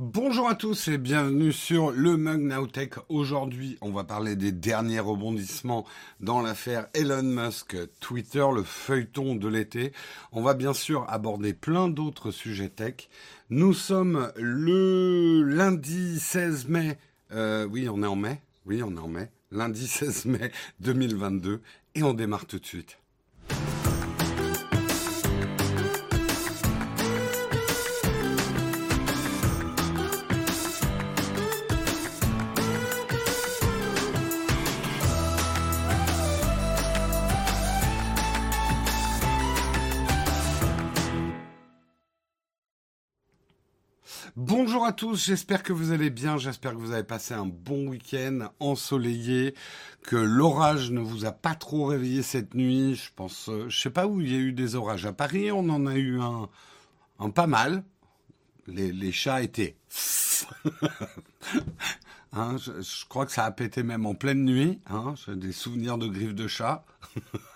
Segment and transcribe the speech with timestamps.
[0.00, 2.94] Bonjour à tous et bienvenue sur le Mug Nowtech.
[3.08, 5.84] Aujourd'hui, on va parler des derniers rebondissements
[6.20, 9.92] dans l'affaire Elon Musk, Twitter, le feuilleton de l'été.
[10.30, 13.08] On va bien sûr aborder plein d'autres sujets tech.
[13.50, 16.96] Nous sommes le lundi 16 mai.
[17.32, 18.40] Euh, oui, on est en mai.
[18.66, 19.32] Oui, on est en mai.
[19.50, 21.60] Lundi 16 mai 2022
[21.96, 22.98] et on démarre tout de suite.
[44.88, 48.48] À tous, j'espère que vous allez bien, j'espère que vous avez passé un bon week-end
[48.58, 49.54] ensoleillé,
[50.00, 52.94] que l'orage ne vous a pas trop réveillé cette nuit.
[52.94, 55.04] Je pense, euh, je sais pas où il y a eu des orages.
[55.04, 56.48] À Paris, on en a eu un,
[57.18, 57.84] un pas mal.
[58.66, 59.76] Les, chats étaient...
[62.32, 64.80] hein, je, crois que ça a pété même en pleine nuit.
[64.86, 66.86] Hein, J'ai des souvenirs de griffes de chat.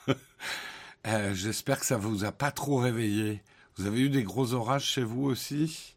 [1.06, 3.42] euh, j'espère que ça vous a pas trop réveillé.
[3.76, 5.91] Vous avez eu des gros orages chez vous aussi?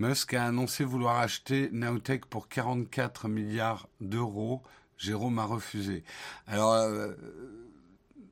[0.00, 4.62] Musk a annoncé vouloir acheter Nowtech pour 44 milliards d'euros.
[4.96, 6.04] Jérôme a refusé.
[6.46, 7.12] Alors, euh,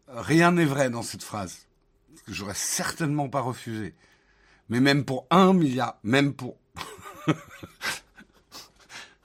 [0.09, 1.67] rien n'est vrai dans cette phrase.
[2.27, 3.95] J'aurais certainement pas refusé.
[4.71, 6.57] Mais même pour un milliard, même pour...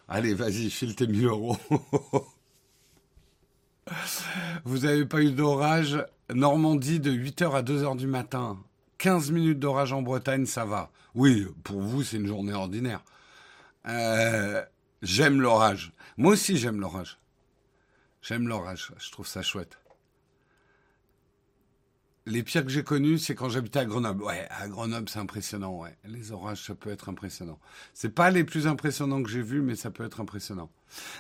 [0.10, 1.58] Allez, vas-y, file tes 1000 euros.
[4.66, 8.62] Vous n'avez pas eu d'orage Normandie de 8h à 2h du matin.
[9.04, 10.90] 15 minutes d'orage en Bretagne, ça va.
[11.14, 13.04] Oui, pour vous, c'est une journée ordinaire.
[13.86, 14.64] Euh,
[15.02, 15.92] j'aime l'orage.
[16.16, 17.20] Moi aussi, j'aime l'orage.
[18.22, 18.94] J'aime l'orage.
[18.98, 19.78] Je trouve ça chouette.
[22.26, 24.24] Les pires que j'ai connus, c'est quand j'habitais à Grenoble.
[24.24, 25.84] Ouais, à Grenoble, c'est impressionnant.
[26.06, 27.60] Les orages, ça peut être impressionnant.
[27.94, 30.72] C'est pas les plus impressionnants que j'ai vus, mais ça peut être impressionnant.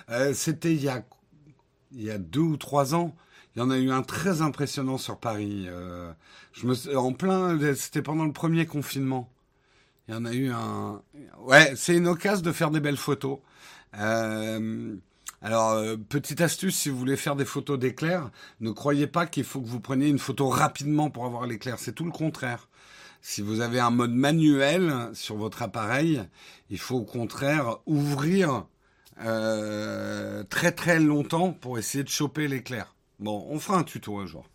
[0.09, 3.13] Euh, C'était il y a deux ou trois ans.
[3.55, 5.65] Il y en a eu un très impressionnant sur Paris.
[5.67, 6.11] Euh,
[6.53, 9.29] je me, en plein, c'était pendant le premier confinement.
[10.07, 11.01] Il y en a eu un.
[11.39, 13.39] Ouais, c'est une occasion de faire des belles photos.
[13.99, 14.95] Euh,
[15.41, 18.31] alors, euh, petite astuce, si vous voulez faire des photos d'éclairs,
[18.61, 21.79] ne croyez pas qu'il faut que vous preniez une photo rapidement pour avoir l'éclair.
[21.79, 22.69] C'est tout le contraire.
[23.21, 26.23] Si vous avez un mode manuel sur votre appareil,
[26.69, 28.65] il faut au contraire ouvrir
[29.21, 32.95] euh, très très longtemps pour essayer de choper l'éclair.
[33.19, 34.45] Bon, on fera un tuto un jour.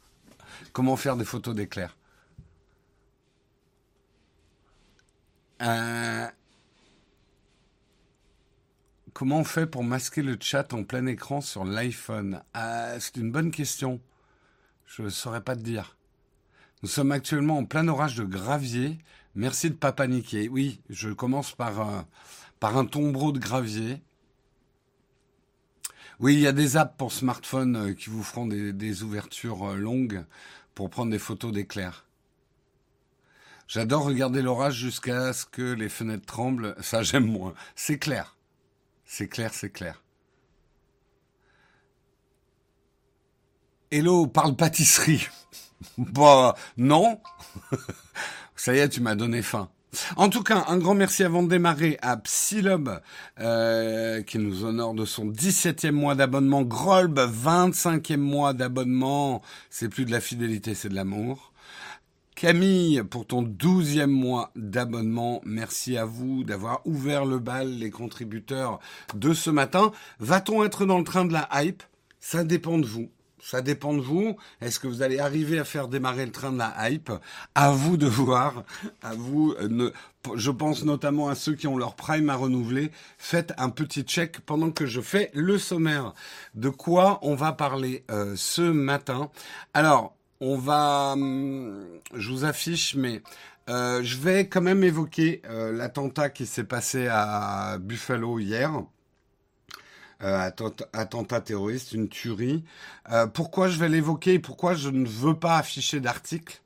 [0.72, 1.96] Comment faire des photos d'éclair.
[5.62, 6.26] Euh,
[9.12, 12.42] comment on fait pour masquer le chat en plein écran sur l'iPhone?
[12.54, 14.00] Ah, C'est une bonne question.
[14.86, 15.96] Je ne saurais pas te dire.
[16.82, 18.98] Nous sommes actuellement en plein orage de gravier.
[19.34, 20.48] Merci de ne pas paniquer.
[20.48, 22.06] Oui, je commence par,
[22.60, 24.00] par un tombereau de gravier.
[26.20, 29.76] Oui, il y a des apps pour smartphone euh, qui vous feront des, ouvertures euh,
[29.76, 30.24] longues
[30.74, 32.06] pour prendre des photos d'éclairs.
[33.68, 36.74] J'adore regarder l'orage jusqu'à ce que les fenêtres tremblent.
[36.80, 37.54] Ça, j'aime moins.
[37.76, 38.36] C'est clair.
[39.04, 40.02] C'est clair, c'est clair.
[43.92, 45.28] Hello, parle pâtisserie.
[45.98, 47.20] bah, non.
[48.56, 49.70] Ça y est, tu m'as donné faim.
[50.16, 53.00] En tout cas, un grand merci avant de démarrer à Psylob,
[53.40, 56.62] euh, qui nous honore de son 17e mois d'abonnement.
[56.62, 59.42] Grolb, 25e mois d'abonnement.
[59.70, 61.52] C'est plus de la fidélité, c'est de l'amour.
[62.34, 68.78] Camille, pour ton 12e mois d'abonnement, merci à vous d'avoir ouvert le bal, les contributeurs
[69.14, 69.90] de ce matin.
[70.20, 71.82] Va-t-on être dans le train de la hype?
[72.20, 73.10] Ça dépend de vous.
[73.42, 74.36] Ça dépend de vous.
[74.60, 77.12] Est-ce que vous allez arriver à faire démarrer le train de la hype?
[77.54, 78.64] À vous de voir.
[79.02, 79.54] À vous.
[79.60, 79.92] Euh,
[80.34, 82.90] je pense notamment à ceux qui ont leur prime à renouveler.
[83.16, 86.14] Faites un petit check pendant que je fais le sommaire.
[86.54, 89.30] De quoi on va parler euh, ce matin?
[89.74, 91.12] Alors, on va.
[91.12, 93.22] Hum, je vous affiche, mais
[93.68, 98.82] euh, je vais quand même évoquer l'attentat qui s'est passé à Buffalo hier.
[100.22, 100.50] Euh,
[100.92, 102.64] attentat terroriste, une tuerie.
[103.12, 106.60] Euh, pourquoi je vais l'évoquer et pourquoi je ne veux pas afficher d'article?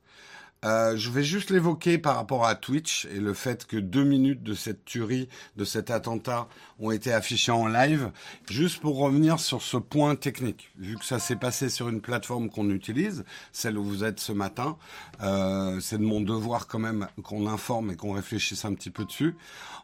[0.63, 4.43] Euh, je vais juste l'évoquer par rapport à Twitch et le fait que deux minutes
[4.43, 5.27] de cette tuerie,
[5.57, 6.47] de cet attentat,
[6.79, 8.11] ont été affichées en live,
[8.49, 10.71] juste pour revenir sur ce point technique.
[10.77, 14.31] Vu que ça s'est passé sur une plateforme qu'on utilise, celle où vous êtes ce
[14.31, 14.77] matin,
[15.21, 19.05] euh, c'est de mon devoir quand même qu'on informe et qu'on réfléchisse un petit peu
[19.05, 19.35] dessus.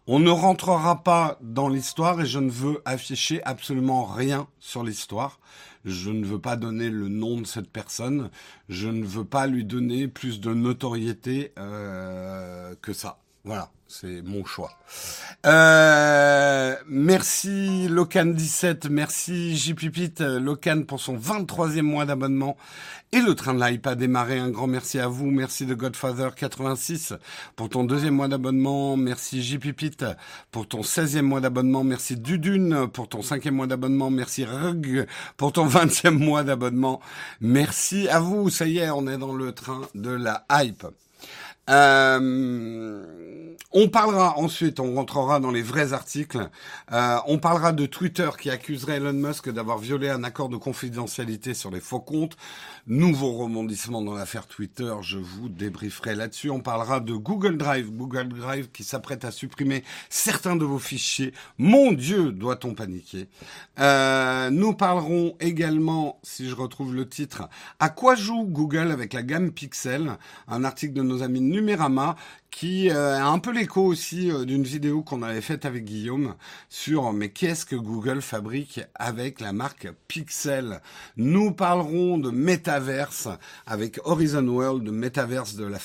[0.07, 5.39] On ne rentrera pas dans l'histoire et je ne veux afficher absolument rien sur l'histoire
[5.85, 8.29] je ne veux pas donner le nom de cette personne,
[8.67, 13.19] je ne veux pas lui donner plus de notoriété euh, que ça.
[13.43, 14.71] Voilà, c'est mon choix.
[15.45, 22.55] Euh, merci Locan17, merci JPipit, Locan pour son 23e mois d'abonnement.
[23.11, 24.37] Et le train de live a démarré.
[24.37, 25.25] Un grand merci à vous.
[25.31, 27.17] Merci de Godfather86
[27.55, 28.95] pour ton deuxième mois d'abonnement.
[28.95, 29.97] Merci JPipit
[30.51, 31.83] pour ton 16e mois d'abonnement.
[31.83, 34.11] Merci Dudune pour ton cinquième mois d'abonnement.
[34.11, 35.07] Merci Rug
[35.37, 37.01] pour ton 20e mois d'abonnement.
[37.41, 38.51] Merci à vous.
[38.51, 40.85] Ça y est, on est dans le train de la hype.
[41.69, 43.05] Euh,
[43.71, 46.49] on parlera ensuite, on rentrera dans les vrais articles.
[46.91, 51.53] Euh, on parlera de Twitter qui accuserait Elon Musk d'avoir violé un accord de confidentialité
[51.53, 52.35] sur les faux comptes.
[52.87, 56.49] Nouveau rebondissement dans l'affaire Twitter, je vous débrieferai là-dessus.
[56.49, 61.31] On parlera de Google Drive, Google Drive qui s'apprête à supprimer certains de vos fichiers.
[61.59, 63.27] Mon Dieu, doit-on paniquer
[63.77, 67.47] euh, Nous parlerons également, si je retrouve le titre,
[67.79, 70.17] à quoi joue Google avec la gamme Pixel,
[70.47, 72.15] un article de nos amis Numérama
[72.51, 76.35] qui euh, a un peu l'écho aussi euh, d'une vidéo qu'on avait faite avec Guillaume
[76.67, 80.81] sur mais qu'est-ce que Google fabrique avec la marque Pixel?
[81.15, 83.29] Nous parlerons de Metaverse
[83.65, 85.77] avec Horizon World, de Metaverse de la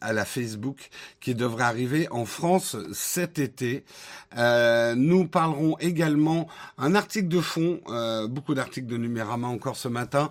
[0.00, 0.90] à la Facebook
[1.20, 3.84] qui devrait arriver en France cet été.
[4.36, 6.48] Euh, nous parlerons également
[6.78, 10.30] un article de fond, euh, beaucoup d'articles de Numérama encore ce matin.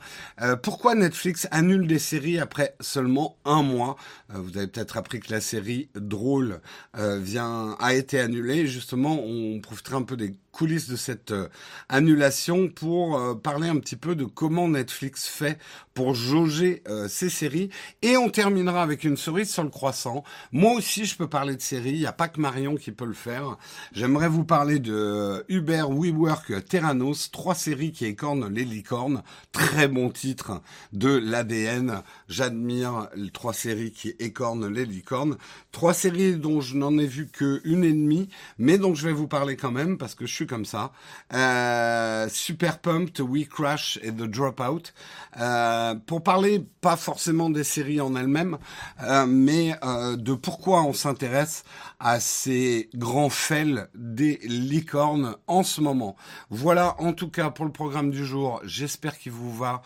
[0.63, 3.95] pourquoi Netflix annule des séries après seulement un mois?
[4.29, 6.59] Vous avez peut-être appris que la série drôle
[6.97, 8.67] euh, vient a été annulé.
[8.67, 11.49] Justement, on profitera un peu des coulisses de cette euh,
[11.89, 15.59] annulation pour euh, parler un petit peu de comment Netflix fait
[15.93, 17.69] pour jauger euh, ses séries.
[18.01, 20.23] Et on terminera avec une cerise sur le croissant.
[20.53, 21.91] Moi aussi, je peux parler de séries.
[21.91, 23.57] Il n'y a pas que Marion qui peut le faire.
[23.91, 29.23] J'aimerais vous parler de Uber, WeWork, Terranos, trois séries qui écornent les licornes.
[29.51, 30.61] Très bon titre
[30.93, 32.01] de l'ADN.
[32.29, 35.37] J'admire les trois séries qui écornent les licornes.
[35.73, 39.27] Trois séries dont je n'en ai vu qu'une et demie, mais dont je vais vous
[39.27, 40.91] parler quand même parce que je suis comme ça.
[41.33, 44.93] Euh, Super Pumped, We Crash et The Dropout.
[45.39, 48.57] Euh, pour parler pas forcément des séries en elles-mêmes,
[49.03, 51.63] euh, mais de pourquoi on s'intéresse
[51.99, 56.15] à ces grands fails des licornes en ce moment.
[56.49, 58.61] Voilà en tout cas pour le programme du jour.
[58.63, 59.81] J'espère qu'il vous va.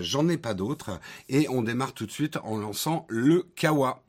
[0.00, 1.00] J'en ai pas d'autres.
[1.28, 4.02] Et on démarre tout de suite en lançant le Kawa.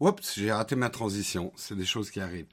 [0.00, 1.52] Oups, j'ai raté ma transition.
[1.56, 2.46] C'est des choses qui arrivent.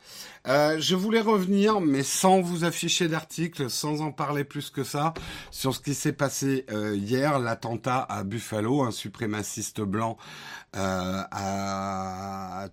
[0.48, 5.14] Euh, je voulais revenir, mais sans vous afficher d'article, sans en parler plus que ça,
[5.52, 10.18] sur ce qui s'est passé euh, hier, l'attentat à Buffalo, un suprémaciste blanc
[10.76, 12.68] euh, a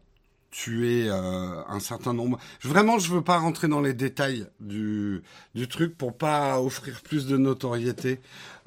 [0.53, 2.39] tué euh, un certain nombre.
[2.63, 5.23] Vraiment, je veux pas rentrer dans les détails du,
[5.55, 8.21] du truc pour pas offrir plus de notoriété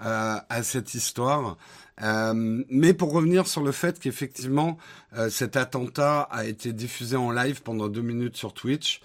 [0.04, 1.58] euh, à cette histoire.
[2.02, 4.78] Euh, mais pour revenir sur le fait qu'effectivement,
[5.18, 9.02] euh, cet attentat a été diffusé en live pendant deux minutes sur Twitch.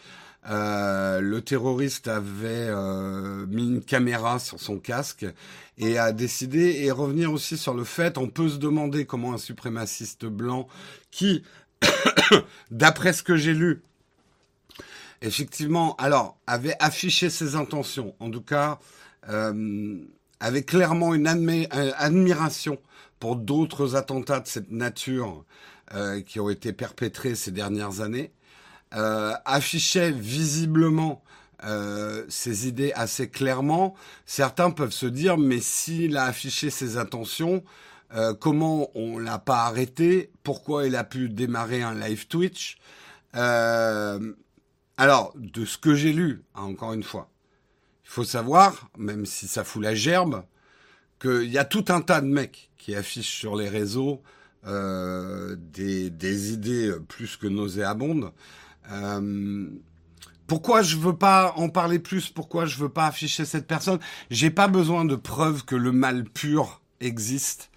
[0.48, 5.26] Euh, le terroriste avait euh, mis une caméra sur son casque
[5.76, 9.38] et a décidé et revenir aussi sur le fait, on peut se demander comment un
[9.38, 10.66] suprémaciste blanc
[11.10, 11.42] qui,
[12.70, 13.82] d'après ce que j'ai lu,
[15.20, 18.78] effectivement, alors avait affiché ses intentions, en tout cas,
[19.28, 19.98] euh,
[20.40, 22.78] avait clairement une admiration
[23.18, 25.44] pour d'autres attentats de cette nature
[25.94, 28.32] euh, qui ont été perpétrés ces dernières années,
[28.94, 31.22] euh, affichait visiblement
[31.64, 33.94] euh, ses idées assez clairement.
[34.26, 37.62] Certains peuvent se dire, mais s'il a affiché ses intentions,
[38.14, 40.32] euh, comment on l'a pas arrêté?
[40.42, 42.78] Pourquoi il a pu démarrer un live Twitch?
[43.36, 44.32] Euh,
[44.96, 47.29] Alors, de ce que j'ai lu, hein, encore une fois,
[48.10, 50.42] faut savoir, même si ça fout la gerbe,
[51.20, 54.20] qu'il y a tout un tas de mecs qui affichent sur les réseaux
[54.66, 58.32] euh, des, des, idées plus que nauséabondes.
[58.90, 59.68] Euh,
[60.48, 62.30] pourquoi je veux pas en parler plus?
[62.30, 64.00] Pourquoi je veux pas afficher cette personne?
[64.28, 67.70] J'ai pas besoin de preuves que le mal pur existe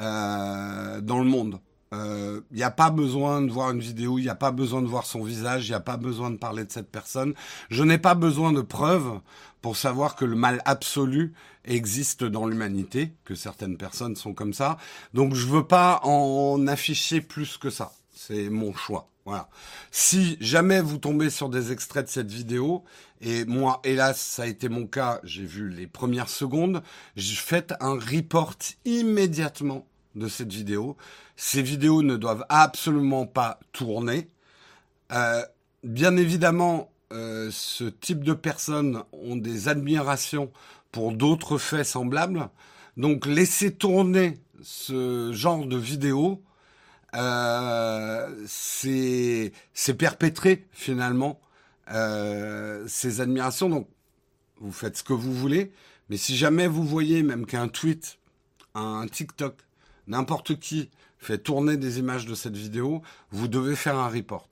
[0.00, 1.58] euh, dans le monde.
[1.94, 4.82] Il euh, n'y a pas besoin de voir une vidéo, il n'y a pas besoin
[4.82, 7.34] de voir son visage, il n'y a pas besoin de parler de cette personne.
[7.70, 9.20] Je n'ai pas besoin de preuves
[9.62, 11.34] pour savoir que le mal absolu
[11.64, 14.76] existe dans l'humanité, que certaines personnes sont comme ça.
[15.12, 17.92] Donc je veux pas en afficher plus que ça.
[18.12, 19.08] C'est mon choix.
[19.24, 19.48] Voilà.
[19.90, 22.84] Si jamais vous tombez sur des extraits de cette vidéo,
[23.22, 26.82] et moi, hélas, ça a été mon cas, j'ai vu les premières secondes,
[27.16, 30.96] je fais un report immédiatement de cette vidéo.
[31.36, 34.28] Ces vidéos ne doivent absolument pas tourner.
[35.12, 35.42] Euh,
[35.82, 40.50] bien évidemment, euh, ce type de personnes ont des admirations
[40.92, 42.48] pour d'autres faits semblables.
[42.96, 46.40] Donc laisser tourner ce genre de vidéo,
[47.14, 49.52] euh, c'est
[49.98, 51.40] perpétrer finalement
[52.86, 53.68] ces admirations.
[53.68, 53.88] Donc
[54.58, 55.72] vous faites ce que vous voulez,
[56.08, 58.18] mais si jamais vous voyez même qu'un tweet,
[58.74, 59.56] un TikTok,
[60.06, 60.90] n'importe qui
[61.24, 64.48] fait tourner des images de cette vidéo, vous devez faire un report.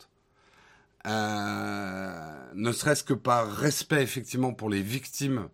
[1.07, 2.11] Euh,
[2.55, 5.49] ne serait-ce que par respect effectivement pour les victimes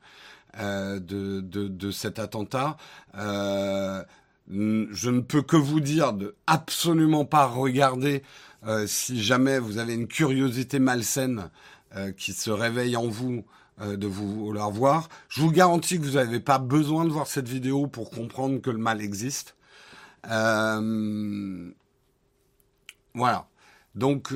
[0.59, 2.77] euh, de, cet attentat.
[3.17, 4.03] Euh,
[4.51, 8.23] je ne peux que vous dire de absolument pas regarder
[8.87, 11.51] si jamais vous avez une curiosité malsaine
[12.17, 13.45] qui se réveille en vous
[13.79, 15.11] de vous la voir.
[15.29, 18.71] Je vous garantis que vous n'avez pas besoin de voir cette vidéo pour comprendre que
[18.71, 19.55] le mal existe.
[23.15, 23.49] Voilà.
[23.95, 24.35] Donc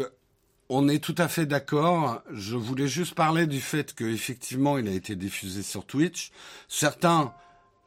[0.69, 2.23] on est tout à fait d'accord.
[2.33, 6.31] Je voulais juste parler du fait qu'effectivement, il a été diffusé sur Twitch.
[6.67, 7.35] Certains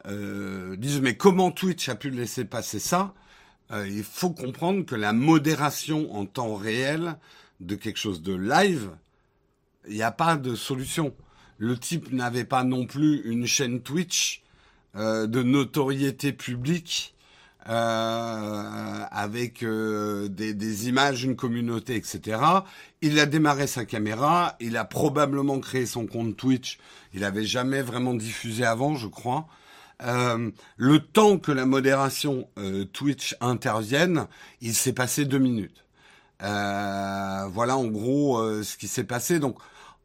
[0.06, 3.12] euh, disent mais comment Twitch a pu laisser passer ça?
[3.72, 7.16] Euh, Il faut comprendre que la modération en temps réel
[7.58, 8.90] de quelque chose de live,
[9.88, 11.12] il n'y a pas de solution.
[11.58, 14.44] Le type n'avait pas non plus une chaîne Twitch
[14.94, 17.15] euh, de notoriété publique
[17.68, 22.38] euh, avec euh, des, des, images, une communauté, etc.
[23.02, 26.78] Il a démarré sa caméra, il a probablement créé son compte Twitch.
[27.12, 29.46] Il n'avait jamais vraiment diffusé avant, je crois.
[30.02, 34.26] Euh, le temps que la modération euh, Twitch intervienne,
[34.60, 35.84] il s'est passé deux minutes.
[36.42, 39.38] Euh, voilà en gros ce qui s'est passé.
[39.38, 39.58] Donc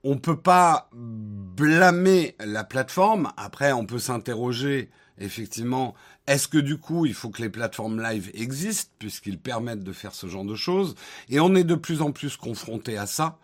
[0.04, 3.32] on peut pas blâmer la plateforme.
[3.38, 4.90] Après, on peut s'interroger
[5.20, 5.94] effectivement
[6.28, 10.14] est-ce que du coup, il faut que les plateformes live existent puisqu'ils permettent de faire
[10.14, 10.96] ce genre de choses?
[11.30, 13.40] Et on est de plus en plus confronté à ça.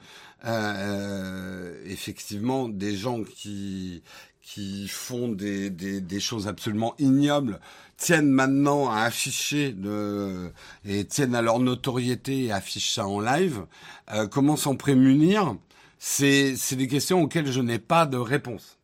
[0.46, 4.03] Euh, effectivement, des gens qui
[4.41, 7.60] qui font des, des, des, choses absolument ignobles
[7.98, 10.53] tiennent maintenant à afficher de,
[10.86, 13.65] et tiennent à leur notoriété et affichent ça en live.
[14.13, 15.57] Euh, comment s'en prémunir?
[16.00, 18.76] C'est des questions auxquelles je n'ai pas de réponse.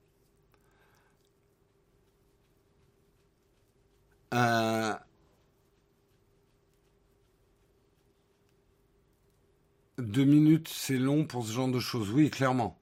[4.34, 4.94] Euh,
[10.00, 12.12] deux minutes, c'est long pour ce genre de choses.
[12.12, 12.78] Oui, clairement.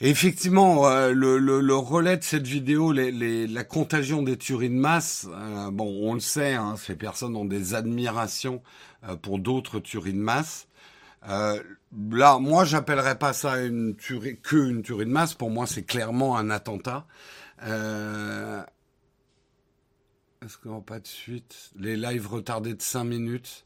[0.00, 5.86] effectivement, euh, le, relais de cette vidéo, la contagion des tueries de masse, euh, bon,
[6.02, 8.62] on le sait, hein, ces personnes ont des admirations
[9.22, 10.66] pour d'autres tueries de masse.
[11.22, 15.34] là, moi, j'appellerais pas ça une tuerie, que une tuerie de masse.
[15.34, 17.06] Pour moi, c'est clairement un attentat.
[17.62, 18.62] Euh...
[20.44, 21.70] Est-ce qu'on pas de suite?
[21.78, 23.64] Les lives retardés de 5 minutes.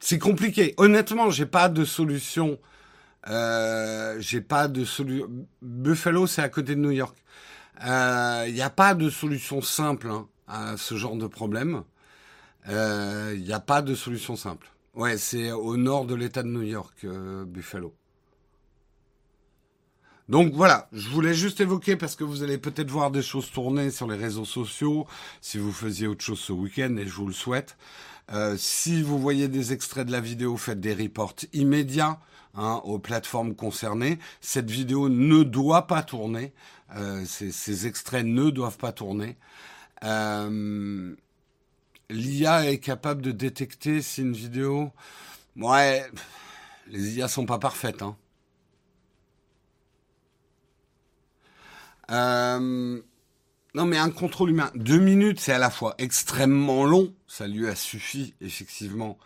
[0.00, 0.74] C'est compliqué.
[0.78, 2.58] Honnêtement, j'ai pas de solution.
[3.28, 5.28] Euh, j'ai pas de solution.
[5.60, 7.16] Buffalo, c'est à côté de New York.
[7.80, 11.82] Il euh, n'y a pas de solution simple hein, à ce genre de problème.
[12.66, 14.68] Il euh, n'y a pas de solution simple.
[14.94, 17.94] Ouais, c'est au nord de l'État de New York, euh, Buffalo.
[20.28, 23.90] Donc voilà, je voulais juste évoquer parce que vous allez peut-être voir des choses tourner
[23.90, 25.06] sur les réseaux sociaux
[25.40, 27.76] si vous faisiez autre chose ce week-end et je vous le souhaite.
[28.32, 32.20] Euh, si vous voyez des extraits de la vidéo, faites des reports immédiats
[32.54, 34.18] hein, aux plateformes concernées.
[34.40, 36.52] Cette vidéo ne doit pas tourner.
[36.94, 39.36] Euh, ces, extraits ne doivent pas tourner.
[40.04, 41.14] Euh,
[42.10, 44.90] L'IA est capable de détecter si une vidéo...
[45.56, 46.10] Ouais,
[46.88, 48.02] les IA sont pas parfaites.
[48.02, 48.16] Hein.
[52.12, 53.00] Euh,
[53.74, 57.66] non, mais un contrôle humain, deux minutes, c'est à la fois extrêmement long, ça lui
[57.66, 59.18] a suffi effectivement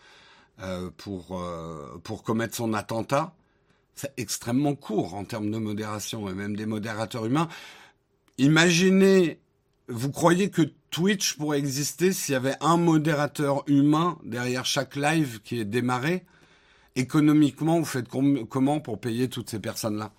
[0.63, 3.35] euh, pour euh, pour commettre son attentat.
[3.95, 7.49] C'est extrêmement court en termes de modération et même des modérateurs humains.
[8.39, 9.41] Imaginez,
[9.89, 15.41] vous croyez que Twitch pourrait exister s'il y avait un modérateur humain derrière chaque live
[15.43, 16.25] qui est démarré?
[16.95, 20.13] Économiquement, vous faites comment pour payer toutes ces personnes-là?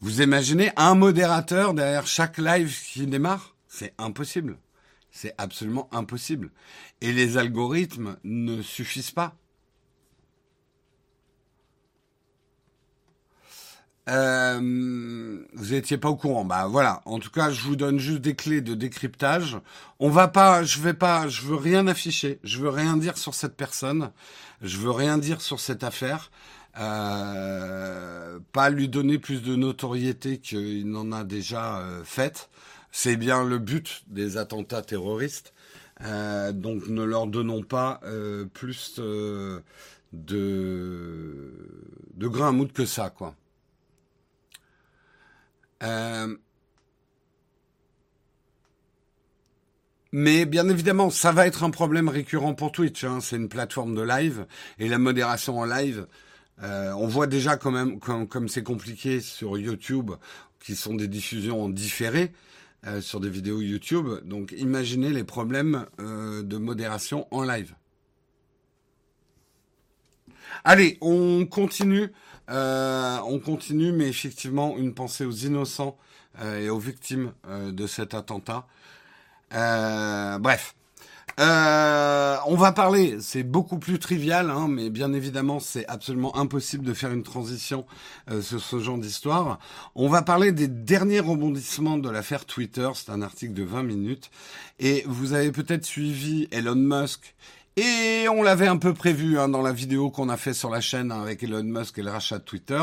[0.00, 3.56] Vous imaginez un modérateur derrière chaque live qui démarre?
[3.66, 4.58] C'est impossible.
[5.10, 6.50] C'est absolument impossible.
[7.00, 9.34] Et les algorithmes ne suffisent pas.
[14.08, 16.44] Euh, vous étiez pas au courant.
[16.44, 17.02] Bah voilà.
[17.04, 19.58] En tout cas, je vous donne juste des clés de décryptage.
[19.98, 22.38] On va pas, je vais pas, je veux rien afficher.
[22.42, 24.10] Je veux rien dire sur cette personne.
[24.62, 26.30] Je veux rien dire sur cette affaire.
[26.78, 32.48] Euh, pas lui donner plus de notoriété qu'il n'en a déjà euh, fait.
[32.92, 35.52] C'est bien le but des attentats terroristes.
[36.02, 38.00] Euh, donc ne leur donnons pas
[38.54, 39.62] plus de,
[40.12, 41.52] de,
[42.28, 43.34] grain à moudre que ça, quoi.
[50.10, 53.04] mais bien évidemment, ça va être un problème récurrent pour Twitch.
[53.04, 53.20] Hein.
[53.20, 54.46] C'est une plateforme de live
[54.78, 56.06] et la modération en live,
[56.62, 60.12] on voit déjà quand même comme c'est compliqué sur YouTube,
[60.60, 62.32] qui sont des diffusions en différé.
[62.86, 64.06] Euh, sur des vidéos YouTube.
[64.24, 67.74] Donc imaginez les problèmes euh, de modération en live.
[70.62, 72.12] Allez, on continue.
[72.50, 75.98] Euh, on continue, mais effectivement, une pensée aux innocents
[76.40, 78.64] et aux victimes de cet attentat.
[79.50, 80.76] bref.
[81.38, 86.84] Euh, on va parler, c'est beaucoup plus trivial, hein, mais bien évidemment, c'est absolument impossible
[86.84, 87.86] de faire une transition
[88.30, 89.60] euh, sur ce genre d'histoire.
[89.94, 92.88] On va parler des derniers rebondissements de l'affaire Twitter.
[92.94, 94.30] C'est un article de 20 minutes.
[94.80, 97.36] Et vous avez peut-être suivi Elon Musk.
[97.76, 100.80] Et on l'avait un peu prévu hein, dans la vidéo qu'on a fait sur la
[100.80, 102.82] chaîne hein, avec Elon Musk et le rachat de Twitter.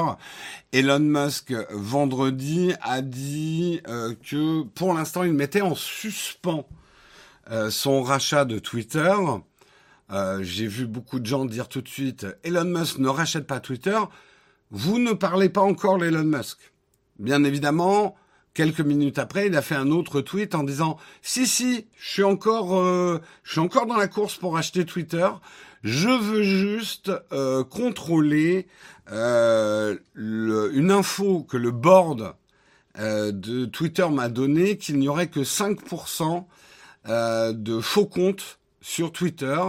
[0.71, 6.65] Elon Musk, vendredi, a dit euh, que pour l'instant, il mettait en suspens
[7.51, 9.13] euh, son rachat de Twitter,
[10.11, 13.59] euh, j'ai vu beaucoup de gens dire tout de suite Elon Musk ne rachète pas
[13.59, 13.99] Twitter.
[14.71, 16.57] Vous ne parlez pas encore d'Elon Musk.
[17.19, 18.15] Bien évidemment,
[18.55, 22.23] quelques minutes après, il a fait un autre tweet en disant si si, je suis
[22.23, 25.29] encore, euh, je suis encore dans la course pour acheter Twitter.
[25.83, 27.11] Je veux juste
[27.69, 28.65] contrôler
[29.07, 32.33] une info que le board
[32.97, 36.47] de Twitter m'a donnée qu'il n'y aurait que 5%
[37.07, 39.61] euh, de faux comptes sur Twitter.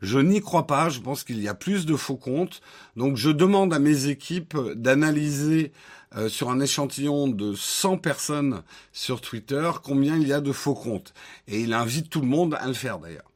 [0.00, 2.60] Je n'y crois pas, je pense qu'il y a plus de faux comptes.
[2.96, 5.72] Donc je demande à mes équipes d'analyser
[6.16, 8.62] euh, sur un échantillon de 100 personnes
[8.92, 11.14] sur Twitter combien il y a de faux comptes.
[11.46, 13.30] Et il invite tout le monde à le faire d'ailleurs.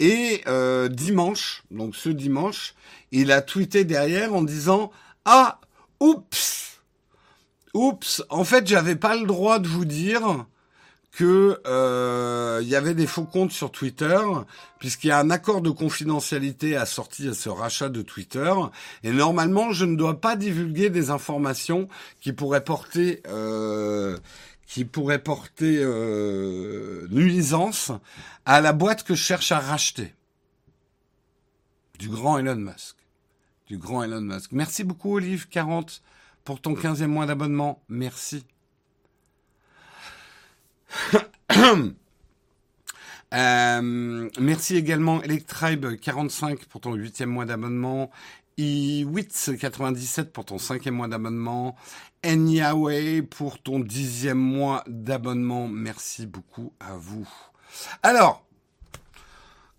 [0.00, 2.74] Et euh, dimanche, donc ce dimanche,
[3.12, 4.90] il a tweeté derrière en disant
[5.24, 5.60] Ah,
[6.00, 6.80] oups,
[7.74, 10.46] oups, en fait j'avais pas le droit de vous dire
[11.12, 14.18] que euh, il y avait des faux comptes sur Twitter,
[14.78, 18.52] puisqu'il y a un accord de confidentialité assorti à ce rachat de Twitter,
[19.04, 21.88] et normalement je ne dois pas divulguer des informations
[22.20, 24.16] qui pourraient porter euh,
[24.66, 27.92] qui pourraient porter euh, nuisance
[28.46, 30.14] à la boîte que je cherche à racheter.
[31.98, 32.96] Du grand Elon Musk.
[33.66, 34.52] Du grand Elon Musk.
[34.52, 36.02] Merci beaucoup Olive 40
[36.44, 37.82] pour ton 15e mois d'abonnement.
[37.90, 38.46] Merci.
[43.34, 48.10] Euh, merci également Electribe45 pour ton huitième mois d'abonnement.
[48.58, 51.74] iWits97 pour ton cinquième mois d'abonnement.
[52.26, 55.66] Enyaway pour ton dixième mois d'abonnement.
[55.66, 57.26] Merci beaucoup à vous.
[58.02, 58.44] Alors,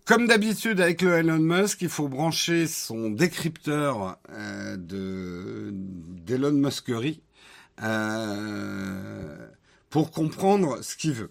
[0.04, 7.22] comme d'habitude avec le Elon Musk, il faut brancher son décrypteur euh, de d'Elon Muskery.
[7.82, 9.48] Euh,
[9.94, 11.30] pour comprendre ce qu'il veut.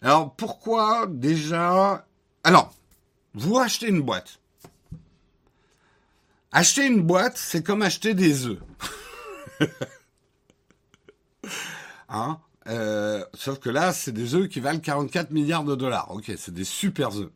[0.00, 2.06] Alors pourquoi déjà
[2.44, 2.72] Alors,
[3.34, 4.38] vous achetez une boîte.
[6.50, 8.58] Acheter une boîte, c'est comme acheter des œufs.
[12.08, 16.12] hein euh, Sauf que là, c'est des œufs qui valent 44 milliards de dollars.
[16.12, 17.32] Ok, c'est des super œufs.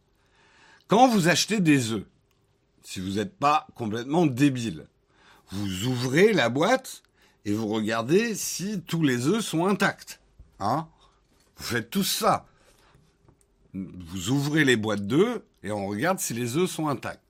[0.89, 2.07] Quand vous achetez des œufs,
[2.83, 4.87] si vous n'êtes pas complètement débile,
[5.51, 7.03] vous ouvrez la boîte
[7.45, 10.21] et vous regardez si tous les œufs sont intacts.
[10.59, 10.89] Hein
[11.57, 12.47] Vous faites tout ça.
[13.73, 17.25] Vous ouvrez les boîtes d'œufs et on regarde si les œufs sont intacts.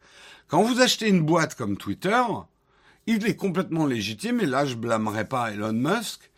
[0.49, 2.23] Quand vous achetez une boîte comme Twitter,
[3.07, 6.31] il est complètement légitime, et là je blâmerai pas Elon Musk,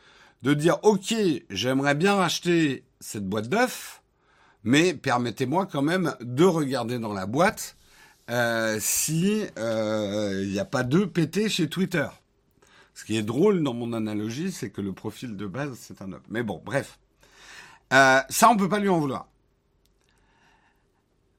[0.42, 1.14] de dire ok,
[1.50, 4.02] j'aimerais bien racheter cette boîte d'œufs,
[4.64, 7.76] mais permettez-moi quand même de regarder dans la boîte
[8.30, 12.06] euh, si euh, il n'y a pas d'œufs pétés chez Twitter.
[12.94, 16.12] Ce qui est drôle dans mon analogie, c'est que le profil de base, c'est un
[16.12, 16.22] homme.
[16.28, 16.98] Mais bon, bref.
[17.92, 19.28] Euh, ça, on peut pas lui en vouloir.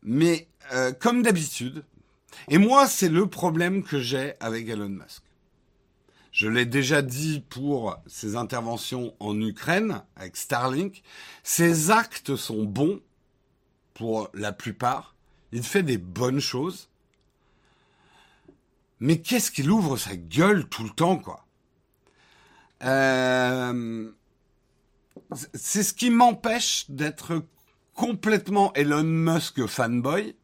[0.02, 1.84] Mais euh, comme d'habitude,
[2.48, 5.24] et moi, c'est le problème que j'ai avec Elon Musk.
[6.32, 11.04] Je l'ai déjà dit pour ses interventions en Ukraine avec Starlink.
[11.44, 13.02] Ses actes sont bons
[13.94, 15.16] pour la plupart.
[15.52, 16.90] Il fait des bonnes choses.
[19.00, 21.43] Mais qu'est-ce qu'il ouvre sa gueule tout le temps, quoi?
[22.84, 24.12] Euh,
[25.54, 27.44] c'est ce qui m'empêche d'être
[27.94, 30.36] complètement Elon Musk fanboy.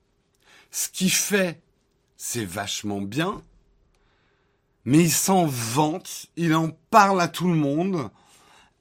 [0.71, 1.61] Ce qu'il fait,
[2.17, 3.41] c'est vachement bien.
[4.85, 8.09] Mais il s'en vante, il en parle à tout le monde.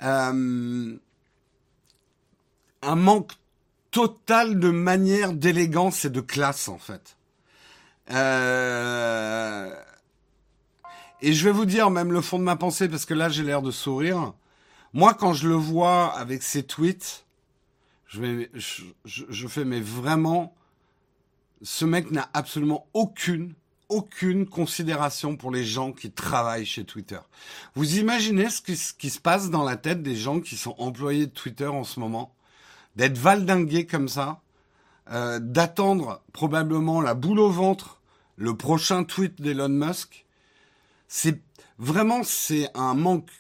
[0.03, 0.97] Euh,
[2.83, 3.33] un manque
[3.91, 7.17] total de manière, d'élégance et de classe en fait.
[8.11, 9.75] Euh...
[11.21, 13.43] Et je vais vous dire même le fond de ma pensée parce que là j'ai
[13.43, 14.33] l'air de sourire.
[14.93, 17.27] Moi quand je le vois avec ses tweets,
[18.07, 20.55] je, fais mais vraiment,
[21.63, 23.55] ce mec n'a absolument aucune
[23.91, 27.21] aucune considération pour les gens qui travaillent chez Twitter.
[27.75, 30.75] Vous imaginez ce qui, ce qui, se passe dans la tête des gens qui sont
[30.77, 32.35] employés de Twitter en ce moment?
[32.97, 34.43] D'être valdingués comme ça,
[35.11, 37.99] euh, d'attendre probablement la boule au ventre
[38.39, 40.25] le prochain tweet d'Elon Musk.
[41.09, 41.41] C'est
[41.79, 43.31] vraiment c'est un manque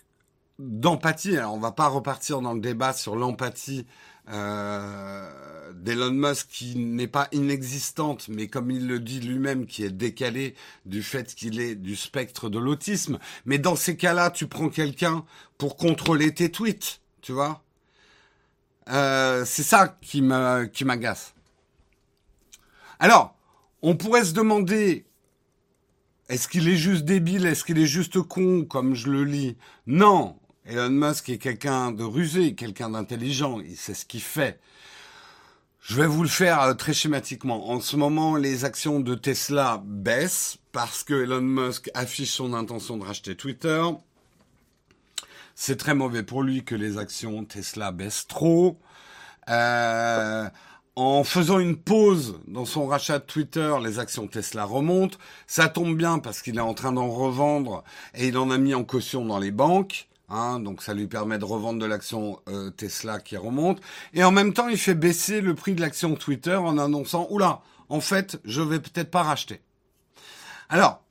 [0.58, 1.36] d'empathie.
[1.36, 3.86] Alors on va pas repartir dans le débat sur l'empathie
[4.30, 9.90] euh, d'Elon Musk qui n'est pas inexistante, mais comme il le dit lui-même, qui est
[9.90, 10.54] décalé
[10.86, 13.18] du fait qu'il est du spectre de l'autisme.
[13.46, 15.24] Mais dans ces cas-là, tu prends quelqu'un
[15.56, 17.62] pour contrôler tes tweets, tu vois?
[18.90, 21.34] Euh, c'est ça qui m'agace.
[22.98, 23.36] Alors,
[23.82, 25.06] on pourrait se demander,
[26.28, 29.56] est-ce qu'il est juste débile, est-ce qu'il est juste con, comme je le lis?
[29.86, 30.36] Non,
[30.66, 34.60] Elon Musk est quelqu'un de rusé, quelqu'un d'intelligent, il sait ce qu'il fait.
[35.80, 37.70] Je vais vous le faire euh, très schématiquement.
[37.70, 42.98] En ce moment, les actions de Tesla baissent parce que Elon Musk affiche son intention
[42.98, 43.82] de racheter Twitter.
[45.54, 48.78] C'est très mauvais pour lui que les actions Tesla baissent trop.
[49.48, 50.46] Euh,
[50.98, 55.16] en faisant une pause dans son rachat de Twitter, les actions Tesla remontent.
[55.46, 57.84] Ça tombe bien parce qu'il est en train d'en revendre
[58.14, 60.08] et il en a mis en caution dans les banques.
[60.28, 63.80] Hein, donc ça lui permet de revendre de l'action euh, Tesla qui remonte.
[64.12, 67.62] Et en même temps, il fait baisser le prix de l'action Twitter en annonçant, oula,
[67.88, 69.60] en fait, je vais peut-être pas racheter.
[70.68, 71.04] Alors,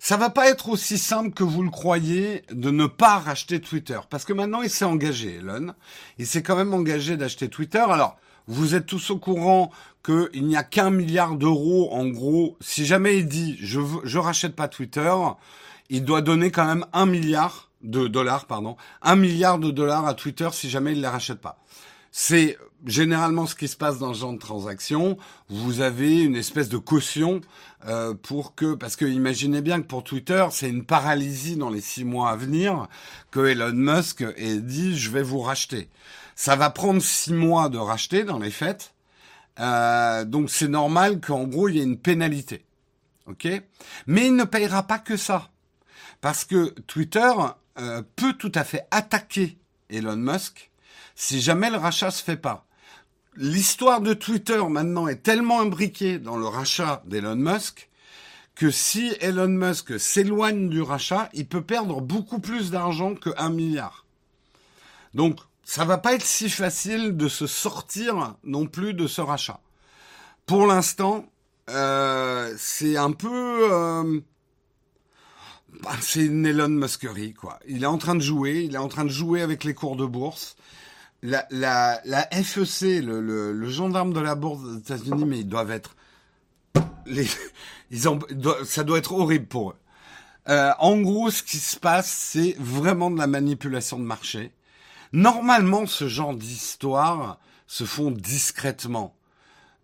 [0.00, 4.00] ça va pas être aussi simple que vous le croyez de ne pas racheter Twitter.
[4.10, 5.74] Parce que maintenant, il s'est engagé, Elon.
[6.18, 7.78] Il s'est quand même engagé d'acheter Twitter.
[7.78, 9.70] Alors, vous êtes tous au courant
[10.04, 12.56] qu'il n'y a qu'un milliard d'euros, en gros.
[12.60, 15.14] Si jamais il dit, je, je rachète pas Twitter,
[15.88, 20.14] il doit donner quand même un milliard de dollars, pardon, un milliard de dollars à
[20.14, 21.58] Twitter si jamais il ne les rachète pas.
[22.10, 25.18] C'est généralement ce qui se passe dans ce genre de transaction.
[25.48, 27.40] Vous avez une espèce de caution
[27.86, 31.80] euh, pour que, parce que imaginez bien que pour Twitter, c'est une paralysie dans les
[31.80, 32.88] six mois à venir
[33.30, 35.88] que Elon Musk ait dit je vais vous racheter.
[36.36, 38.94] Ça va prendre six mois de racheter dans les faits.
[39.60, 42.64] Euh, donc c'est normal qu'en gros il y ait une pénalité.
[43.26, 43.46] Ok?
[44.06, 45.50] Mais il ne payera pas que ça.
[46.20, 47.32] Parce que Twitter
[47.78, 49.58] euh, peut tout à fait attaquer
[49.90, 50.70] Elon Musk
[51.14, 52.66] si jamais le rachat se fait pas.
[53.36, 57.88] L'histoire de Twitter maintenant est tellement imbriquée dans le rachat d'Elon Musk
[58.54, 63.50] que si Elon Musk s'éloigne du rachat, il peut perdre beaucoup plus d'argent que un
[63.50, 64.06] milliard.
[65.14, 69.60] Donc, ça va pas être si facile de se sortir non plus de ce rachat.
[70.46, 71.24] Pour l'instant,
[71.70, 74.20] euh, c'est un peu euh,
[75.82, 77.58] bah, c'est une Elon Muskery, quoi.
[77.66, 79.96] Il est en train de jouer, il est en train de jouer avec les cours
[79.96, 80.56] de bourse.
[81.22, 83.20] La, la, la FEC, le,
[83.52, 85.96] le, gendarme de la bourse des États-Unis, mais ils doivent être,
[87.06, 87.26] les,
[87.90, 88.18] ils ont,
[88.64, 89.76] ça doit être horrible pour eux.
[90.48, 94.52] Euh, en gros, ce qui se passe, c'est vraiment de la manipulation de marché.
[95.14, 99.16] Normalement, ce genre d'histoires se font discrètement.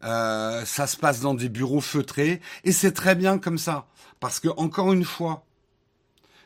[0.02, 3.86] Euh, ça se passe dans des bureaux feutrés et c'est très bien comme ça
[4.18, 5.44] parce que encore une fois,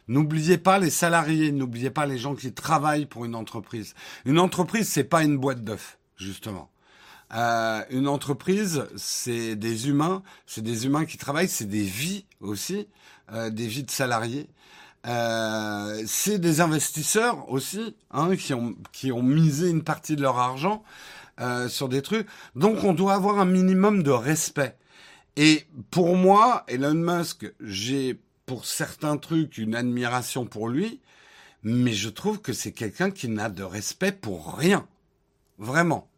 [0.07, 3.95] N'oubliez pas les salariés, n'oubliez pas les gens qui travaillent pour une entreprise.
[4.27, 6.71] Une entreprise, c'est pas une boîte d'œufs, justement.
[7.35, 12.87] Euh, une entreprise, c'est des humains, c'est des humains qui travaillent, c'est des vies aussi,
[13.33, 14.49] euh, des vies de salariés.
[15.07, 20.39] Euh, c'est des investisseurs aussi, hein, qui ont qui ont misé une partie de leur
[20.39, 20.83] argent
[21.41, 22.27] euh, sur des trucs.
[22.55, 24.77] Donc, on doit avoir un minimum de respect.
[25.37, 31.01] Et pour moi, Elon Musk, j'ai pour certains trucs une admiration pour lui,
[31.63, 34.87] mais je trouve que c'est quelqu'un qui n'a de respect pour rien.
[35.59, 36.09] Vraiment.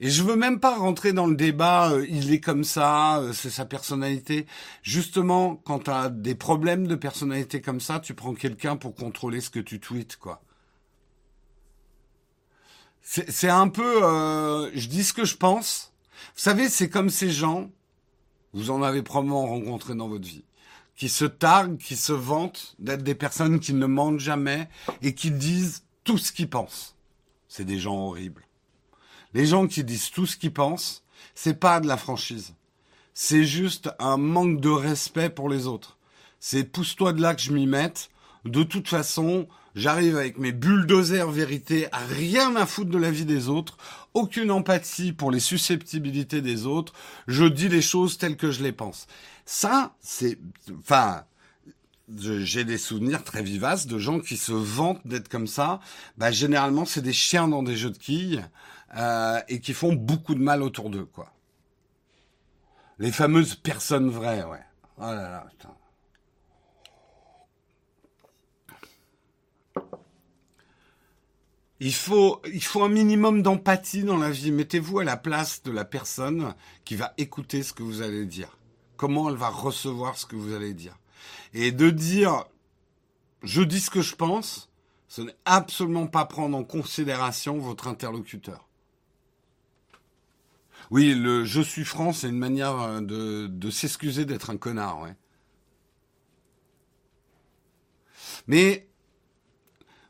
[0.00, 3.32] Et je veux même pas rentrer dans le débat, euh, il est comme ça, euh,
[3.32, 4.46] c'est sa personnalité.
[4.82, 9.40] Justement, quand tu as des problèmes de personnalité comme ça, tu prends quelqu'un pour contrôler
[9.40, 10.42] ce que tu tweets, quoi.
[13.02, 15.92] C'est un peu, euh, je dis ce que je pense.
[16.34, 17.70] Vous savez, c'est comme ces gens
[18.54, 20.44] vous en avez probablement rencontré dans votre vie,
[20.96, 24.68] qui se targuent, qui se vantent d'être des personnes qui ne mentent jamais
[25.02, 26.96] et qui disent tout ce qu'ils pensent.
[27.48, 28.43] C'est des gens horribles.
[29.34, 31.02] Les gens qui disent tout ce qu'ils pensent,
[31.34, 32.54] c'est pas de la franchise.
[33.12, 35.98] C'est juste un manque de respect pour les autres.
[36.40, 38.10] C'est pousse-toi de là que je m'y mette.
[38.44, 43.24] de toute façon, j'arrive avec mes bulldozers vérité, à rien à foutre de la vie
[43.24, 43.78] des autres,
[44.12, 46.92] aucune empathie pour les susceptibilités des autres,
[47.26, 49.06] je dis les choses telles que je les pense.
[49.46, 50.38] Ça, c'est,
[50.78, 51.24] enfin,
[52.18, 55.80] j'ai des souvenirs très vivaces de gens qui se vantent d'être comme ça.
[56.18, 58.44] Bah, généralement, c'est des chiens dans des jeux de quilles
[58.96, 61.32] euh, et qui font beaucoup de mal autour d'eux, quoi.
[62.98, 64.62] Les fameuses personnes vraies, ouais.
[64.98, 65.44] Oh là
[71.80, 74.52] il faut un minimum d'empathie dans la vie.
[74.52, 76.54] Mettez-vous à la place de la personne
[76.84, 78.56] qui va écouter ce que vous allez dire.
[78.96, 80.96] Comment elle va recevoir ce que vous allez dire.
[81.52, 82.44] Et de dire,
[83.42, 84.70] je dis ce que je pense,
[85.08, 88.68] ce n'est absolument pas prendre en considération votre interlocuteur.
[90.94, 95.08] Oui, le je suis franc, c'est une manière euh, de, s'excuser d'être un connard.
[98.46, 98.86] Mais,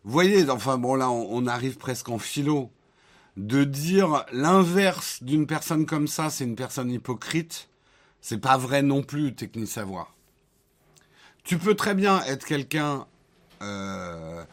[0.02, 2.70] voyez, enfin bon là, on, arrive presque en philo.
[3.38, 7.70] De dire l'inverse d'une personne comme ça, c'est une personne hypocrite,
[8.20, 10.14] c'est pas vrai non plus, technique savoir.
[11.44, 13.06] Tu peux très bien être quelqu'un
[13.62, 14.44] euh,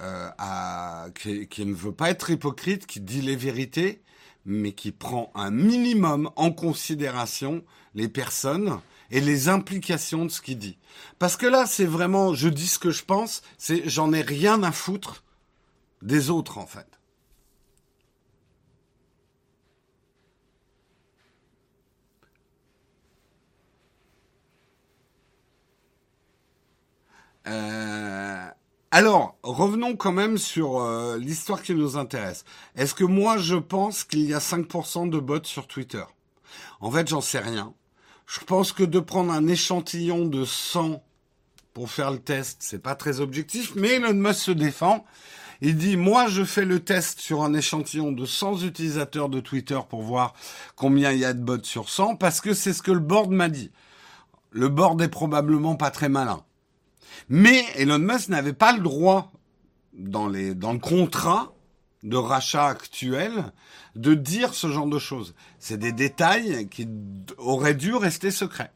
[0.00, 4.00] euh, qui, ne veut pas être hypocrite, qui dit les vérités,
[4.44, 10.58] mais qui prend un minimum en considération les personnes et les implications de ce qu'il
[10.58, 10.78] dit.
[11.18, 14.62] Parce que là, c'est vraiment, je dis ce que je pense, c'est j'en ai rien
[14.62, 15.22] à foutre
[16.00, 16.86] des autres en fait.
[27.46, 28.50] Euh,
[28.94, 32.44] alors, revenons quand même sur euh, l'histoire qui nous intéresse.
[32.76, 36.04] Est-ce que moi, je pense qu'il y a 5% de bots sur Twitter?
[36.82, 37.72] En fait, j'en sais rien.
[38.26, 41.02] Je pense que de prendre un échantillon de 100
[41.72, 45.06] pour faire le test, c'est pas très objectif, mais Elon Musk se défend.
[45.62, 49.80] Il dit, moi, je fais le test sur un échantillon de 100 utilisateurs de Twitter
[49.88, 50.34] pour voir
[50.76, 53.30] combien il y a de bots sur 100, parce que c'est ce que le board
[53.30, 53.70] m'a dit.
[54.50, 56.44] Le board est probablement pas très malin.
[57.28, 59.32] Mais Elon Musk n'avait pas le droit,
[59.92, 61.52] dans, les, dans le contrat
[62.02, 63.52] de rachat actuel,
[63.94, 65.34] de dire ce genre de choses.
[65.58, 66.88] C'est des détails qui
[67.38, 68.72] auraient dû rester secrets.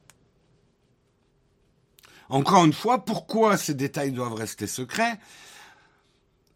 [2.28, 5.18] Encore une fois, pourquoi ces détails doivent rester secrets?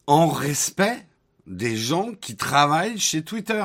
[0.07, 1.07] En respect
[1.47, 3.65] des gens qui travaillent chez Twitter.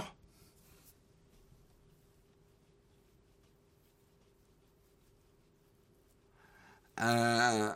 [7.01, 7.73] Euh,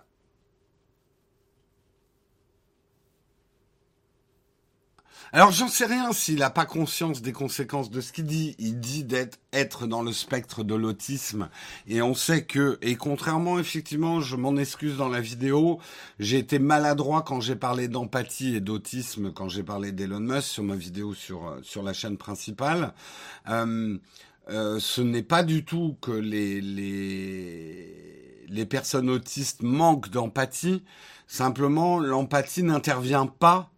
[5.32, 8.56] Alors j'en sais rien s'il n'a pas conscience des conséquences de ce qu'il dit.
[8.58, 11.50] Il dit d'être être dans le spectre de l'autisme
[11.88, 15.80] et on sait que et contrairement effectivement, je m'en excuse dans la vidéo,
[16.18, 20.64] j'ai été maladroit quand j'ai parlé d'empathie et d'autisme quand j'ai parlé d'Elon Musk sur
[20.64, 22.94] ma vidéo sur sur la chaîne principale.
[23.50, 24.00] Euh,
[24.50, 30.84] euh, ce n'est pas du tout que les les les personnes autistes manquent d'empathie.
[31.28, 33.70] Simplement, l'empathie n'intervient pas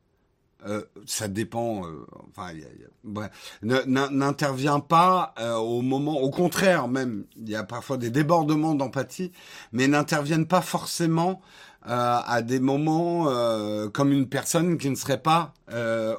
[0.68, 1.88] euh, ça dépend.
[1.88, 2.54] Euh, enfin,
[3.64, 6.20] n'intervient pas euh, au moment.
[6.20, 9.32] Au contraire, même, il y a parfois des débordements d'empathie,
[9.72, 11.42] mais n'interviennent pas forcément
[11.84, 13.26] à des moments
[13.90, 15.56] comme une personne qui ne serait pas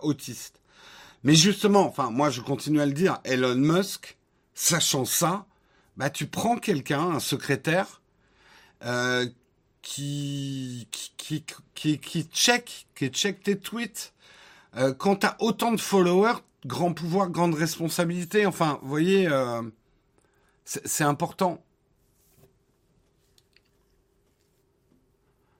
[0.02, 0.60] autiste.
[1.22, 3.20] Mais justement, enfin, moi, je continue à le dire.
[3.22, 4.18] Elon Musk,
[4.54, 5.46] sachant ça,
[5.96, 8.02] bah, tu prends quelqu'un, un secrétaire.
[9.82, 14.12] qui, qui, qui, qui, check, qui check tes tweets,
[14.76, 18.46] euh, quand tu as autant de followers, grand pouvoir, grande responsabilité.
[18.46, 19.62] Enfin, vous voyez, euh,
[20.64, 21.62] c'est important.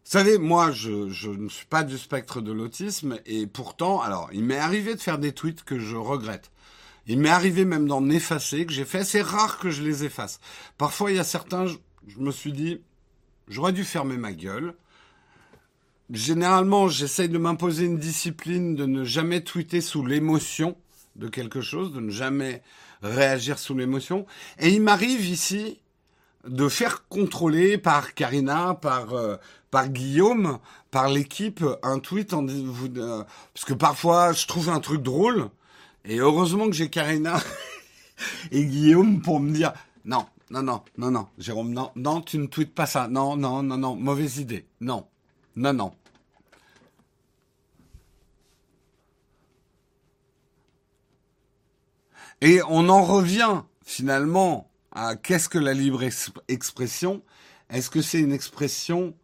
[0.05, 4.45] Vous savez, moi, je, ne suis pas du spectre de l'autisme et pourtant, alors, il
[4.45, 6.51] m'est arrivé de faire des tweets que je regrette.
[7.07, 9.05] Il m'est arrivé même d'en effacer, que j'ai fait.
[9.05, 10.39] C'est rare que je les efface.
[10.77, 12.83] Parfois, il y a certains, je me suis dit,
[13.49, 14.75] j'aurais dû fermer ma gueule
[16.11, 20.77] généralement, j'essaye de m'imposer une discipline de ne jamais tweeter sous l'émotion
[21.17, 22.63] de quelque chose, de ne jamais
[23.03, 24.27] réagir sous l'émotion.
[24.59, 25.79] Et il m'arrive ici
[26.47, 29.37] de faire contrôler par Karina, par euh,
[29.71, 30.59] par Guillaume,
[30.91, 35.49] par l'équipe un tweet en vous euh, parce que parfois je trouve un truc drôle.
[36.05, 37.41] Et heureusement que j'ai Karina
[38.51, 39.73] et Guillaume pour me dire
[40.05, 43.09] non non non non non Jérôme non non tu ne tweets pas ça.
[43.09, 44.67] Non non non non mauvaise idée.
[44.81, 45.07] Non
[45.57, 45.93] non non
[52.45, 56.03] Et on en revient finalement à qu'est-ce que la libre
[56.49, 57.23] expression?
[57.71, 59.15] Est-ce que c'est une expression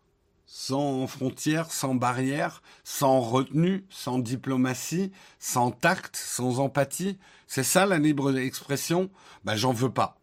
[0.46, 5.10] sans frontières, sans barrières, sans retenue, sans diplomatie,
[5.40, 7.18] sans tact, sans empathie?
[7.48, 9.10] C'est ça la libre expression?
[9.44, 10.16] Ben j'en veux pas.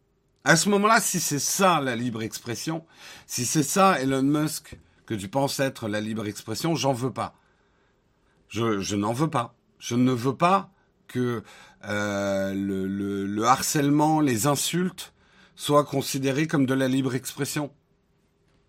[0.45, 2.85] À ce moment-là, si c'est ça la libre expression,
[3.27, 7.35] si c'est ça Elon Musk que tu penses être la libre expression, j'en veux pas.
[8.49, 9.55] Je, n'en veux pas.
[9.79, 10.71] Je ne veux pas
[11.07, 11.43] que
[11.85, 15.13] euh, le, le, le harcèlement, les insultes
[15.55, 17.71] soient considérés comme de la libre expression.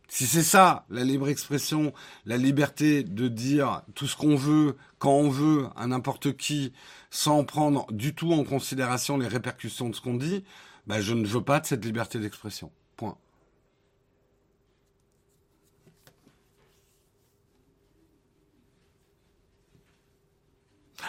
[0.09, 1.93] Si c'est ça, la libre expression,
[2.27, 6.73] la liberté de dire tout ce qu'on veut, quand on veut, à n'importe qui,
[7.11, 10.45] sans prendre du tout en considération les répercussions de ce qu'on dit,
[10.87, 12.71] ben je ne veux pas de cette liberté d'expression.
[12.97, 13.19] Point.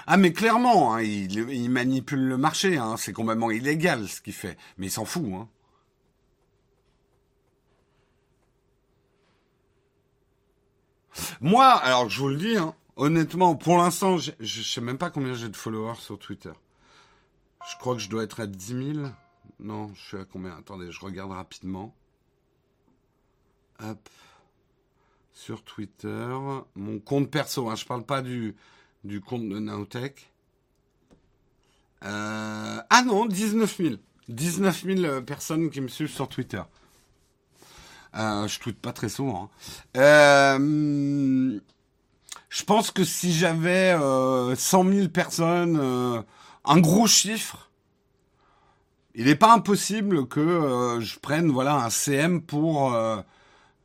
[0.05, 4.57] Ah mais clairement, hein, il, manipule le marché, hein, c'est complètement illégal ce qu'il fait,
[4.77, 5.25] mais il s'en fout.
[5.33, 5.47] Hein.
[11.41, 15.09] Moi, alors je vous le dis, hein, honnêtement, pour l'instant, je, je sais même pas
[15.09, 16.53] combien j'ai de followers sur Twitter.
[17.69, 19.07] Je crois que je dois être à 10 000.
[19.59, 20.55] Non, je suis à combien?
[20.57, 21.95] Attendez, je regarde rapidement.
[23.79, 24.09] Hop.
[25.33, 26.37] Sur Twitter.
[26.75, 28.55] Mon compte perso, hein, je parle pas du,
[29.07, 30.31] du compte de Naotech.
[32.03, 33.95] Euh, ah non, 19 000.
[34.29, 36.61] 19 000 personnes qui me suivent sur Twitter.
[38.15, 39.49] Euh, je tweete pas très souvent.
[39.95, 39.99] Hein.
[40.59, 41.59] Euh,
[42.49, 46.25] je pense que si j'avais euh, 100 000 personnes,
[46.65, 47.69] un gros chiffre,
[49.15, 52.95] il n'est pas impossible que je prenne voilà un CM pour,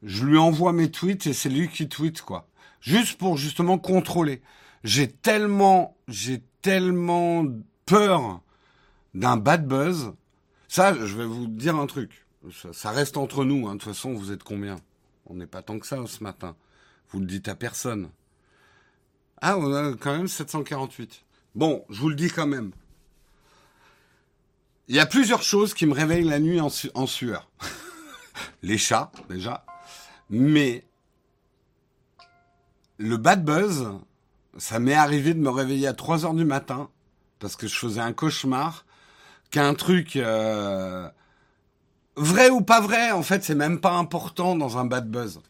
[0.03, 2.49] je lui envoie mes tweets et c'est lui qui tweet quoi,
[2.81, 4.43] juste pour justement contrôler.
[4.85, 7.47] J'ai tellement, j'ai tellement
[7.87, 8.41] peur
[9.15, 10.13] d'un bad buzz.
[10.69, 12.27] Ça, je vais vous dire un truc.
[12.73, 13.69] Ça, reste entre nous.
[13.69, 13.75] Hein.
[13.75, 14.77] De toute façon, vous êtes combien?
[15.27, 16.57] On n'est pas tant que ça ce matin.
[17.11, 18.11] Vous le dites à personne.
[19.41, 21.25] Ah, on a quand même 748.
[21.55, 22.73] Bon, je vous le dis quand même.
[24.89, 27.51] Il y a plusieurs choses qui me réveillent la nuit en, en sueur.
[28.63, 29.65] Les chats, déjà.
[30.31, 30.85] Mais
[32.99, 33.89] le bad buzz,
[34.59, 36.89] ça m'est arrivé de me réveiller à 3 heures du matin
[37.39, 38.85] parce que je faisais un cauchemar
[39.51, 41.09] qu'un truc euh,
[42.17, 45.41] vrai ou pas vrai, en fait, c'est même pas important dans un bad buzz.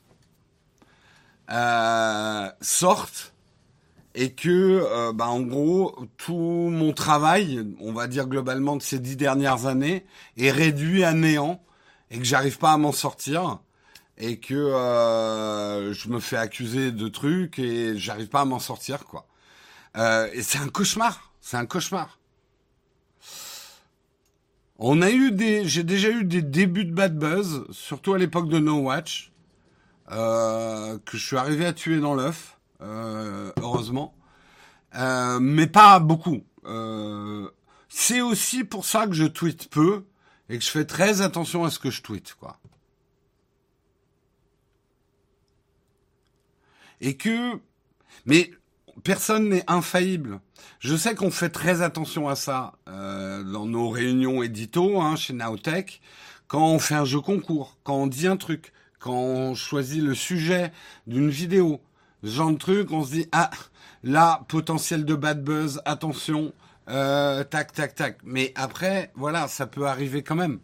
[1.50, 3.34] Euh, sorte
[4.14, 6.34] et que, euh, bah, en gros, tout
[6.70, 11.62] mon travail, on va dire globalement de ces dix dernières années, est réduit à néant
[12.10, 13.60] et que j'arrive pas à m'en sortir
[14.22, 19.04] et que euh, je me fais accuser de trucs et j'arrive pas à m'en sortir,
[19.04, 19.26] quoi.
[19.96, 22.20] Euh, et c'est un cauchemar, c'est un cauchemar.
[24.78, 28.48] On a eu des, j'ai déjà eu des débuts de bad buzz, surtout à l'époque
[28.48, 29.32] de No Watch,
[30.12, 34.14] euh, que je suis arrivé à tuer dans l'œuf, euh, heureusement,
[34.94, 36.44] mais pas beaucoup.
[37.88, 40.04] C'est aussi pour ça que je tweete peu
[40.48, 42.56] et que je fais très attention à ce que je tweete, quoi.
[47.02, 47.60] Et que,
[48.26, 48.50] mais
[49.02, 50.40] personne n'est infaillible.
[50.78, 55.32] Je sais qu'on fait très attention à ça euh, dans nos réunions édito hein, chez
[55.32, 56.00] Naotech,
[56.46, 60.14] quand on fait un jeu concours, quand on dit un truc, quand on choisit le
[60.14, 60.72] sujet
[61.08, 61.80] d'une vidéo,
[62.22, 63.50] ce genre de truc, on se dit ah
[64.04, 66.52] là potentiel de bad buzz, attention,
[66.88, 68.18] euh, tac tac tac.
[68.22, 70.60] Mais après voilà, ça peut arriver quand même.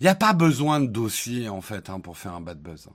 [0.00, 2.88] Il n'y a pas besoin de dossier en fait hein, pour faire un bad buzz.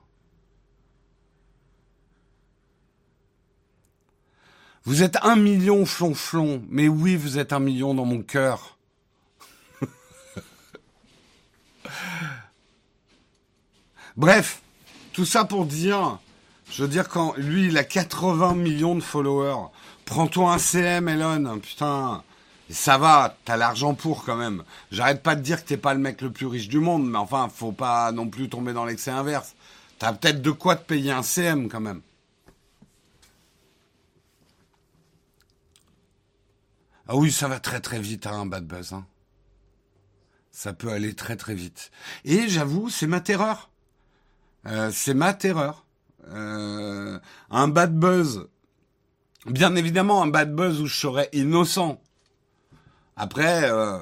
[4.84, 8.78] Vous êtes un million flonflon, mais oui, vous êtes un million dans mon cœur.
[14.16, 14.62] Bref,
[15.12, 16.18] tout ça pour dire,
[16.70, 19.68] je veux dire quand lui il a 80 millions de followers,
[20.06, 22.24] prends-toi un CM Elon, putain,
[22.72, 24.64] ça va, t'as l'argent pour quand même.
[24.90, 27.18] J'arrête pas de dire que t'es pas le mec le plus riche du monde, mais
[27.18, 29.54] enfin, faut pas non plus tomber dans l'excès inverse.
[29.98, 32.00] T'as peut-être de quoi te payer un CM quand même.
[37.08, 38.92] Ah oui, ça va très très vite, hein, un bad buzz.
[38.92, 39.04] Hein.
[40.52, 41.90] Ça peut aller très très vite.
[42.24, 43.70] Et j'avoue, c'est ma terreur.
[44.66, 45.84] Euh, c'est ma terreur.
[46.28, 47.18] Euh,
[47.50, 48.48] un bad buzz.
[49.46, 52.00] Bien évidemment, un bad buzz où je serais innocent.
[53.16, 53.98] Après, euh,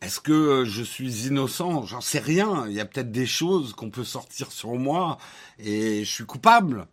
[0.00, 1.84] est-ce que je suis innocent?
[1.84, 2.66] J'en sais rien.
[2.68, 5.18] Il y a peut-être des choses qu'on peut sortir sur moi
[5.58, 6.86] et je suis coupable.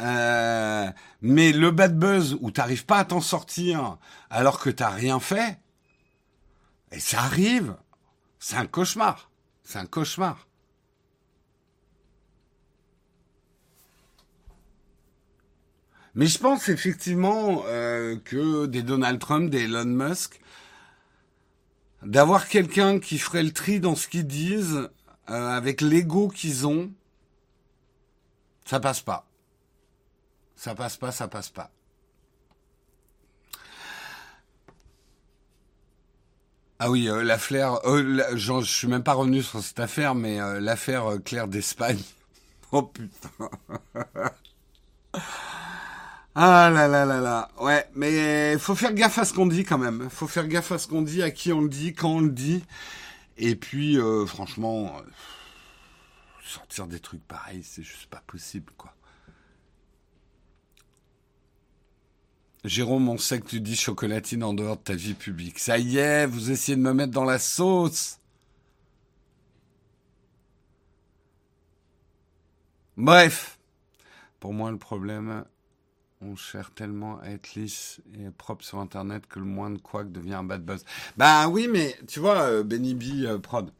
[0.00, 0.90] Euh,
[1.22, 5.58] mais le bad buzz où t'arrives pas à t'en sortir alors que t'as rien fait,
[6.90, 7.76] et ça arrive,
[8.38, 9.30] c'est un cauchemar.
[9.64, 10.46] C'est un cauchemar.
[16.14, 20.40] Mais je pense effectivement euh, que des Donald Trump, des Elon Musk,
[22.04, 24.88] d'avoir quelqu'un qui ferait le tri dans ce qu'ils disent,
[25.30, 26.92] euh, avec l'ego qu'ils ont,
[28.64, 29.26] ça passe pas.
[30.56, 31.70] Ça passe pas, ça passe pas.
[36.78, 37.38] Ah oui, euh, la
[37.86, 42.02] euh, je suis même pas revenu sur cette affaire, mais l'affaire Claire d'Espagne.
[42.72, 43.30] oh putain.
[46.34, 47.50] ah là là là là.
[47.60, 50.08] Ouais, mais faut faire gaffe à ce qu'on dit quand même.
[50.10, 52.30] Faut faire gaffe à ce qu'on dit, à qui on le dit, quand on le
[52.30, 52.64] dit.
[53.36, 54.96] Et puis, franchement,
[56.44, 58.94] sortir des trucs pareils, c'est juste pas possible, quoi.
[62.64, 65.58] Jérôme, on sait que tu dis chocolatine en dehors de ta vie publique.
[65.58, 68.18] Ça y est, vous essayez de me mettre dans la sauce.
[72.96, 73.58] Bref,
[74.40, 75.44] pour moi le problème,
[76.24, 80.04] on cherche tellement à être lisse et propre sur Internet que le moins de quoi
[80.04, 80.84] devient un bad buzz.
[81.16, 83.70] Bah oui, mais tu vois, euh, Benny B euh, Prod.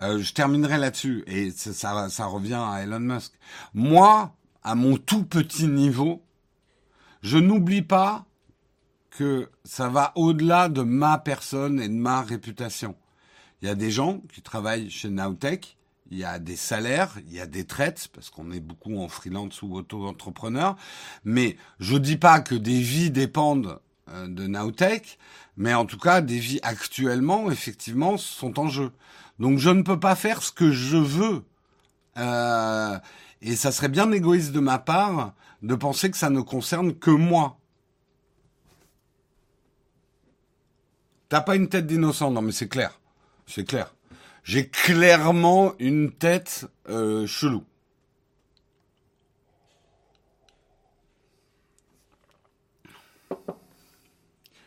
[0.00, 3.32] Euh, je terminerai là-dessus et ça, ça revient à Elon Musk.
[3.74, 6.22] Moi, à mon tout petit niveau,
[7.22, 8.24] je n'oublie pas
[9.10, 12.94] que ça va au-delà de ma personne et de ma réputation.
[13.60, 15.77] Il y a des gens qui travaillent chez Nowtech,
[16.10, 19.08] il y a des salaires, il y a des traites, parce qu'on est beaucoup en
[19.08, 20.76] freelance ou auto-entrepreneur,
[21.24, 23.80] mais je dis pas que des vies dépendent
[24.10, 25.18] euh, de Nowtech,
[25.56, 28.92] mais en tout cas, des vies actuellement, effectivement, sont en jeu.
[29.38, 31.44] Donc je ne peux pas faire ce que je veux.
[32.16, 32.98] Euh,
[33.42, 37.10] et ça serait bien égoïste de ma part de penser que ça ne concerne que
[37.10, 37.58] moi.
[41.28, 42.98] T'as pas une tête d'innocent, non mais c'est clair.
[43.46, 43.92] C'est clair.
[44.48, 47.64] J'ai clairement une tête euh, chelou.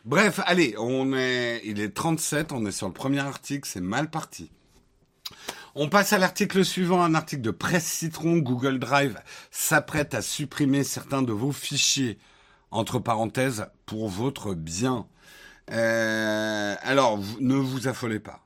[0.04, 4.08] Bref, allez, on est, il est 37, on est sur le premier article, c'est mal
[4.08, 4.52] parti.
[5.74, 8.36] On passe à l'article suivant, un article de Presse Citron.
[8.36, 9.18] Google Drive
[9.50, 12.20] s'apprête à supprimer certains de vos fichiers,
[12.70, 15.08] entre parenthèses, pour votre bien.
[15.72, 18.42] Euh, alors, ne vous affolez pas.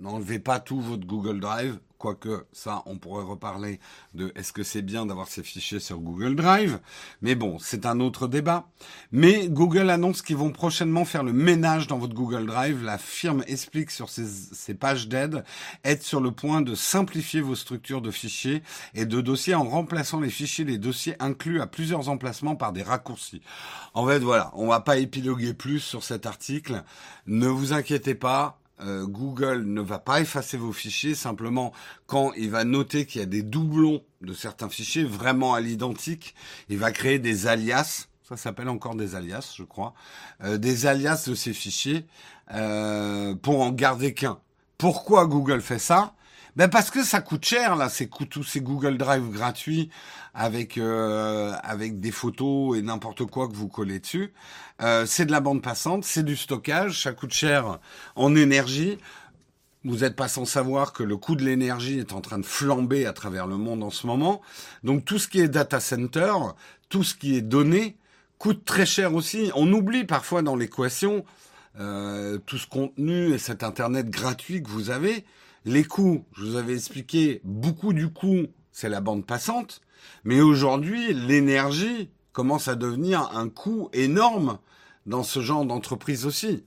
[0.00, 1.78] N'enlevez pas tout votre Google Drive.
[1.98, 3.80] Quoique, ça, on pourrait reparler
[4.14, 6.78] de est-ce que c'est bien d'avoir ces fichiers sur Google Drive.
[7.22, 8.68] Mais bon, c'est un autre débat.
[9.10, 12.84] Mais Google annonce qu'ils vont prochainement faire le ménage dans votre Google Drive.
[12.84, 15.42] La firme explique sur ses, pages d'aide
[15.82, 18.62] être sur le point de simplifier vos structures de fichiers
[18.94, 22.84] et de dossiers en remplaçant les fichiers, les dossiers inclus à plusieurs emplacements par des
[22.84, 23.42] raccourcis.
[23.94, 26.84] En fait, voilà, on va pas épiloguer plus sur cet article.
[27.26, 31.72] Ne vous inquiétez pas, euh, Google ne va pas effacer vos fichiers, simplement
[32.06, 36.34] quand il va noter qu'il y a des doublons de certains fichiers vraiment à l'identique,
[36.68, 39.94] il va créer des alias, ça s'appelle encore des alias, je crois,
[40.44, 42.06] euh, des alias de ces fichiers
[42.52, 44.38] euh, pour en garder qu'un.
[44.76, 46.14] Pourquoi Google fait ça?
[46.58, 49.90] Ben parce que ça coûte cher là, ces tous ces Google Drive gratuits
[50.34, 54.32] avec euh, avec des photos et n'importe quoi que vous collez dessus.
[54.82, 57.78] Euh, c'est de la bande passante, c'est du stockage, ça coûte cher
[58.16, 58.98] en énergie.
[59.84, 63.06] Vous n'êtes pas sans savoir que le coût de l'énergie est en train de flamber
[63.06, 64.40] à travers le monde en ce moment.
[64.82, 66.32] Donc tout ce qui est data center,
[66.88, 67.96] tout ce qui est donné,
[68.38, 69.52] coûte très cher aussi.
[69.54, 71.24] On oublie parfois dans l'équation
[71.78, 75.24] euh, tout ce contenu et cet internet gratuit que vous avez.
[75.68, 79.82] Les coûts, je vous avais expliqué, beaucoup du coût, c'est la bande passante.
[80.24, 84.60] Mais aujourd'hui, l'énergie commence à devenir un coût énorme
[85.04, 86.64] dans ce genre d'entreprise aussi.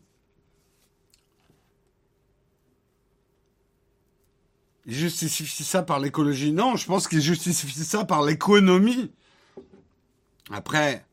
[4.85, 6.51] Il justifie ça par l'écologie?
[6.51, 9.11] Non, je pense qu'il justifie ça par l'économie.
[10.51, 11.07] Après,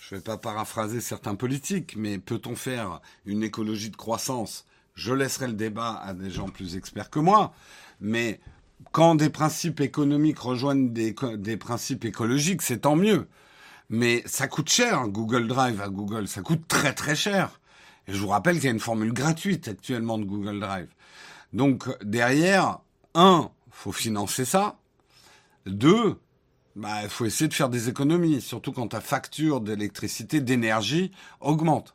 [0.00, 4.64] je ne vais pas paraphraser certains politiques, mais peut-on faire une écologie de croissance?
[4.94, 7.52] Je laisserai le débat à des gens plus experts que moi,
[8.00, 8.40] mais
[8.92, 13.26] quand des principes économiques rejoignent des, principes écologiques, c'est tant mieux.
[13.90, 17.60] Mais ça coûte cher, Google Drive à Google, ça coûte très très cher.
[18.06, 20.88] Et je vous rappelle qu'il y a une formule gratuite actuellement de Google Drive.
[21.52, 22.80] Donc derrière,
[23.14, 24.78] un, faut financer ça.
[25.66, 26.18] Deux,
[26.76, 31.94] bah, il faut essayer de faire des économies, surtout quand ta facture d'électricité, d'énergie augmente.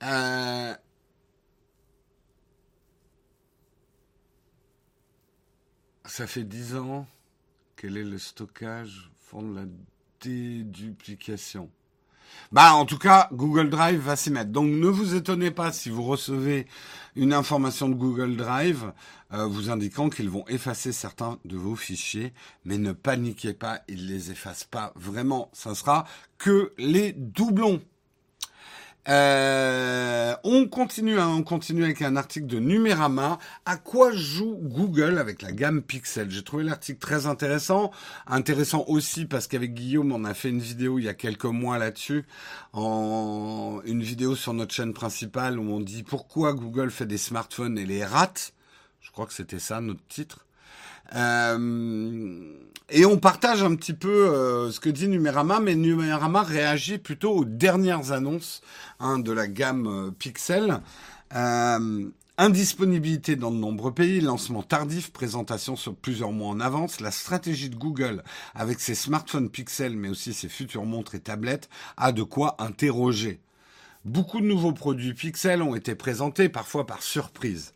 [0.00, 0.74] Euh,
[6.04, 7.06] ça fait dix ans.
[7.74, 9.66] Quel est le stockage fond de la
[10.20, 11.70] déduplication
[12.52, 14.50] Bah, en tout cas, Google Drive va s'y mettre.
[14.50, 16.66] Donc, ne vous étonnez pas si vous recevez
[17.16, 18.92] une information de Google Drive
[19.34, 22.32] euh, vous indiquant qu'ils vont effacer certains de vos fichiers,
[22.64, 25.50] mais ne paniquez pas, ils les effacent pas vraiment.
[25.52, 26.06] Ça sera
[26.38, 27.82] que les doublons.
[29.08, 33.38] Euh, on continue, hein, on continue avec un article de Numérama.
[33.64, 36.30] À quoi joue Google avec la gamme Pixel?
[36.30, 37.90] J'ai trouvé l'article très intéressant,
[38.26, 41.78] intéressant aussi parce qu'avec Guillaume, on a fait une vidéo il y a quelques mois
[41.78, 42.26] là-dessus,
[42.72, 47.78] en une vidéo sur notre chaîne principale où on dit pourquoi Google fait des smartphones
[47.78, 48.52] et les rate.
[49.00, 50.47] Je crois que c'était ça notre titre.
[51.14, 52.54] Euh,
[52.90, 57.32] et on partage un petit peu euh, ce que dit Numérama, mais Numérama réagit plutôt
[57.32, 58.62] aux dernières annonces
[59.00, 60.80] hein, de la gamme euh, Pixel.
[62.38, 67.68] indisponibilité dans de nombreux pays, lancement tardif, présentation sur plusieurs mois en avance, la stratégie
[67.68, 68.22] de Google
[68.54, 73.40] avec ses smartphones Pixel, mais aussi ses futures montres et tablettes, a de quoi interroger.
[74.04, 77.74] Beaucoup de nouveaux produits Pixel ont été présentés, parfois par surprise.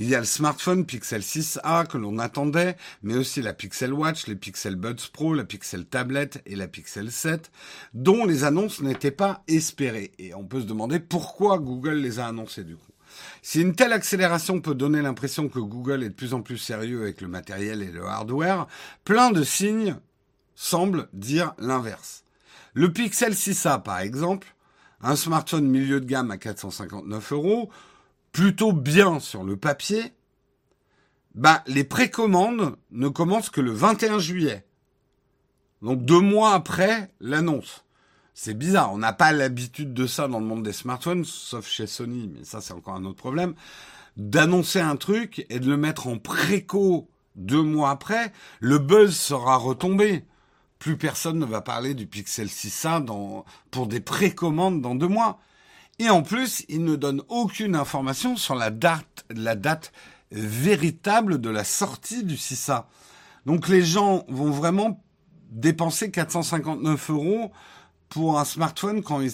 [0.00, 4.28] Il y a le smartphone Pixel 6a que l'on attendait, mais aussi la Pixel Watch,
[4.28, 7.50] les Pixel Buds Pro, la Pixel Tablet et la Pixel 7,
[7.94, 10.12] dont les annonces n'étaient pas espérées.
[10.20, 12.92] Et on peut se demander pourquoi Google les a annoncées du coup.
[13.42, 17.02] Si une telle accélération peut donner l'impression que Google est de plus en plus sérieux
[17.02, 18.68] avec le matériel et le hardware,
[19.04, 19.96] plein de signes
[20.54, 22.22] semblent dire l'inverse.
[22.72, 24.54] Le Pixel 6a, par exemple,
[25.02, 27.70] un smartphone milieu de gamme à 459 euros,
[28.38, 30.12] plutôt bien sur le papier,
[31.34, 34.64] bah, les précommandes ne commencent que le 21 juillet.
[35.82, 37.84] Donc deux mois après l'annonce.
[38.34, 41.88] C'est bizarre, on n'a pas l'habitude de ça dans le monde des smartphones, sauf chez
[41.88, 43.54] Sony, mais ça c'est encore un autre problème,
[44.16, 49.56] d'annoncer un truc et de le mettre en préco deux mois après, le buzz sera
[49.56, 50.24] retombé.
[50.78, 55.40] Plus personne ne va parler du Pixel 6a dans, pour des précommandes dans deux mois.
[55.98, 59.92] Et en plus, il ne donne aucune information sur la date, la date
[60.30, 62.84] véritable de la sortie du 6A.
[63.46, 65.02] Donc les gens vont vraiment
[65.50, 67.50] dépenser 459 euros
[68.08, 69.32] pour un smartphone quand ils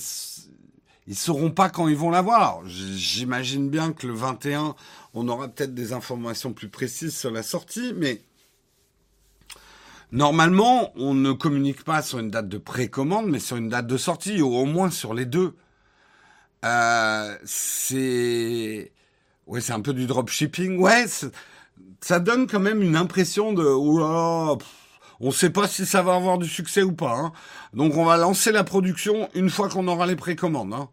[1.07, 2.63] ils sauront pas quand ils vont l'avoir.
[2.67, 4.75] J'imagine bien que le 21,
[5.13, 8.23] on aura peut-être des informations plus précises sur la sortie, mais
[10.13, 13.99] normalement, on ne communique pas sur une date de précommande, mais sur une date de
[13.99, 15.55] sortie, ou au moins sur les deux.
[16.65, 18.93] Euh, c'est
[19.47, 20.79] ouais, c'est un peu du dropshipping.
[20.79, 21.05] Ouais,
[22.01, 24.57] ça donne quand même une impression de oula,
[25.21, 27.15] on ne sait pas si ça va avoir du succès ou pas.
[27.17, 27.33] Hein.
[27.73, 30.75] Donc on va lancer la production une fois qu'on aura les précommandes.
[30.75, 30.89] Hein.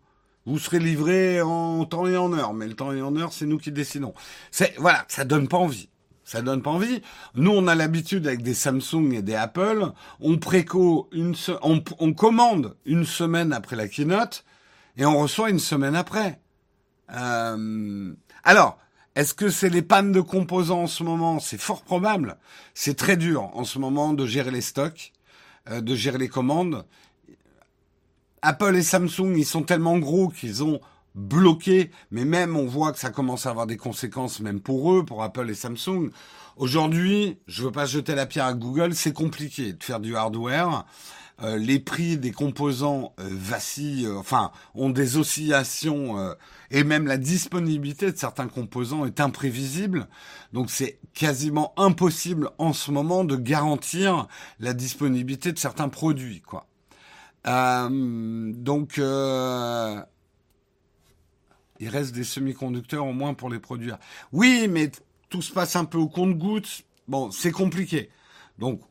[0.46, 3.46] Vous serez livré en temps et en heure, mais le temps et en heure, c'est
[3.46, 4.14] nous qui décidons.
[4.50, 5.90] C'est voilà, ça donne pas envie.
[6.24, 7.02] Ça donne pas envie.
[7.36, 9.92] Nous, on a l'habitude avec des Samsung et des Apple,
[10.22, 14.46] on préco une, on, on commande une semaine après la keynote
[14.98, 16.40] et on reçoit une semaine après.
[17.14, 18.14] Euh,
[18.44, 18.78] alors,
[19.16, 21.40] est-ce que c'est les pannes de composants en ce moment?
[21.40, 22.38] C'est fort probable.
[22.74, 25.12] C'est très dur en ce moment de gérer les stocks,
[25.70, 26.86] euh, de gérer les commandes.
[28.42, 30.80] Apple et Samsung, ils sont tellement gros qu'ils ont
[31.14, 35.04] bloqué, mais même on voit que ça commence à avoir des conséquences même pour eux,
[35.06, 36.10] pour Apple et Samsung.
[36.56, 40.86] Aujourd'hui, je veux pas jeter la pierre à Google, c'est compliqué de faire du hardware.
[41.44, 46.36] Euh, les prix des composants euh, vacillent, euh, enfin, ont des oscillations,
[46.70, 50.08] et même la disponibilité de certains composants est imprévisible.
[50.54, 54.28] Donc c'est quasiment impossible en ce moment de garantir
[54.60, 56.68] la disponibilité de certains produits, quoi.
[57.46, 59.04] donc il
[61.90, 63.98] reste des semi-conducteurs au moins pour les produire.
[64.32, 64.92] Oui, mais
[65.30, 66.84] tout se passe un peu au compte-gouttes.
[67.08, 68.10] Bon, c'est compliqué.
[68.60, 68.82] Donc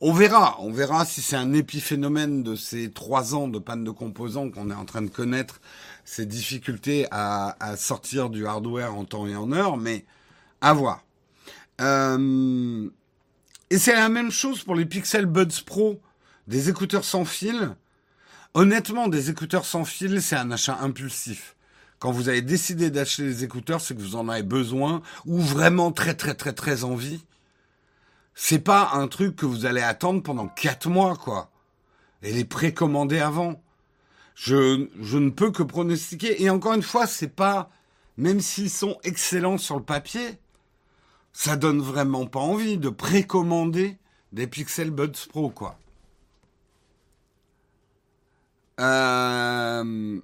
[0.00, 3.90] on verra, on verra si c'est un épiphénomène de ces trois ans de panne de
[3.90, 5.60] composants qu'on est en train de connaître,
[6.04, 10.06] ces difficultés à, sortir du hardware en temps et en heure, mais
[10.62, 11.04] à voir.
[11.80, 12.88] Euh,
[13.68, 16.00] et c'est la même chose pour les Pixel Buds Pro,
[16.46, 17.76] des écouteurs sans fil.
[18.54, 21.56] Honnêtement, des écouteurs sans fil, c'est un achat impulsif.
[21.98, 25.92] Quand vous avez décidé d'acheter des écouteurs, c'est que vous en avez besoin ou vraiment
[25.92, 27.20] très très très très envie
[28.42, 31.50] c'est pas un truc que vous allez attendre pendant quatre mois, quoi.
[32.22, 33.62] Et les précommander avant.
[34.34, 34.88] Je,
[35.18, 36.42] ne peux que pronostiquer.
[36.42, 37.70] Et encore une fois, c'est pas,
[38.16, 40.38] même s'ils sont excellents sur le papier,
[41.34, 43.98] ça donne vraiment pas envie de précommander
[44.32, 45.78] des Pixel Buds Pro, quoi.
[48.80, 50.18] Euh...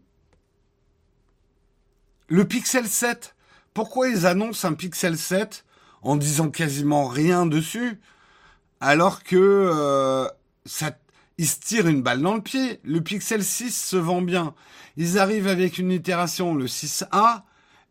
[2.29, 3.37] Le Pixel 7.
[3.75, 5.66] Pourquoi ils annoncent un Pixel 7
[6.07, 8.01] en disant quasiment rien dessus,
[8.81, 10.29] alors que euh,
[10.65, 10.97] ça,
[11.37, 12.79] ils se tirent une balle dans le pied.
[12.85, 14.55] Le Pixel 6 se vend bien.
[14.97, 17.43] Ils arrivent avec une itération, le 6A,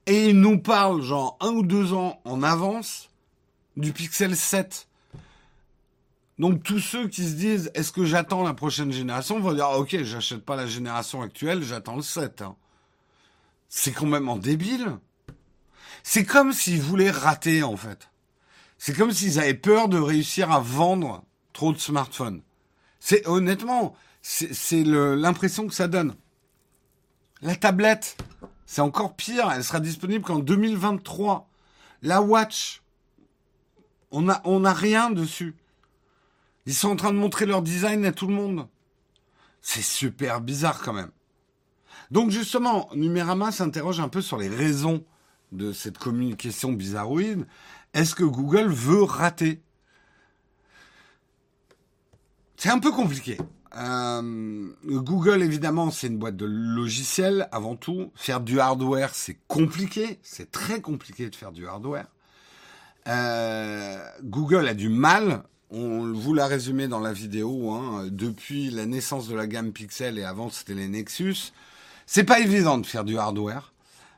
[0.05, 3.09] et ils nous parlent genre un ou deux ans en avance
[3.76, 4.88] du Pixel 7.
[6.39, 10.03] Donc tous ceux qui se disent est-ce que j'attends la prochaine génération vont dire ok
[10.03, 12.43] j'achète pas la génération actuelle j'attends le 7.
[12.43, 12.55] Hein.
[13.68, 14.99] C'est en débile.
[16.08, 18.12] C'est comme s'ils voulaient rater en fait.
[18.78, 22.43] C'est comme s'ils avaient peur de réussir à vendre trop de smartphones.
[22.99, 26.14] C'est honnêtement c'est l'impression que ça donne.
[27.41, 28.18] La tablette
[28.68, 31.49] c'est encore pire elle sera disponible qu'en 2023.
[32.03, 32.84] La Watch
[34.12, 35.56] on a on a rien dessus.
[36.68, 38.68] Ils sont en train de montrer leur design à tout le monde.
[39.60, 41.12] C'est super bizarre quand même.
[42.12, 45.03] Donc justement, Numérama s'interroge un peu sur les raisons
[45.52, 47.46] de cette communication bizarroïde.
[47.93, 49.62] Est-ce que Google veut rater?
[52.58, 53.38] C'est un peu compliqué.
[53.78, 58.12] Euh, Google, évidemment, c'est une boîte de logiciels avant tout.
[58.16, 60.20] Faire du hardware, c'est compliqué.
[60.24, 62.08] C'est très compliqué de faire du hardware.
[63.08, 68.86] Euh, Google a du mal on vous l'a résumé dans la vidéo, hein, depuis la
[68.86, 71.54] naissance de la gamme Pixel et avant c'était les Nexus,
[72.06, 73.74] c'est pas évident de faire du hardware.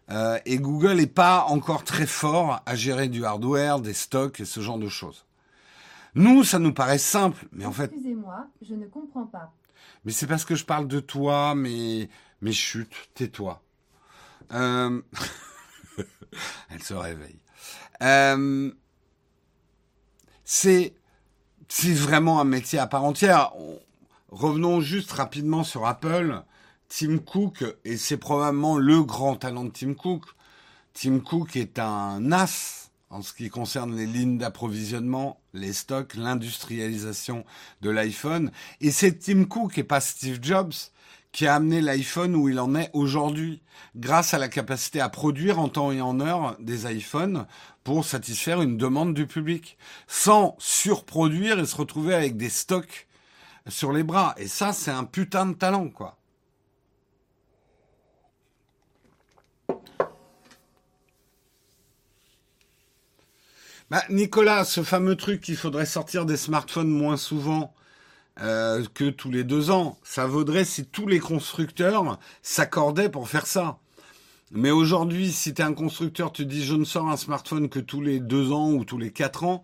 [0.09, 4.45] Euh, et Google n'est pas encore très fort à gérer du hardware, des stocks et
[4.45, 5.25] ce genre de choses.
[6.15, 7.91] Nous, ça nous paraît simple, mais en fait.
[7.91, 9.53] Excusez-moi, je ne comprends pas.
[10.05, 12.09] Mais c'est parce que je parle de toi, mais
[12.41, 13.61] mais chut, tais-toi.
[14.53, 15.01] Euh...
[16.69, 17.39] Elle se réveille.
[18.01, 18.71] Euh...
[20.45, 20.95] C'est
[21.67, 23.51] c'est vraiment un métier à part entière.
[24.29, 26.41] Revenons juste rapidement sur Apple.
[26.89, 30.23] Tim Cook, et c'est probablement le grand talent de Tim Cook.
[30.93, 37.45] Tim Cook est un as en ce qui concerne les lignes d'approvisionnement, les stocks, l'industrialisation
[37.81, 38.51] de l'iPhone.
[38.81, 40.73] Et c'est Tim Cook et pas Steve Jobs
[41.31, 43.61] qui a amené l'iPhone où il en est aujourd'hui,
[43.95, 47.45] grâce à la capacité à produire en temps et en heure des iPhones
[47.83, 49.77] pour satisfaire une demande du public,
[50.07, 53.07] sans surproduire et se retrouver avec des stocks
[53.67, 54.33] sur les bras.
[54.37, 56.16] Et ça, c'est un putain de talent, quoi.
[63.89, 67.73] Bah, Nicolas, ce fameux truc qu'il faudrait sortir des smartphones moins souvent
[68.41, 73.47] euh, que tous les deux ans, ça vaudrait si tous les constructeurs s'accordaient pour faire
[73.47, 73.79] ça.
[74.51, 77.79] Mais aujourd'hui, si tu es un constructeur, tu dis je ne sors un smartphone que
[77.79, 79.63] tous les deux ans ou tous les quatre ans,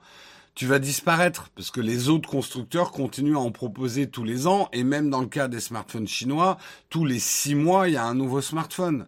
[0.56, 4.70] tu vas disparaître parce que les autres constructeurs continuent à en proposer tous les ans
[4.72, 6.58] et même dans le cas des smartphones chinois,
[6.90, 9.06] tous les six mois, il y a un nouveau smartphone.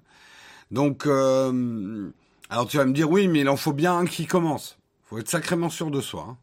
[0.72, 2.12] Donc, euh,
[2.50, 4.78] alors tu vas me dire oui, mais il en faut bien un qui commence.
[5.06, 6.28] Faut être sacrément sûr de soi.
[6.30, 6.38] Hein.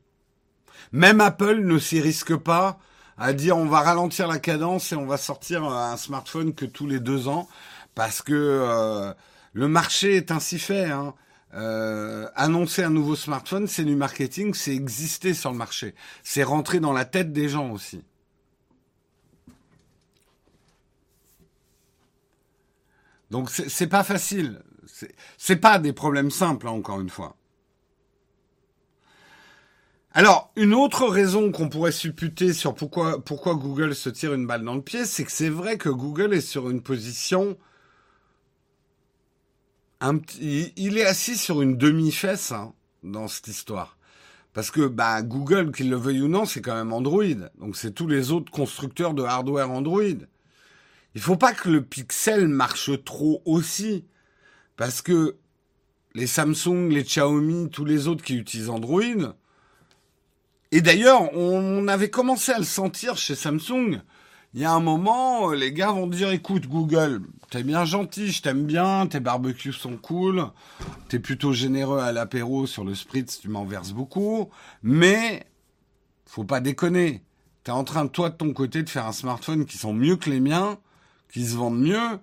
[0.92, 2.78] Même Apple ne s'y risque pas
[3.18, 6.86] à dire on va ralentir la cadence et on va sortir un smartphone que tous
[6.86, 7.48] les deux ans
[7.94, 9.12] parce que euh,
[9.52, 10.90] le marché est ainsi fait.
[10.90, 11.14] Hein.
[11.54, 16.80] Euh, annoncer un nouveau smartphone, c'est du marketing, c'est exister sur le marché, c'est rentrer
[16.80, 18.02] dans la tête des gens aussi.
[23.30, 24.62] Donc c'est pas facile,
[25.36, 27.36] c'est pas des problèmes simples hein, encore une fois.
[30.14, 34.64] Alors, une autre raison qu'on pourrait supputer sur pourquoi, pourquoi Google se tire une balle
[34.64, 37.56] dans le pied, c'est que c'est vrai que Google est sur une position
[40.38, 43.96] il est assis sur une demi-fesse hein, dans cette histoire.
[44.52, 47.24] Parce que bah, Google, qu'il le veuille ou non, c'est quand même Android.
[47.58, 50.02] Donc c'est tous les autres constructeurs de hardware Android.
[51.14, 54.04] Il faut pas que le Pixel marche trop aussi.
[54.76, 55.36] Parce que
[56.14, 59.34] les Samsung, les Xiaomi, tous les autres qui utilisent Android.
[60.72, 64.00] Et d'ailleurs, on avait commencé à le sentir chez Samsung
[64.54, 68.42] il y a un moment, les gars vont dire, écoute Google, t'es bien gentil, je
[68.42, 70.44] t'aime bien, tes barbecues sont cool,
[71.08, 74.50] t'es plutôt généreux à l'apéro sur le spritz, tu m'en verses beaucoup,
[74.82, 75.46] mais
[76.26, 77.22] faut pas déconner.
[77.64, 80.28] T'es en train, toi, de ton côté, de faire un smartphone qui sont mieux que
[80.28, 80.76] les miens,
[81.32, 82.18] qui se vendent mieux.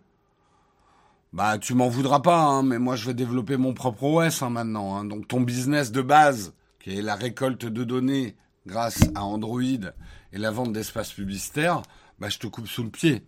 [1.34, 4.50] Bah, tu m'en voudras pas, hein, mais moi, je vais développer mon propre OS hein,
[4.50, 4.98] maintenant.
[4.98, 5.06] Hein.
[5.06, 10.38] Donc, ton business de base, qui est la récolte de données grâce à Android et
[10.38, 11.82] la vente d'espaces publicitaires,
[12.20, 13.24] bah, je te coupe sous le pied.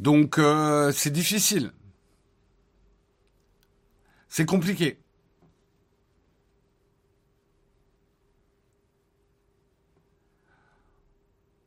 [0.00, 1.72] Donc euh, c'est difficile.
[4.28, 5.03] C'est compliqué.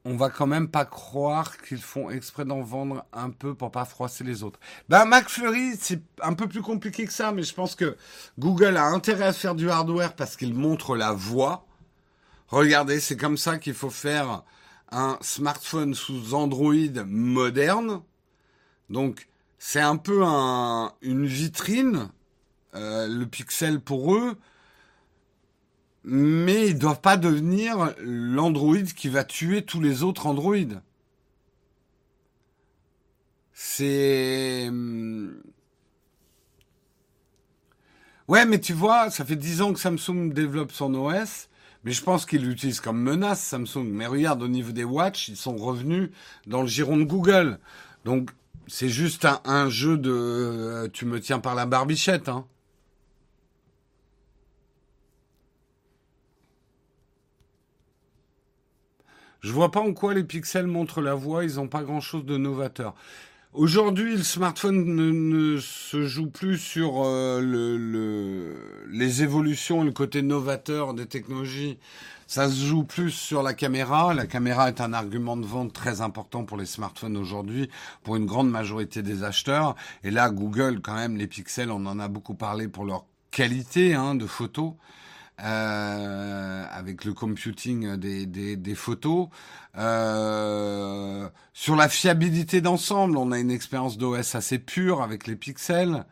[0.08, 3.84] On va quand même pas croire qu'ils font exprès d'en vendre un peu pour pas
[3.84, 4.58] froisser les autres.
[4.88, 7.98] Ben McFlurry, c'est un peu plus compliqué que ça, mais je pense que
[8.40, 11.66] Google a intérêt à faire du hardware parce qu'il montre la voie.
[12.48, 14.44] Regardez, c'est comme ça qu'il faut faire
[14.94, 18.02] un smartphone sous Android moderne.
[18.90, 19.28] Donc,
[19.60, 22.12] c'est un peu un, une vitrine,
[22.76, 24.38] euh, le Pixel pour eux,
[26.10, 30.56] mais ils doivent pas devenir l'Android qui va tuer tous les autres Android.
[33.52, 34.68] C'est...
[34.70, 35.36] Hum,
[38.30, 41.50] ouais, mais tu vois, ça fait dix ans que Samsung développe son OS,
[41.84, 43.90] mais je pense qu'ils l'utilisent comme menace, Samsung.
[43.92, 46.10] Mais regarde, au niveau des watch, ils sont revenus
[46.46, 47.60] dans le giron de Google.
[48.06, 48.30] Donc,
[48.68, 52.46] c'est juste un, jeu de euh, tu me tiens par la barbichette, hein.
[59.42, 62.26] Je vois pas en quoi les pixels montrent la voie, ils n'ont pas grand chose
[62.26, 62.96] de novateur.
[63.54, 70.22] Aujourd'hui, le smartphone ne, se joue plus sur euh, le, les évolutions et le côté
[70.22, 71.80] novateur des technologies.
[72.28, 74.14] Ça se joue plus sur la caméra.
[74.14, 77.70] La caméra est un argument de vente très important pour les smartphones aujourd'hui,
[78.04, 79.76] pour une grande majorité des acheteurs.
[80.04, 83.96] Et là, Google, quand même, les pixels, on en a beaucoup parlé pour leur qualité
[83.96, 84.74] hein, de photos.
[85.44, 89.28] Euh, avec le computing des, des, photos.
[89.78, 96.06] Euh, sur la fiabilité d'ensemble, on a une expérience d'OS assez pure avec les pixels.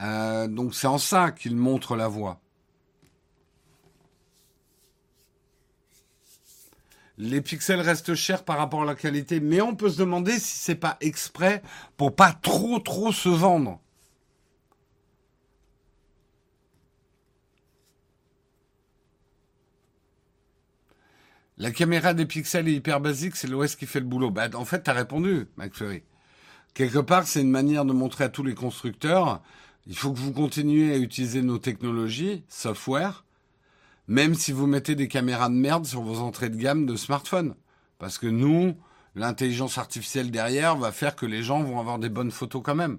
[0.00, 2.40] Euh, donc c'est en ça qu'il montre la voie.
[7.18, 10.56] Les pixels restent chers par rapport à la qualité, mais on peut se demander si
[10.58, 11.62] c'est pas exprès
[11.98, 13.81] pour pas trop trop se vendre.
[21.62, 24.32] La caméra des pixels est hyper basique, c'est l'OS qui fait le boulot.
[24.32, 26.02] Bah, en fait, tu as répondu, McFlurry.
[26.74, 29.40] Quelque part, c'est une manière de montrer à tous les constructeurs,
[29.86, 33.24] il faut que vous continuiez à utiliser nos technologies, software,
[34.08, 37.54] même si vous mettez des caméras de merde sur vos entrées de gamme de smartphones.
[38.00, 38.74] Parce que nous,
[39.14, 42.98] l'intelligence artificielle derrière va faire que les gens vont avoir des bonnes photos quand même.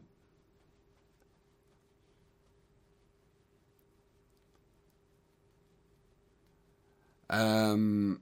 [7.34, 8.16] Euh,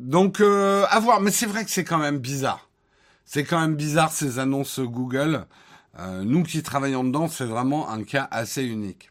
[0.00, 1.20] donc, euh, à voir.
[1.20, 2.68] Mais c'est vrai que c'est quand même bizarre.
[3.24, 5.46] C'est quand même bizarre ces annonces Google.
[5.98, 9.10] Euh, nous qui travaillons dedans, c'est vraiment un cas assez unique.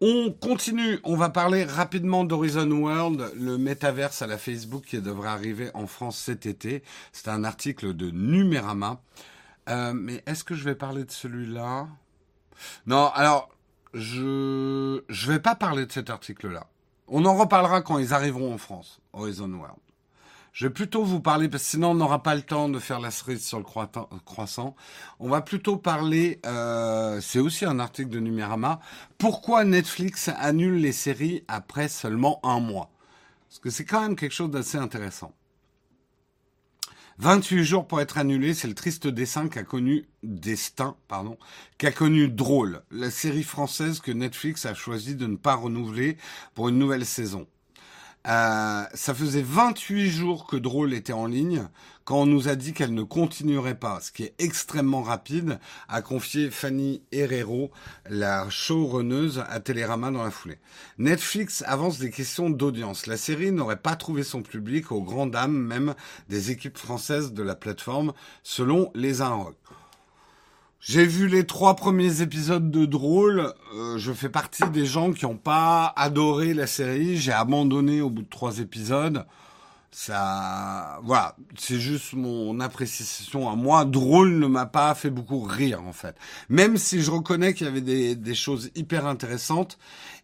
[0.00, 5.28] On continue, on va parler rapidement d'Horizon World, le métaverse à la Facebook qui devrait
[5.28, 6.84] arriver en France cet été.
[7.12, 9.02] C'est un article de Numérama.
[9.68, 11.88] Euh, mais est-ce que je vais parler de celui-là?
[12.86, 13.50] Non, alors
[13.92, 16.66] je je vais pas parler de cet article-là.
[17.08, 19.78] On en reparlera quand ils arriveront en France, Horizon World.
[20.52, 23.00] Je vais plutôt vous parler, parce que sinon on n'aura pas le temps de faire
[23.00, 24.76] la cerise sur le croissant.
[25.20, 28.80] On va plutôt parler, euh, c'est aussi un article de Numérama,
[29.18, 32.90] pourquoi Netflix annule les séries après seulement un mois?
[33.48, 35.32] Parce que c'est quand même quelque chose d'assez intéressant.
[37.20, 41.36] 28 jours pour être annulé, c'est le triste dessin qu'a connu destin, pardon,
[41.76, 46.16] qu'a connu Drôle, la série française que Netflix a choisi de ne pas renouveler
[46.54, 47.48] pour une nouvelle saison.
[48.28, 51.66] Euh, ça faisait 28 jours que Drôle était en ligne
[52.08, 55.58] quand on nous a dit qu'elle ne continuerait pas, ce qui est extrêmement rapide,
[55.88, 57.70] a confié Fanny Herrero,
[58.08, 60.58] la showrunneuse à Télérama dans la foulée.
[60.96, 63.06] Netflix avance des questions d'audience.
[63.06, 65.94] La série n'aurait pas trouvé son public aux grandes dames même
[66.30, 69.56] des équipes françaises de la plateforme, selon les Inrocks.
[70.80, 73.52] J'ai vu les trois premiers épisodes de Drôle.
[73.74, 77.16] Euh, je fais partie des gens qui n'ont pas adoré la série.
[77.16, 79.26] J'ai abandonné au bout de trois épisodes.
[79.90, 83.84] Ça, voilà, c'est juste mon appréciation à moi.
[83.84, 86.14] Drôle ne m'a pas fait beaucoup rire en fait.
[86.48, 89.78] Même si je reconnais qu'il y avait des, choses hyper intéressantes.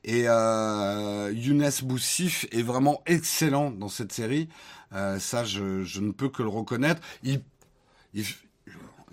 [0.04, 4.48] Et euh, Younes Boussif est vraiment excellent dans cette série.
[4.92, 7.00] Euh, ça, je, je, ne peux que le reconnaître.
[7.24, 7.42] Il,
[8.12, 8.24] il,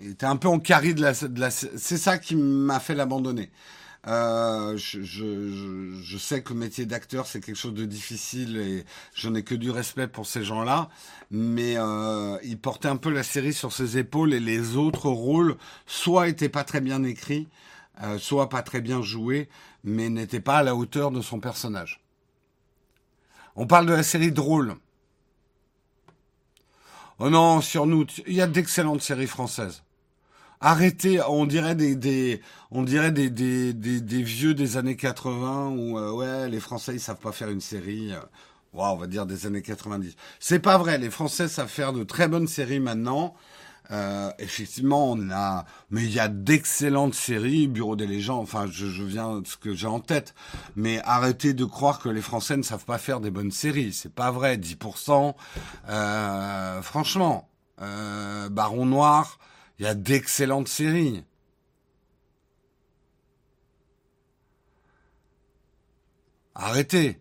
[0.02, 2.94] il était un peu en carré de la, de la c'est ça qui m'a fait
[2.94, 3.50] l'abandonner.
[4.08, 8.84] Euh, je, je, je, sais que le métier d'acteur c'est quelque chose de difficile et
[9.14, 10.88] je n'ai que du respect pour ces gens-là,
[11.30, 15.56] mais euh, il portait un peu la série sur ses épaules et les autres rôles
[15.86, 17.46] soit étaient pas très bien écrits,
[18.02, 19.48] euh, soit pas très bien joués,
[19.84, 22.00] mais n'étaient pas à la hauteur de son personnage.
[23.54, 24.74] On parle de la série drôle.
[27.20, 29.84] Oh non, sur nous, il y a d'excellentes séries françaises.
[30.62, 32.40] Arrêtez, on dirait des, des
[32.70, 37.00] on dirait des, des, des, vieux des années 80 où euh, ouais les Français ils
[37.00, 38.12] savent pas faire une série.
[38.12, 38.20] Euh,
[38.72, 40.16] on va dire des années 90.
[40.40, 43.34] C'est pas vrai, les Français savent faire de très bonnes séries maintenant.
[43.90, 48.42] Euh, effectivement, on a, mais il y a d'excellentes séries, Bureau des légendes.
[48.42, 50.34] Enfin, je, je viens de ce que j'ai en tête.
[50.76, 53.92] Mais arrêtez de croire que les Français ne savent pas faire des bonnes séries.
[53.92, 54.56] C'est pas vrai.
[54.56, 55.34] 10%.
[55.88, 57.48] Euh, franchement,
[57.82, 59.38] euh, Baron Noir,
[59.82, 61.24] il y a d'excellentes séries.
[66.54, 67.18] Arrêtez.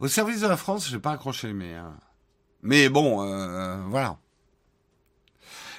[0.00, 1.82] Au service de la France, j'ai pas accroché, mais euh,
[2.62, 4.18] mais bon, euh, voilà.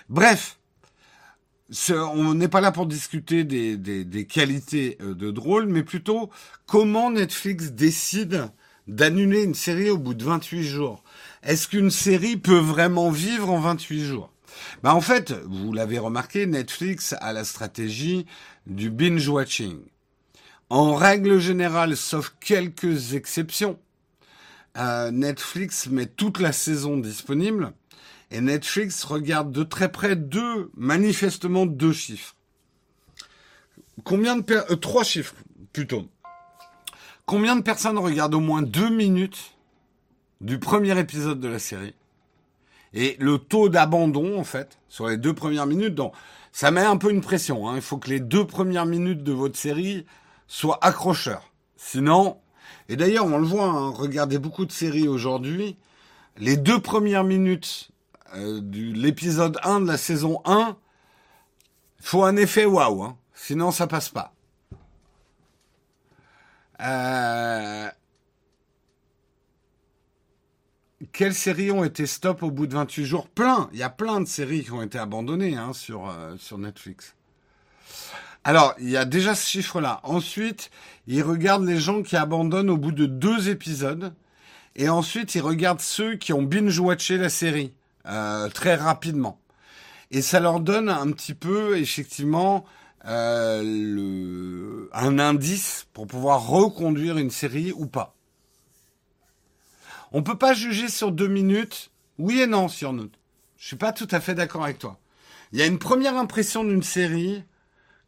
[0.07, 0.59] Bref,
[1.89, 6.29] on n'est pas là pour discuter des, des, des qualités euh, de drôle, mais plutôt
[6.67, 8.51] comment Netflix décide
[8.85, 11.03] d'annuler une série au bout de 28 jours.
[11.41, 14.32] Est-ce qu'une série peut vraiment vivre en 28 jours?
[14.83, 18.25] Ben En fait, vous l'avez remarqué, Netflix a la stratégie
[18.67, 19.79] du binge-watching.
[20.69, 23.79] En règle générale, sauf quelques exceptions,
[24.77, 27.73] euh, Netflix met toute la saison disponible
[28.31, 32.35] et Netflix regarde de très près deux, manifestement deux chiffres.
[34.03, 35.35] Combien de euh, trois chiffres
[35.71, 36.07] plutôt.
[37.25, 39.55] Combien de personnes regardent au moins deux minutes
[40.41, 41.93] du premier épisode de la série?
[42.93, 45.95] Et le taux d'abandon en fait sur les deux premières minutes.
[45.95, 46.13] Donc
[46.51, 47.67] ça met un peu une pression.
[47.67, 47.75] Hein.
[47.75, 50.05] Il faut que les deux premières minutes de votre série
[50.47, 51.51] soient accrocheurs.
[51.77, 52.37] Sinon,
[52.89, 55.77] et d'ailleurs on le voit, hein, regardez beaucoup de séries aujourd'hui,
[56.37, 57.89] les deux premières minutes
[58.35, 60.77] euh, de l'épisode 1 de la saison 1,
[61.99, 63.17] faut un effet waouh, hein.
[63.33, 64.33] sinon ça passe pas.
[66.81, 67.89] Euh...
[71.11, 73.27] Quelles séries ont été stop au bout de 28 jours?
[73.27, 76.57] Plein, il y a plein de séries qui ont été abandonnées hein, sur, euh, sur
[76.57, 77.15] Netflix.
[78.43, 79.99] Alors, il y a déjà ce chiffre-là.
[80.03, 80.69] Ensuite,
[81.07, 84.13] ils regardent les gens qui abandonnent au bout de deux épisodes.
[84.75, 87.73] Et ensuite, ils regardent ceux qui ont binge-watché la série.
[88.05, 89.39] Euh, très rapidement.
[90.11, 92.65] Et ça leur donne un petit peu, effectivement,
[93.05, 98.15] euh, le, un indice pour pouvoir reconduire une série ou pas.
[100.13, 103.09] On peut pas juger sur deux minutes, oui et non sur nous.
[103.57, 104.99] Je suis pas tout à fait d'accord avec toi.
[105.51, 107.43] Il y a une première impression d'une série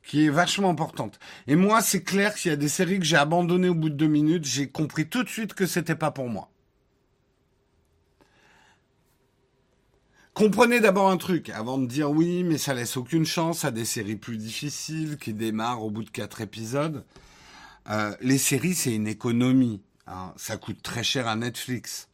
[0.04, 1.20] qui est vachement importante.
[1.48, 3.96] Et moi, c'est clair qu'il y a des séries que j'ai abandonnées au bout de
[3.96, 4.46] deux minutes.
[4.46, 6.52] J'ai compris tout de suite que c'était pas pour moi.
[10.36, 13.86] Comprenez d'abord un truc avant de dire oui, mais ça laisse aucune chance à des
[13.86, 17.04] séries plus difficiles qui démarrent au bout de quatre épisodes.
[17.90, 19.82] Euh, les séries, c'est une économie.
[20.08, 20.34] Hein.
[20.38, 22.10] Ça coûte très cher à Netflix.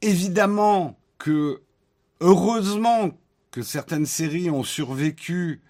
[0.00, 1.62] Évidemment que,
[2.20, 3.10] heureusement
[3.50, 5.60] que certaines séries ont survécu,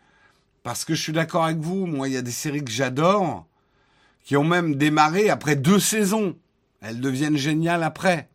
[0.63, 3.47] parce que je suis d'accord avec vous, moi, il y a des séries que j'adore,
[4.25, 6.37] qui ont même démarré après deux saisons.
[6.81, 8.29] Elles deviennent géniales après.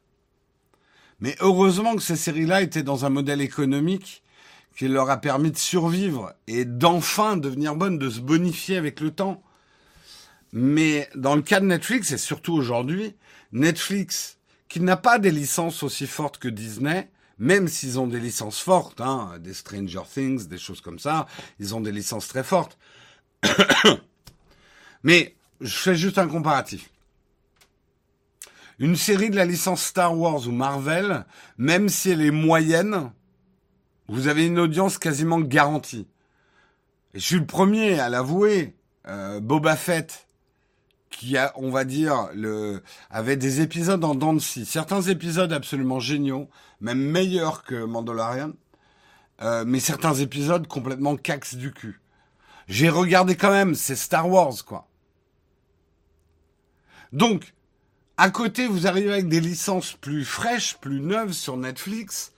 [1.20, 4.24] Mais heureusement que ces séries-là étaient dans un modèle économique
[4.76, 9.12] qui leur a permis de survivre et d'enfin devenir bonnes, de se bonifier avec le
[9.12, 9.42] temps.
[10.54, 13.16] Mais dans le cas de Netflix, et surtout aujourd'hui,
[13.52, 14.38] Netflix,
[14.70, 19.02] qui n'a pas des licences aussi fortes que Disney, même s'ils ont des licences fortes,
[19.02, 21.28] hein, des Stranger Things, des choses comme ça,
[21.60, 22.78] ils ont des licences très fortes.
[25.04, 26.90] Mais je fais juste un comparatif.
[28.80, 31.26] Une série de la licence Star Wars ou Marvel,
[31.58, 33.12] même si elle est moyenne,
[34.08, 36.08] vous avez une audience quasiment garantie.
[37.14, 38.76] Et je suis le premier à l'avouer.
[39.08, 40.27] Euh, Boba Fett,
[41.10, 46.50] qui a, on va dire, le, avait des épisodes en dents Certains épisodes absolument géniaux,
[46.82, 48.52] même meilleurs que Mandalorian.
[49.42, 52.02] Euh, mais certains épisodes complètement cax du cul.
[52.68, 54.88] J'ai regardé quand même, c'est Star Wars, quoi.
[57.14, 57.54] Donc,
[58.18, 62.34] à côté, vous arrivez avec des licences plus fraîches, plus neuves sur Netflix.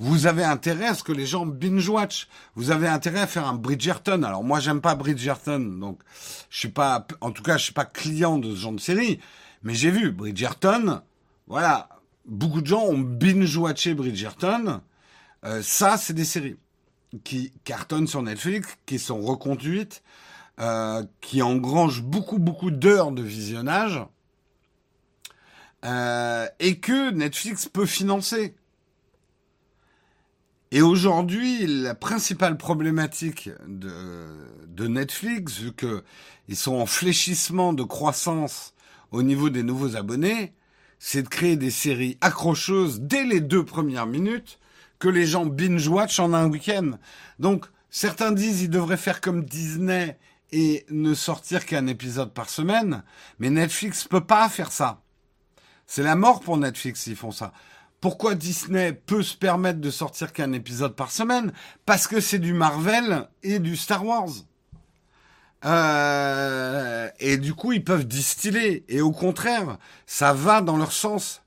[0.00, 2.26] Vous avez intérêt à ce que les gens binge-watch.
[2.54, 4.22] Vous avez intérêt à faire un Bridgerton.
[4.22, 6.00] Alors moi, j'aime pas Bridgerton, donc
[6.48, 9.20] je suis pas, en tout cas, je suis pas client de ce genre de série.
[9.62, 11.02] Mais j'ai vu Bridgerton.
[11.48, 11.90] Voilà,
[12.24, 14.80] beaucoup de gens ont binge-watché Bridgerton.
[15.44, 16.56] Euh, ça, c'est des séries
[17.22, 20.02] qui cartonnent sur Netflix, qui sont reconduites,
[20.60, 24.00] euh, qui engrangent beaucoup, beaucoup d'heures de visionnage
[25.84, 28.54] euh, et que Netflix peut financer.
[30.72, 38.72] Et aujourd'hui, la principale problématique de, Netflix, vu qu'ils sont en fléchissement de croissance
[39.10, 40.54] au niveau des nouveaux abonnés,
[40.98, 44.58] c'est de créer des séries accrocheuses dès les deux premières minutes
[44.98, 46.92] que les gens binge-watch en un week-end.
[47.38, 50.18] Donc, certains disent ils devraient faire comme Disney
[50.52, 53.02] et ne sortir qu'un épisode par semaine,
[53.38, 55.02] mais Netflix peut pas faire ça.
[55.86, 57.52] C'est la mort pour Netflix s'ils font ça.
[58.00, 61.52] Pourquoi Disney peut se permettre de sortir qu'un épisode par semaine?
[61.84, 64.30] Parce que c'est du Marvel et du Star Wars.
[65.66, 68.84] Euh, et du coup, ils peuvent distiller.
[68.88, 69.76] Et au contraire,
[70.06, 71.42] ça va dans leur sens.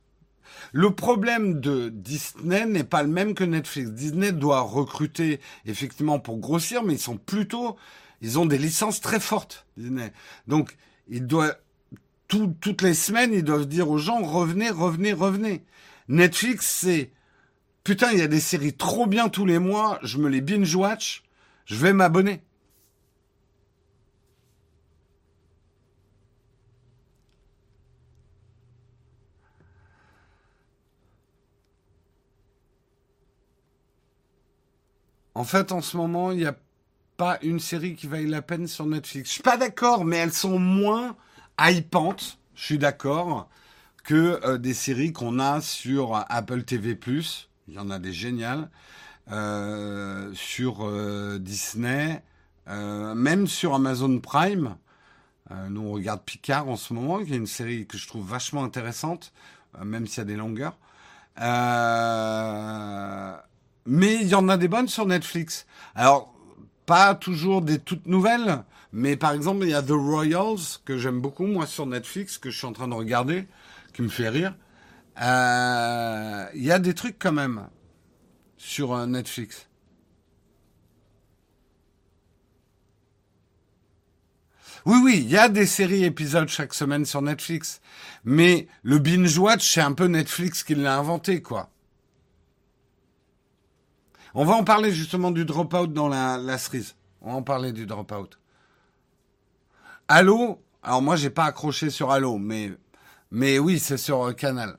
[0.72, 3.89] Le problème de Disney n'est pas le même que Netflix.
[3.91, 7.78] Disney doit recruter effectivement pour grossir, mais ils sont plutôt,
[8.22, 9.66] ils ont des licences très fortes.
[9.78, 10.14] Disney.
[10.47, 10.78] Donc,
[11.10, 11.56] il doit
[12.28, 15.64] toutes les semaines, ils doivent dire aux gens revenez, revenez, revenez.
[16.08, 17.12] Netflix, c'est
[17.84, 20.76] putain, il y a des séries trop bien tous les mois, je me les binge
[20.76, 21.24] watch,
[21.66, 22.41] je vais m'abonner.
[35.36, 36.56] En fait, en ce moment, il n'y a
[37.18, 39.30] pas une série qui vaille la peine sur Netflix.
[39.30, 41.16] Je suis pas d'accord, mais elles sont moins
[41.60, 43.49] hypantes, je suis d'accord,
[44.04, 46.97] que euh, des séries qu'on a sur Apple TV+.
[47.68, 48.70] Il y en a des géniales.
[49.32, 52.22] Euh, sur euh, Disney,
[52.68, 54.76] même sur Amazon Prime.
[55.70, 58.66] nous, on regarde Picard en ce moment, qui est une série que je trouve vachement
[58.66, 59.32] intéressante,
[59.82, 60.78] même s'il y a des longueurs.
[63.86, 65.66] Mais il y en a des bonnes sur Netflix.
[65.95, 66.34] Alors,
[66.86, 71.20] pas toujours des toutes nouvelles, mais par exemple, il y a The Royals, que j'aime
[71.20, 73.47] beaucoup, moi, sur Netflix, que je suis en train de regarder,
[73.94, 74.56] qui me fait rire.
[75.22, 77.70] Euh, il y a des trucs quand même
[78.58, 79.70] sur euh, Netflix.
[84.86, 87.80] Oui, oui, il y a des séries épisodes chaque semaine sur Netflix.
[88.26, 91.70] Mais le binge-watch, c'est un peu Netflix qui l'a inventé, quoi.
[94.34, 96.96] On va en parler justement du drop-out dans la, la cerise.
[97.22, 98.39] On va en parler du drop-out.
[100.08, 100.60] Allô?
[100.82, 102.74] Alors moi, j'ai pas accroché sur Allo, mais,
[103.34, 104.78] mais oui, c'est sur euh, Canal.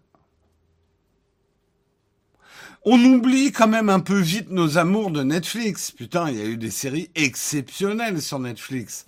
[2.85, 5.91] On oublie quand même un peu vite nos amours de Netflix.
[5.91, 9.07] Putain, il y a eu des séries exceptionnelles sur Netflix.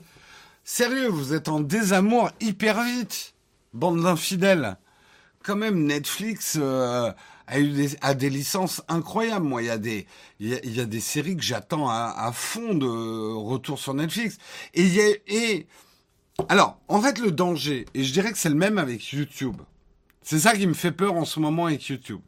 [0.64, 3.34] Sérieux, vous êtes en désamour hyper vite.
[3.72, 4.78] Bande d'infidèles.
[5.44, 7.12] Quand même, Netflix, euh,
[7.46, 7.70] a eu
[8.14, 9.46] des, licences incroyables.
[9.46, 10.08] Moi, il y a des,
[10.40, 14.38] il y séries que j'attends à, fond de retour sur Netflix.
[14.74, 15.68] Et,
[16.48, 19.56] alors, en fait, le danger, et je dirais que c'est le même avec YouTube.
[20.22, 22.20] C'est ça qui me fait peur en ce moment avec YouTube.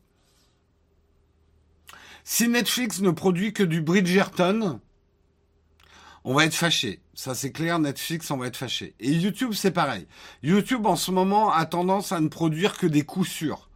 [2.25, 4.81] Si Netflix ne produit que du Bridgerton,
[6.25, 7.01] on va être fâché.
[7.15, 8.95] Ça c'est clair, Netflix, on va être fâché.
[9.01, 10.07] Et YouTube, c'est pareil.
[10.43, 13.69] YouTube, en ce moment, a tendance à ne produire que des coups sûrs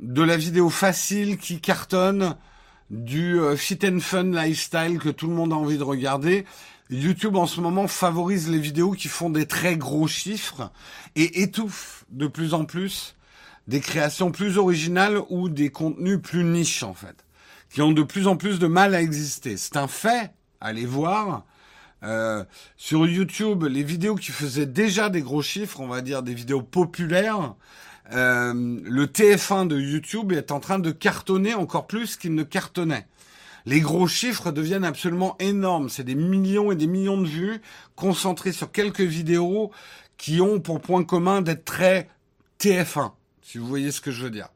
[0.00, 2.36] de la vidéo facile qui cartonne,
[2.90, 6.44] du euh, fit and fun lifestyle que tout le monde a envie de regarder.
[6.90, 10.72] YouTube en ce moment favorise les vidéos qui font des très gros chiffres
[11.14, 13.14] et étouffe de plus en plus
[13.68, 17.24] des créations plus originales ou des contenus plus niches en fait,
[17.70, 19.56] qui ont de plus en plus de mal à exister.
[19.56, 21.44] C'est un fait, allez voir.
[22.02, 22.44] Euh,
[22.76, 26.62] sur YouTube, les vidéos qui faisaient déjà des gros chiffres, on va dire des vidéos
[26.62, 27.54] populaires,
[28.12, 33.06] euh, le TF1 de YouTube est en train de cartonner encore plus qu'il ne cartonnait.
[33.70, 35.90] Les gros chiffres deviennent absolument énormes.
[35.90, 37.60] C'est des millions et des millions de vues
[37.94, 39.70] concentrées sur quelques vidéos
[40.16, 42.08] qui ont pour point commun d'être très
[42.58, 43.12] TF1,
[43.42, 44.48] si vous voyez ce que je veux dire.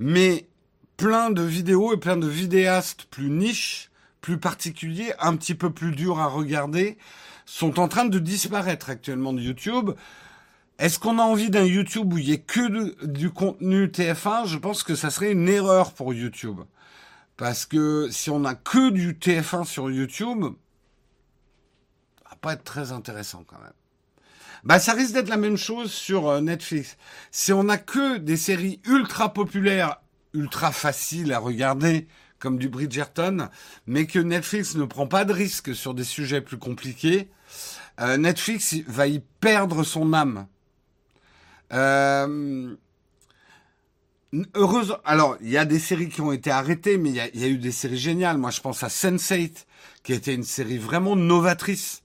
[0.00, 0.48] Mais
[0.96, 5.92] plein de vidéos et plein de vidéastes plus niches, plus particuliers, un petit peu plus
[5.92, 6.98] durs à regarder,
[7.46, 9.92] sont en train de disparaître actuellement de YouTube.
[10.80, 14.58] Est-ce qu'on a envie d'un YouTube où il y ait que du contenu TF1 Je
[14.58, 16.62] pense que ça serait une erreur pour YouTube.
[17.36, 20.44] Parce que si on a que du TF1 sur YouTube,
[22.18, 23.72] ça va pas être très intéressant quand même.
[24.64, 26.96] Bah, ça risque d'être la même chose sur euh, Netflix.
[27.32, 29.96] Si on a que des séries ultra populaires,
[30.34, 32.06] ultra faciles à regarder,
[32.38, 33.48] comme du Bridgerton,
[33.86, 37.28] mais que Netflix ne prend pas de risques sur des sujets plus compliqués,
[38.00, 40.46] euh, Netflix va y perdre son âme.
[41.72, 42.74] Euh,
[44.54, 44.96] heureuse.
[45.04, 47.44] Alors, il y a des séries qui ont été arrêtées, mais il y a, y
[47.44, 48.38] a, eu des séries géniales.
[48.38, 49.64] Moi, je pense à Sense8,
[50.02, 52.02] qui était une série vraiment novatrice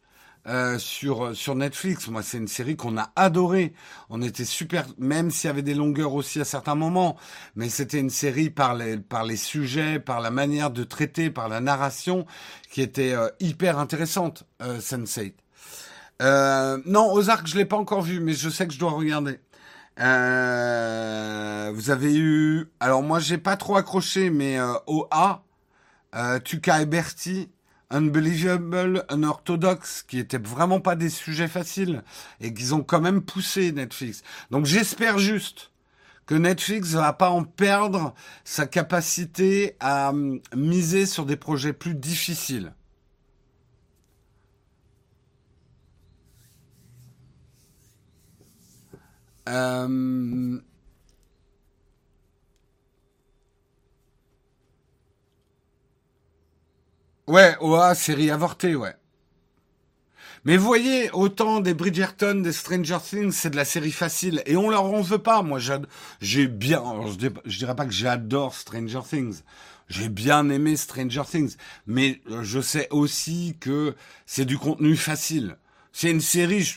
[0.48, 2.08] euh, sur sur Netflix.
[2.08, 3.74] Moi, c'est une série qu'on a adorée.
[4.10, 7.18] On était super, même s'il y avait des longueurs aussi à certains moments,
[7.56, 11.50] mais c'était une série par les par les sujets, par la manière de traiter, par
[11.50, 12.26] la narration,
[12.72, 14.46] qui était euh, hyper intéressante.
[14.62, 15.34] Euh, Sense8.
[16.22, 19.40] Euh, non, Ozark, je l'ai pas encore vu, mais je sais que je dois regarder.
[20.00, 25.44] Euh, vous avez eu, alors moi j'ai pas trop accroché, mais euh, OA,
[26.16, 27.50] euh, Tuka et Bertie,
[27.90, 32.04] Unbelievable, Unorthodox, qui étaient vraiment pas des sujets faciles
[32.42, 34.24] et qu'ils ont quand même poussé Netflix.
[34.52, 35.72] Donc j'espère juste
[36.28, 40.12] que Netflix va pas en perdre sa capacité à
[40.56, 42.74] miser sur des projets plus difficiles.
[49.48, 50.60] Euh,
[57.28, 58.96] Ouais, OA, série avortée, ouais.
[60.46, 64.42] Mais voyez, autant des Bridgerton, des Stranger Things, c'est de la série facile.
[64.46, 65.42] Et on leur en veut pas.
[65.42, 65.60] Moi,
[66.22, 69.42] j'ai bien, je, je dirais pas que j'adore Stranger Things.
[69.90, 71.56] J'ai bien aimé Stranger Things.
[71.86, 73.96] Mais euh, je sais aussi que
[74.26, 75.58] c'est du contenu facile.
[75.92, 76.76] C'est une série,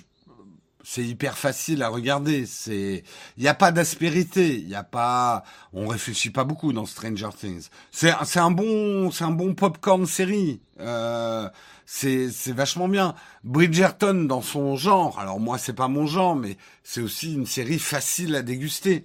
[0.83, 2.47] c'est hyper facile à regarder.
[2.47, 3.05] C'est,
[3.37, 7.31] il n'y a pas d'aspérité, il y a pas, on réfléchit pas beaucoup dans Stranger
[7.39, 7.69] Things.
[7.91, 10.61] C'est, c'est un bon, c'est un bon popcorn série.
[10.81, 11.49] Euh,
[11.87, 13.15] c'est, c'est vachement bien.
[13.45, 15.19] Bridgerton dans son genre.
[15.19, 19.05] Alors moi c'est pas mon genre, mais c'est aussi une série facile à déguster.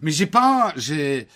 [0.00, 1.28] Mais j'ai pas, j'ai,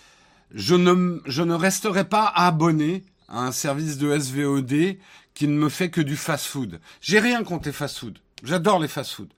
[0.53, 4.97] je ne, je ne resterai pas abonné à un service de SVOD
[5.35, 6.81] qui ne me fait que du fast-food.
[7.01, 8.19] J'ai rien contre les fast-food.
[8.43, 9.33] J'adore les fast-food.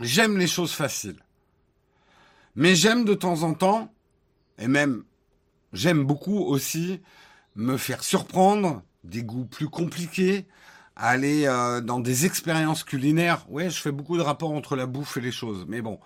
[0.00, 1.22] J'aime les choses faciles.
[2.56, 3.92] Mais j'aime de temps en temps,
[4.58, 5.04] et même
[5.72, 7.00] j'aime beaucoup aussi,
[7.54, 10.46] me faire surprendre, des goûts plus compliqués,
[10.96, 13.44] aller euh, dans des expériences culinaires.
[13.48, 16.00] Ouais, je fais beaucoup de rapports entre la bouffe et les choses, mais bon.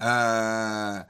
[0.00, 1.00] Euh,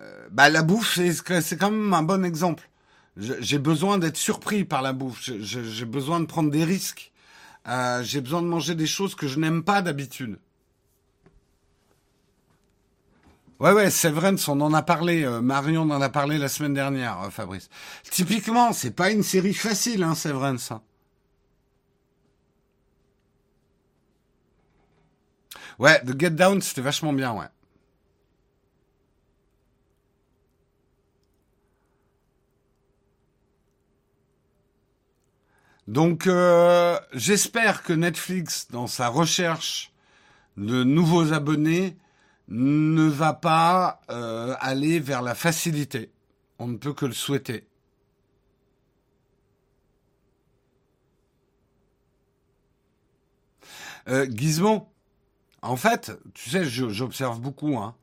[0.00, 0.98] euh, bah, la bouffe,
[1.40, 2.68] c'est quand même un bon exemple.
[3.16, 5.20] J'ai besoin d'être surpris par la bouffe.
[5.40, 7.10] J'ai besoin de prendre des risques.
[7.68, 10.38] Euh, j'ai besoin de manger des choses que je n'aime pas d'habitude.
[13.60, 15.24] Ouais, ouais, Severance, on en a parlé.
[15.24, 17.68] Euh, Marion en a parlé la semaine dernière, euh, Fabrice.
[18.10, 20.70] Typiquement, c'est pas une série facile, hein, Severance.
[20.70, 20.80] Hein.
[25.78, 27.46] Ouais, The Get Down, c'était vachement bien, ouais.
[35.88, 39.90] Donc euh, j'espère que Netflix, dans sa recherche
[40.58, 41.96] de nouveaux abonnés,
[42.48, 46.10] ne va pas euh, aller vers la facilité.
[46.58, 47.66] On ne peut que le souhaiter.
[54.08, 54.92] Euh, Gizmo,
[55.62, 57.78] en fait, tu sais, j'observe beaucoup.
[57.78, 57.96] Hein.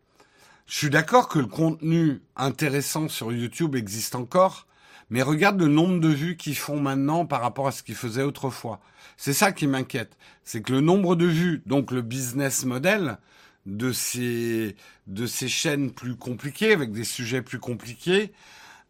[0.65, 4.65] Je suis d'accord que le contenu intéressant sur YouTube existe encore,
[5.09, 8.23] mais regarde le nombre de vues qu'ils font maintenant par rapport à ce qu'ils faisaient
[8.23, 8.79] autrefois.
[9.17, 10.17] C'est ça qui m'inquiète.
[10.43, 13.17] C'est que le nombre de vues, donc le business model
[13.65, 14.75] de ces,
[15.07, 18.33] de ces chaînes plus compliquées, avec des sujets plus compliqués,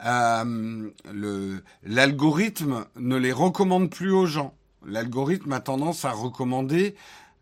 [0.05, 0.89] euh,
[1.83, 4.55] l'algorithme ne les recommande plus aux gens.
[4.85, 6.95] L'algorithme a tendance à recommander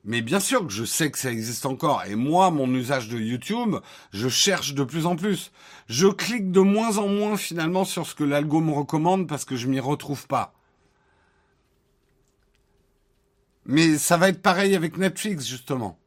[0.05, 2.03] mais bien sûr que je sais que ça existe encore.
[2.05, 3.77] Et moi, mon usage de YouTube,
[4.11, 5.51] je cherche de plus en plus.
[5.87, 9.55] Je clique de moins en moins finalement sur ce que l'algo me recommande parce que
[9.55, 10.53] je m'y retrouve pas.
[13.65, 15.97] Mais ça va être pareil avec Netflix, justement.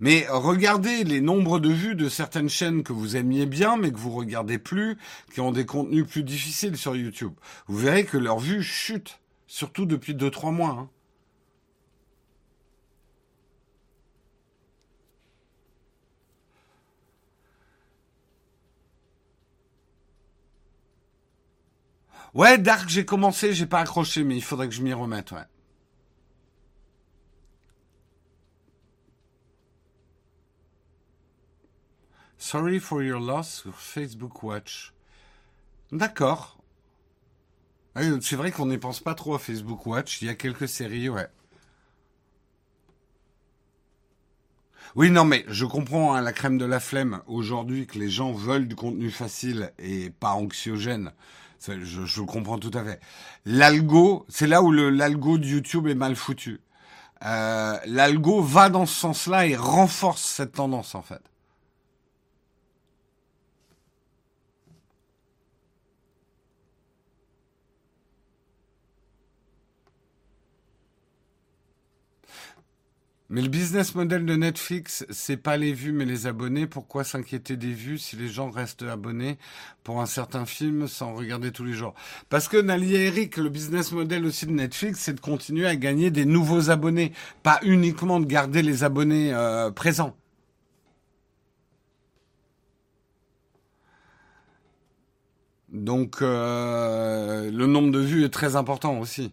[0.00, 3.98] Mais regardez les nombres de vues de certaines chaînes que vous aimiez bien, mais que
[3.98, 4.96] vous regardez plus,
[5.32, 7.34] qui ont des contenus plus difficiles sur YouTube.
[7.66, 10.70] Vous verrez que leurs vues chutent, surtout depuis 2-3 mois.
[10.70, 10.88] Hein.
[22.34, 25.44] Ouais, Dark, j'ai commencé, j'ai pas accroché, mais il faudrait que je m'y remette, ouais.
[32.38, 34.92] Sorry for your loss sur Facebook Watch.
[35.92, 36.58] D'accord.
[37.94, 40.22] c'est vrai qu'on n'y pense pas trop à Facebook Watch.
[40.22, 41.28] Il y a quelques séries, ouais.
[44.94, 48.32] Oui, non, mais je comprends hein, la crème de la flemme aujourd'hui que les gens
[48.32, 51.12] veulent du contenu facile et pas anxiogène.
[51.66, 53.00] Je, je comprends tout à fait.
[53.44, 56.60] L'algo, c'est là où l'algo de YouTube est mal foutu.
[57.24, 61.22] Euh, l'algo va dans ce sens-là et renforce cette tendance en fait.
[73.32, 76.66] Mais le business model de Netflix, c'est pas les vues mais les abonnés.
[76.66, 79.38] Pourquoi s'inquiéter des vues si les gens restent abonnés
[79.84, 81.94] pour un certain film sans regarder tous les jours?
[82.28, 85.76] Parce que Nali et Eric, le business model aussi de Netflix, c'est de continuer à
[85.76, 90.14] gagner des nouveaux abonnés, pas uniquement de garder les abonnés euh, présents.
[95.70, 99.32] Donc euh, le nombre de vues est très important aussi.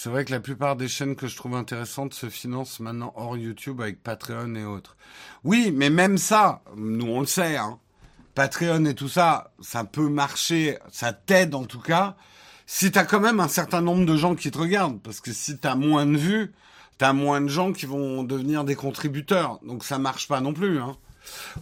[0.00, 3.36] C'est vrai que la plupart des chaînes que je trouve intéressantes se financent maintenant hors
[3.36, 4.96] YouTube avec Patreon et autres.
[5.42, 7.80] Oui, mais même ça, nous on le sait, hein.
[8.36, 12.14] Patreon et tout ça, ça peut marcher, ça t'aide en tout cas,
[12.64, 15.02] si t'as quand même un certain nombre de gens qui te regardent.
[15.02, 16.52] Parce que si t'as moins de vues,
[16.96, 19.58] t'as moins de gens qui vont devenir des contributeurs.
[19.64, 20.78] Donc ça marche pas non plus.
[20.78, 20.96] Hein.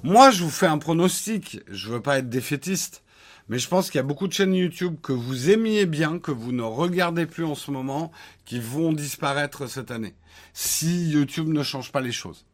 [0.03, 1.61] Moi, je vous fais un pronostic.
[1.69, 3.03] Je veux pas être défaitiste.
[3.49, 6.33] Mais je pense qu'il y a beaucoup de chaînes YouTube que vous aimiez bien, que
[6.33, 8.11] vous ne regardez plus en ce moment,
[8.45, 10.15] qui vont disparaître cette année.
[10.53, 12.45] Si YouTube ne change pas les choses.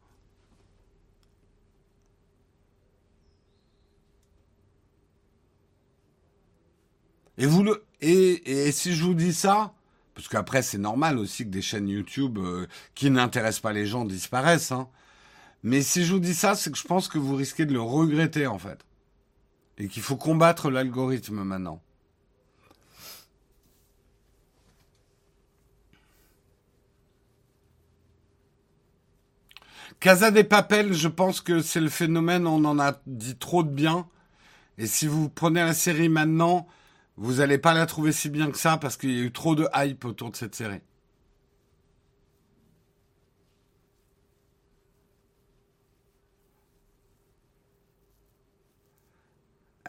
[7.39, 9.73] Et vous le, et, et si je vous dis ça,
[10.15, 14.05] parce qu'après c'est normal aussi que des chaînes YouTube euh, qui n'intéressent pas les gens
[14.05, 14.89] disparaissent, hein.
[15.65, 17.81] Mais si je vous dis ça, c'est que je pense que vous risquez de le
[17.81, 18.85] regretter en fait
[19.83, 21.83] et qu'il faut combattre l'algorithme maintenant.
[29.99, 33.71] Casa des Papels, je pense que c'est le phénomène, on en a dit trop de
[33.71, 34.07] bien.
[34.79, 36.69] Et si vous prenez la série maintenant,
[37.17, 39.57] vous n'allez pas la trouver si bien que ça parce qu'il y a eu trop
[39.57, 40.81] de hype autour de cette série.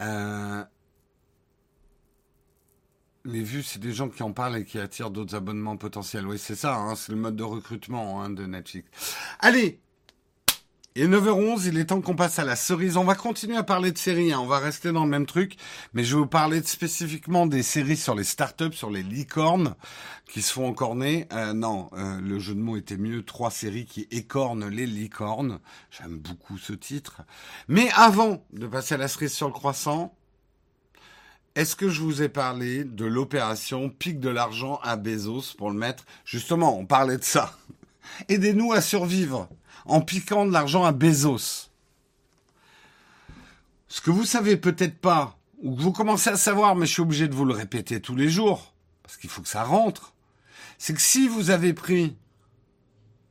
[0.00, 0.64] Euh,
[3.24, 6.26] les vues, c'est des gens qui en parlent et qui attirent d'autres abonnements potentiels.
[6.26, 9.16] Oui, c'est ça, hein, c'est le mode de recrutement hein, de Netflix.
[9.40, 9.80] Allez,
[10.96, 12.96] et 9h11, il est temps qu'on passe à la cerise.
[12.96, 14.38] On va continuer à parler de séries, hein.
[14.38, 15.56] on va rester dans le même truc,
[15.92, 19.74] mais je vais vous parler spécifiquement des séries sur les startups, sur les licornes
[20.28, 21.26] qui se font encorner.
[21.32, 23.24] Euh, non, euh, le jeu de mots était mieux.
[23.24, 25.58] Trois séries qui écornent les licornes.
[25.90, 27.22] J'aime beaucoup ce titre.
[27.66, 30.14] Mais avant de passer à la cerise sur le croissant,
[31.56, 35.76] est-ce que je vous ai parlé de l'opération pique de l'argent à Bezos pour le
[35.76, 36.04] mettre?
[36.24, 37.58] Justement, on parlait de ça.
[38.28, 39.48] Aidez-nous à survivre
[39.84, 41.70] en piquant de l'argent à Bezos.
[43.88, 47.02] Ce que vous savez peut-être pas, ou que vous commencez à savoir, mais je suis
[47.02, 50.14] obligé de vous le répéter tous les jours, parce qu'il faut que ça rentre,
[50.78, 52.16] c'est que si vous avez pris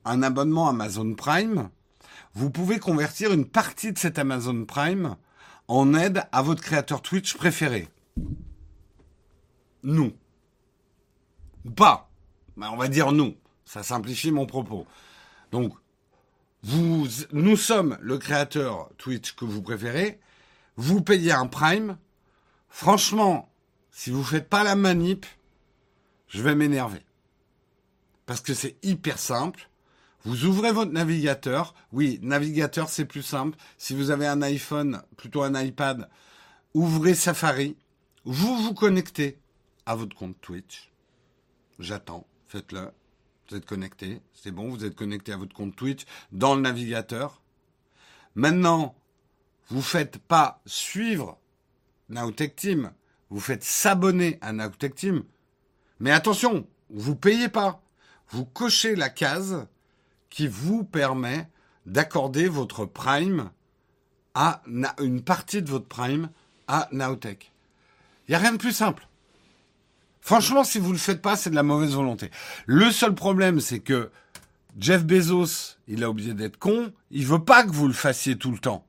[0.05, 1.69] un abonnement Amazon Prime,
[2.33, 5.15] vous pouvez convertir une partie de cet Amazon Prime
[5.67, 7.87] en aide à votre créateur Twitch préféré.
[9.83, 10.13] Nous.
[11.75, 12.09] Pas.
[12.55, 13.35] Mais on va dire nous.
[13.65, 14.85] Ça simplifie mon propos.
[15.51, 15.73] Donc,
[16.63, 20.19] nous sommes le créateur Twitch que vous préférez,
[20.77, 21.97] vous payez un Prime.
[22.69, 23.51] Franchement,
[23.91, 25.25] si vous faites pas la manip,
[26.27, 27.03] je vais m'énerver.
[28.25, 29.69] Parce que c'est hyper simple.
[30.23, 31.75] Vous ouvrez votre navigateur.
[31.91, 33.57] Oui, navigateur, c'est plus simple.
[33.77, 36.09] Si vous avez un iPhone, plutôt un iPad,
[36.73, 37.75] ouvrez Safari.
[38.23, 39.37] Vous vous connectez
[39.85, 40.91] à votre compte Twitch.
[41.77, 42.25] J'attends.
[42.47, 42.89] Faites-le.
[43.49, 47.41] Vous êtes connecté, c'est bon, vous êtes connecté à votre compte Twitch dans le navigateur.
[48.35, 48.95] Maintenant,
[49.67, 51.37] vous faites pas suivre
[52.09, 52.91] Nowtech Team,
[53.29, 55.23] vous faites s'abonner à Nowtech Team.
[55.99, 57.81] Mais attention, vous payez pas.
[58.29, 59.67] Vous cochez la case
[60.29, 61.49] qui vous permet
[61.85, 63.51] d'accorder votre prime
[64.33, 64.61] à
[64.99, 66.29] une partie de votre prime
[66.67, 67.51] à Nowtech.
[68.27, 69.07] Il n'y a rien de plus simple.
[70.23, 72.31] Franchement, si vous ne le faites pas, c'est de la mauvaise volonté.
[72.65, 74.09] Le seul problème, c'est que
[74.79, 78.51] Jeff Bezos, il a oublié d'être con, il veut pas que vous le fassiez tout
[78.51, 78.87] le temps.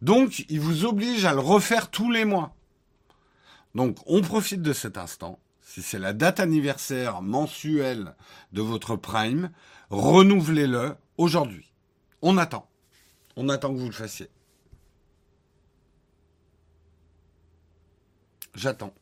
[0.00, 2.54] Donc, il vous oblige à le refaire tous les mois.
[3.74, 5.38] Donc, on profite de cet instant.
[5.60, 8.14] Si c'est la date anniversaire mensuelle
[8.52, 9.50] de votre Prime,
[9.90, 11.70] renouvelez-le aujourd'hui.
[12.22, 12.66] On attend.
[13.36, 14.30] On attend que vous le fassiez.
[18.54, 18.94] J'attends.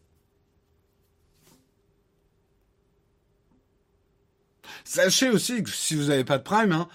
[4.88, 6.88] Sachez aussi que si vous n'avez pas de Prime, hein,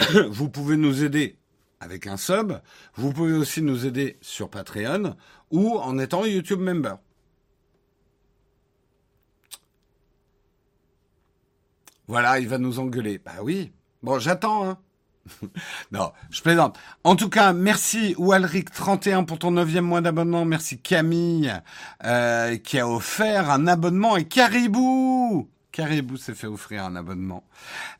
[0.30, 1.38] vous pouvez nous aider
[1.78, 2.54] avec un sub.
[2.96, 5.14] Vous pouvez aussi nous aider sur Patreon
[5.52, 6.96] ou en étant YouTube member.
[12.08, 13.18] Voilà, il va nous engueuler.
[13.18, 13.70] Bah oui.
[14.02, 14.78] Bon, j'attends, hein.
[15.92, 16.76] non, je plaisante.
[17.04, 20.44] En tout cas, merci Walric31 pour ton neuvième mois d'abonnement.
[20.44, 21.54] Merci Camille
[22.04, 27.44] euh, qui a offert un abonnement et Caribou Caribou s'est fait offrir un abonnement.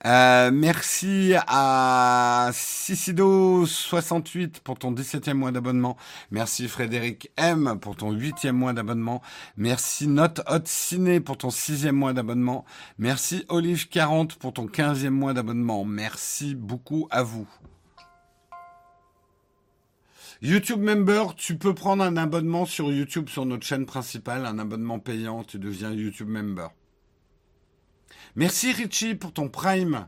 [0.06, 5.98] Euh, merci à Sisido68 pour ton 17e mois d'abonnement.
[6.30, 9.20] Merci Frédéric M pour ton 8e mois d'abonnement.
[9.58, 12.64] Merci Note Hot Ciné pour ton 6e mois d'abonnement.
[12.96, 15.84] Merci Olive40 pour ton 15e mois d'abonnement.
[15.84, 17.46] Merci beaucoup à vous.
[20.40, 24.98] YouTube Member, tu peux prendre un abonnement sur YouTube sur notre chaîne principale, un abonnement
[24.98, 26.70] payant, tu deviens YouTube Member.
[28.36, 30.06] Merci Richie pour ton prime.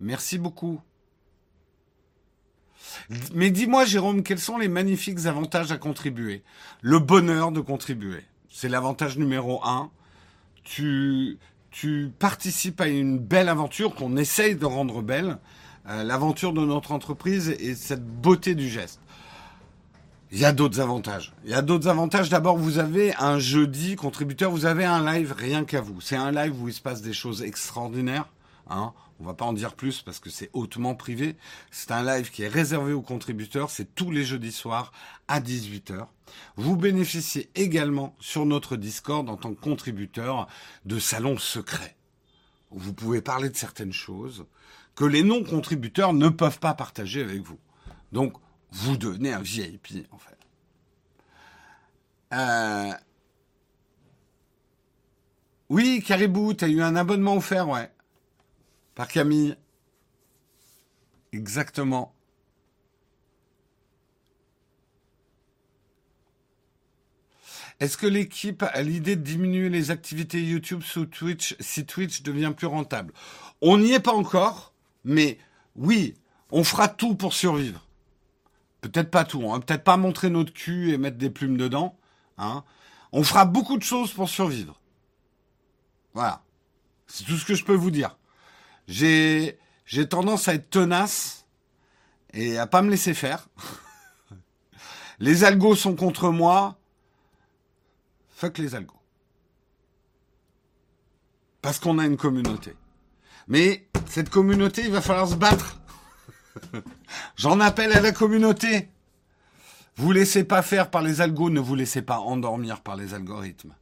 [0.00, 0.80] Merci beaucoup.
[3.32, 6.42] Mais dis-moi, Jérôme, quels sont les magnifiques avantages à contribuer?
[6.82, 8.22] Le bonheur de contribuer.
[8.50, 9.90] C'est l'avantage numéro un.
[10.62, 11.38] Tu,
[12.18, 15.38] participes à une belle aventure qu'on essaye de rendre belle.
[15.88, 19.00] Euh, l'aventure de notre entreprise et cette beauté du geste.
[20.32, 21.32] Il y a d'autres avantages.
[21.44, 22.28] Il y a d'autres avantages.
[22.28, 26.00] D'abord, vous avez un jeudi contributeur, vous avez un live rien qu'à vous.
[26.00, 28.28] C'est un live où il se passe des choses extraordinaires.
[28.68, 28.92] Hein.
[29.18, 31.36] On va pas en dire plus parce que c'est hautement privé.
[31.72, 33.70] C'est un live qui est réservé aux contributeurs.
[33.70, 34.92] C'est tous les jeudis soirs
[35.26, 36.06] à 18h.
[36.56, 40.46] Vous bénéficiez également sur notre Discord en tant que contributeur
[40.84, 41.96] de salons secrets.
[42.70, 44.46] Vous pouvez parler de certaines choses
[44.94, 47.58] que les non-contributeurs ne peuvent pas partager avec vous.
[48.12, 48.34] Donc,
[48.72, 50.38] vous devenez un VIP, en fait.
[52.32, 52.92] Euh...
[55.68, 57.90] Oui, Caribou, as eu un abonnement offert, ouais.
[58.94, 59.56] Par Camille.
[61.32, 62.14] Exactement.
[67.78, 72.52] Est-ce que l'équipe a l'idée de diminuer les activités YouTube sous Twitch si Twitch devient
[72.54, 73.14] plus rentable?
[73.62, 74.74] On n'y est pas encore,
[75.04, 75.38] mais
[75.76, 76.14] oui,
[76.50, 77.86] on fera tout pour survivre.
[78.80, 79.60] Peut-être pas tout, hein.
[79.60, 81.98] peut-être pas montrer notre cul et mettre des plumes dedans.
[82.38, 82.64] Hein.
[83.12, 84.80] On fera beaucoup de choses pour survivre.
[86.14, 86.42] Voilà.
[87.06, 88.16] C'est tout ce que je peux vous dire
[88.90, 91.46] j'ai j'ai tendance à être tenace
[92.32, 93.48] et à pas me laisser faire.
[95.18, 96.78] les algos sont contre moi.
[98.30, 99.00] Fuck les algos.
[101.62, 102.74] Parce qu'on a une communauté.
[103.48, 105.79] Mais cette communauté, il va falloir se battre.
[107.36, 108.88] J'en appelle à la communauté.
[109.96, 113.74] Vous laissez pas faire par les algos, ne vous laissez pas endormir par les algorithmes.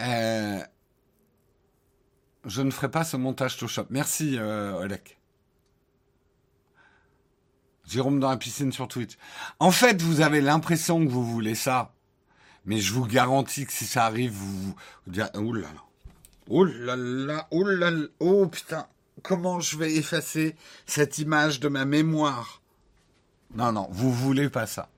[0.00, 0.62] Euh,
[2.46, 3.86] je ne ferai pas ce montage Photoshop.
[3.90, 5.18] Merci, euh, Olek.
[7.86, 9.16] Jérôme dans la piscine sur Twitch.
[9.58, 11.92] En fait, vous avez l'impression que vous voulez ça.
[12.64, 14.74] Mais je vous garantis que si ça arrive, vous
[15.06, 15.89] vous direz, oh là là.
[16.52, 18.86] Oh là là, oh là là, oh putain,
[19.22, 22.60] comment je vais effacer cette image de ma mémoire?
[23.54, 24.88] Non, non, vous voulez pas ça.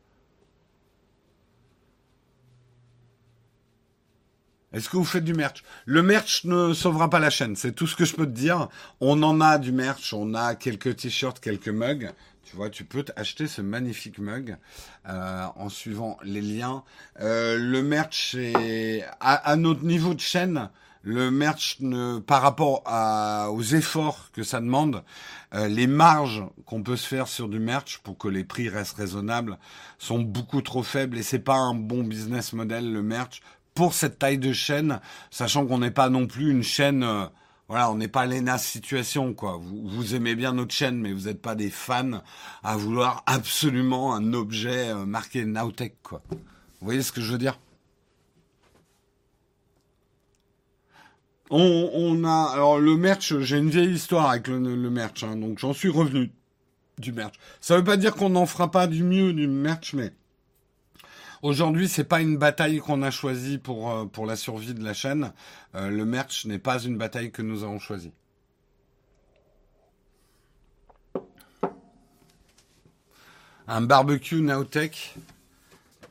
[4.73, 5.63] Est-ce que vous faites du merch?
[5.85, 8.71] Le merch ne sauvera pas la chaîne, c'est tout ce que je peux te dire.
[9.01, 12.13] On en a du merch, on a quelques t-shirts, quelques mugs.
[12.45, 14.57] Tu vois, tu peux acheter ce magnifique mug
[15.09, 16.85] euh, en suivant les liens.
[17.21, 20.71] Euh, le merch est à, notre niveau de chaîne.
[21.05, 21.79] Le merch,
[22.27, 22.85] par rapport
[23.53, 25.03] aux efforts que ça demande,
[25.55, 28.97] euh, les marges qu'on peut se faire sur du merch pour que les prix restent
[28.97, 29.59] raisonnables
[29.99, 33.43] sont beaucoup trop faibles et c'est pas un bon business model le merch
[33.75, 35.01] pour cette taille de chaîne,
[35.31, 37.27] sachant qu'on n'est pas non plus une chaîne, euh,
[37.69, 39.59] voilà, on n'est pas l'ENA situation, quoi.
[39.61, 42.23] Vous, vous, aimez bien notre chaîne, mais vous n'êtes pas des fans
[42.63, 46.23] à vouloir absolument un objet euh, marqué Nowtech, quoi.
[46.31, 47.59] Vous voyez ce que je veux dire?
[51.53, 55.73] On, a, alors le merch, j'ai une vieille histoire avec le, merch, hein, donc j'en
[55.73, 56.33] suis revenu
[56.99, 57.35] du merch.
[57.61, 60.13] Ça veut pas dire qu'on n'en fera pas du mieux du merch, mais
[61.43, 65.33] Aujourd'hui, c'est pas une bataille qu'on a choisie pour, euh, la survie de la chaîne.
[65.75, 68.13] Euh, le merch n'est pas une bataille que nous avons choisie.
[73.67, 75.17] Un barbecue Nowtech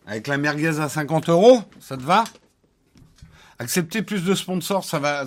[0.05, 2.25] avec la merguez à 50 euros, ça te va?
[3.61, 5.23] Accepter plus de sponsors, ça va,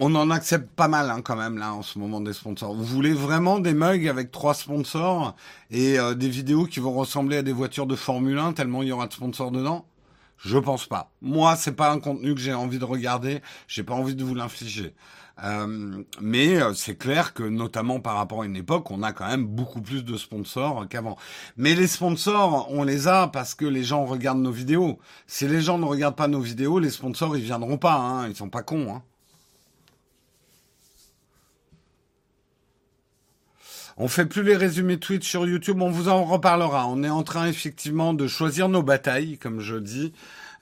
[0.00, 2.74] on en accepte pas mal hein, quand même là en ce moment des sponsors.
[2.74, 5.36] Vous voulez vraiment des mugs avec trois sponsors
[5.70, 8.88] et euh, des vidéos qui vont ressembler à des voitures de Formule 1 tellement il
[8.88, 9.86] y aura de sponsors dedans?
[10.38, 11.12] Je pense pas.
[11.22, 13.40] Moi, c'est pas un contenu que j'ai envie de regarder.
[13.68, 14.96] J'ai pas envie de vous l'infliger.
[15.42, 19.26] Euh, mais euh, c'est clair que notamment par rapport à une époque, on a quand
[19.26, 21.16] même beaucoup plus de sponsors qu'avant.
[21.56, 24.98] Mais les sponsors, on les a parce que les gens regardent nos vidéos.
[25.26, 27.94] Si les gens ne regardent pas nos vidéos, les sponsors ils viendront pas.
[27.94, 28.94] Hein, ils sont pas cons.
[28.94, 29.02] Hein.
[34.02, 36.86] On fait plus les résumés Twitch sur YouTube, on vous en reparlera.
[36.88, 40.14] On est en train effectivement de choisir nos batailles, comme je dis,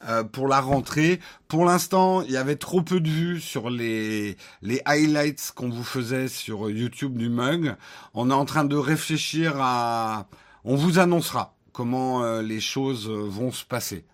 [0.06, 1.20] euh, pour la rentrée.
[1.48, 5.84] Pour l'instant, il y avait trop peu de vues sur les, les highlights qu'on vous
[5.84, 7.74] faisait sur YouTube du mug.
[8.14, 10.28] On est en train de réfléchir à...
[10.64, 14.04] On vous annoncera comment euh, les choses vont se passer.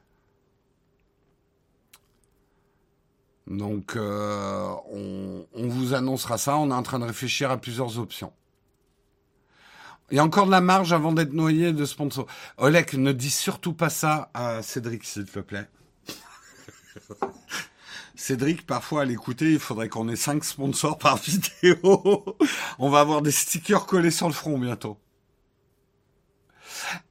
[3.46, 6.56] Donc, euh, on vous annoncera ça.
[6.56, 8.32] On est en train de réfléchir à plusieurs options.
[10.10, 12.26] Il y a encore de la marge avant d'être noyé de sponsor.
[12.58, 15.66] Oleg, ne dis surtout pas ça à Cédric, s'il te plaît.
[18.14, 22.24] Cédric, parfois à l'écouter, il faudrait qu'on ait cinq sponsors par vidéo.
[22.78, 24.98] On va avoir des stickers collés sur le front bientôt.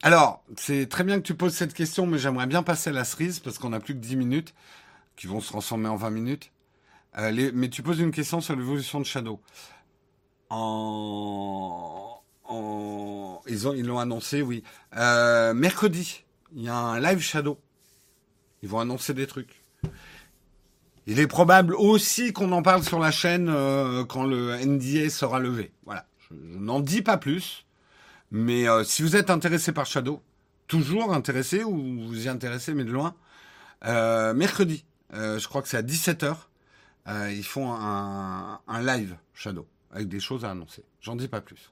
[0.02, 3.04] Alors, c'est très bien que tu poses cette question, mais j'aimerais bien passer à la
[3.04, 4.54] cerise parce qu'on a plus que 10 minutes
[5.16, 6.52] qui vont se transformer en 20 minutes.
[7.18, 9.40] Euh, mais tu poses une question sur l'évolution de Shadow.
[10.50, 12.13] En,
[12.50, 14.62] ils ont, ils l'ont annoncé, oui.
[14.96, 17.58] Euh, mercredi, il y a un live Shadow.
[18.62, 19.62] Ils vont annoncer des trucs.
[21.06, 25.38] Il est probable aussi qu'on en parle sur la chaîne euh, quand le NDA sera
[25.38, 25.72] levé.
[25.84, 26.06] Voilà.
[26.18, 27.66] Je, n'en dis pas plus.
[28.30, 30.22] Mais euh, si vous êtes intéressé par Shadow,
[30.66, 33.14] toujours intéressé ou vous y intéressez mais de loin,
[33.82, 36.36] mercredi, je crois que c'est à 17h,
[37.32, 40.82] ils font un, un, live Shadow avec des choses à annoncer.
[41.02, 41.70] J'en dis pas plus.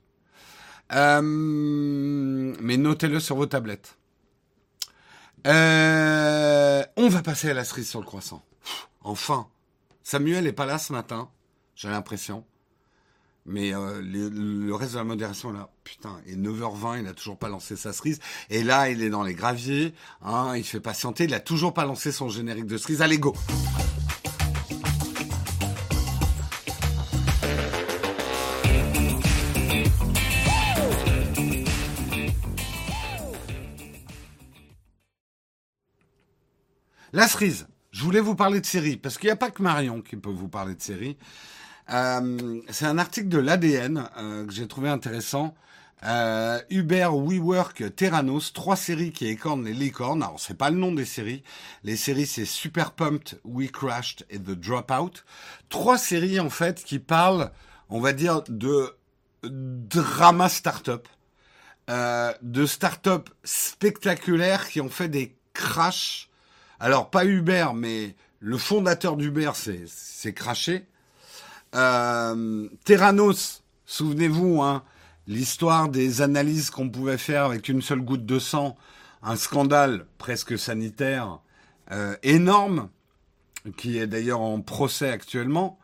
[0.93, 3.97] Mais notez-le sur vos tablettes.
[5.45, 8.45] on va passer à la cerise sur le croissant.
[9.03, 9.49] Enfin,
[10.03, 11.29] Samuel est pas là ce matin,
[11.75, 12.45] j'ai l'impression.
[13.45, 17.49] Mais euh, le, reste de la modération là, putain, et 9h20, il a toujours pas
[17.49, 18.21] lancé sa cerise.
[18.51, 21.85] Et là, il est dans les graviers, hein, il fait patienter, il a toujours pas
[21.85, 23.03] lancé son générique de cerise.
[23.03, 23.35] Allez, go
[37.15, 37.67] La cerise.
[37.91, 40.31] Je voulais vous parler de séries, parce qu'il n'y a pas que Marion qui peut
[40.31, 41.19] vous parler de séries.
[41.91, 45.55] Euh, c'est un article de l'ADN euh, que j'ai trouvé intéressant.
[46.05, 50.23] Euh, Uber, WeWork, Terranos, trois séries qui écornent les licornes.
[50.23, 51.43] Alors c'est pas le nom des séries.
[51.85, 55.25] Les séries c'est Super Pumped, We Crashed et The Dropout.
[55.69, 57.53] Trois séries en fait qui parlent,
[57.91, 58.97] on va dire, de
[59.45, 61.07] drama startup,
[61.91, 66.31] euh, de start-up spectaculaires qui ont fait des crashs
[66.83, 70.85] alors, pas Uber, mais le fondateur d'Uber s'est craché.
[71.77, 74.83] Euh, Terranos, souvenez-vous, hein,
[75.29, 78.77] l'histoire des analyses qu'on pouvait faire avec une seule goutte de sang,
[79.23, 81.39] un scandale presque sanitaire
[81.93, 82.89] euh, énorme,
[83.77, 85.79] qui est d'ailleurs en procès actuellement.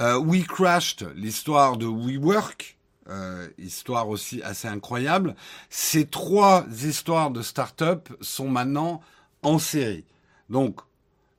[0.00, 2.78] Euh, We Crashed, l'histoire de WeWork,
[3.10, 5.36] euh, histoire aussi assez incroyable.
[5.68, 9.02] Ces trois histoires de start-up sont maintenant
[9.42, 10.06] en série.
[10.50, 10.80] Donc,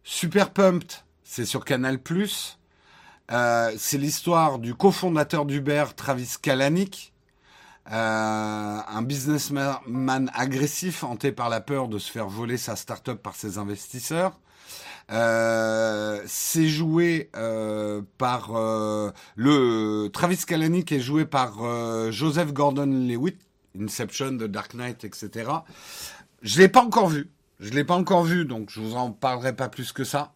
[0.03, 1.99] Super Pumped, c'est sur Canal+.
[3.31, 7.13] Euh, c'est l'histoire du cofondateur d'Uber, Travis Kalanick,
[7.91, 7.93] euh,
[8.87, 13.57] un businessman agressif hanté par la peur de se faire voler sa start-up par ses
[13.57, 14.39] investisseurs.
[15.11, 17.29] Euh, c'est joué
[18.17, 18.51] par
[19.35, 23.41] le Travis Kalanick est joué par Joseph Gordon-Levitt,
[23.77, 25.49] Inception, The Dark Knight, etc.
[26.41, 27.29] Je l'ai pas encore vu.
[27.61, 30.33] Je l'ai pas encore vu, donc je vous en parlerai pas plus que ça.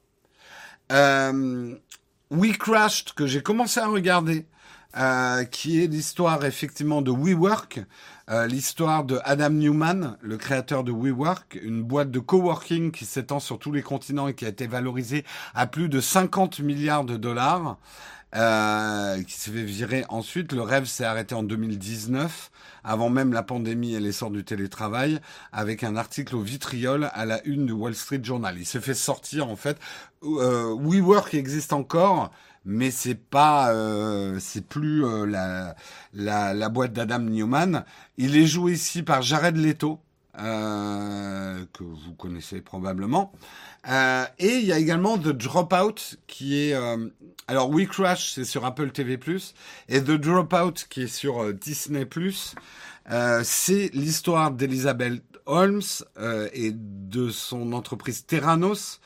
[0.91, 1.75] Euh,
[2.29, 4.45] We Crashed, que j'ai commencé à regarder,
[4.95, 7.81] euh, qui est l'histoire effectivement de WeWork,
[8.29, 13.39] euh, l'histoire de Adam Newman, le créateur de WeWork, une boîte de coworking qui s'étend
[13.39, 15.25] sur tous les continents et qui a été valorisée
[15.55, 17.79] à plus de 50 milliards de dollars.
[18.33, 20.51] Euh, qui s'est fait virer ensuite.
[20.51, 22.51] Le rêve s'est arrêté en 2019,
[22.83, 25.21] avant même la pandémie et l'essor du télétravail,
[25.53, 28.57] avec un article au vitriol à la une du Wall Street Journal.
[28.57, 29.77] Il s'est fait sortir en fait.
[30.23, 32.31] Euh, WeWork existe encore,
[32.65, 35.75] mais c'est pas, euh, c'est plus la,
[36.13, 37.85] la, la boîte d'Adam Newman.
[38.17, 40.01] Il est joué ici par Jared Leto.
[40.37, 43.31] Que vous connaissez probablement.
[43.87, 47.07] Euh, et il y a également The Dropout qui est euh,
[47.47, 49.19] alors We Crash c'est sur Apple TV+
[49.89, 52.07] et The Dropout qui est sur euh, Disney+.
[53.11, 55.83] Euh, c'est l'histoire d'Elizabeth Holmes
[56.53, 58.99] et de son entreprise Terranos.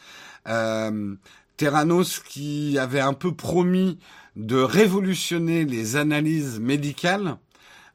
[1.57, 3.99] Terranos qui avait un peu promis
[4.37, 7.35] de révolutionner les analyses médicales.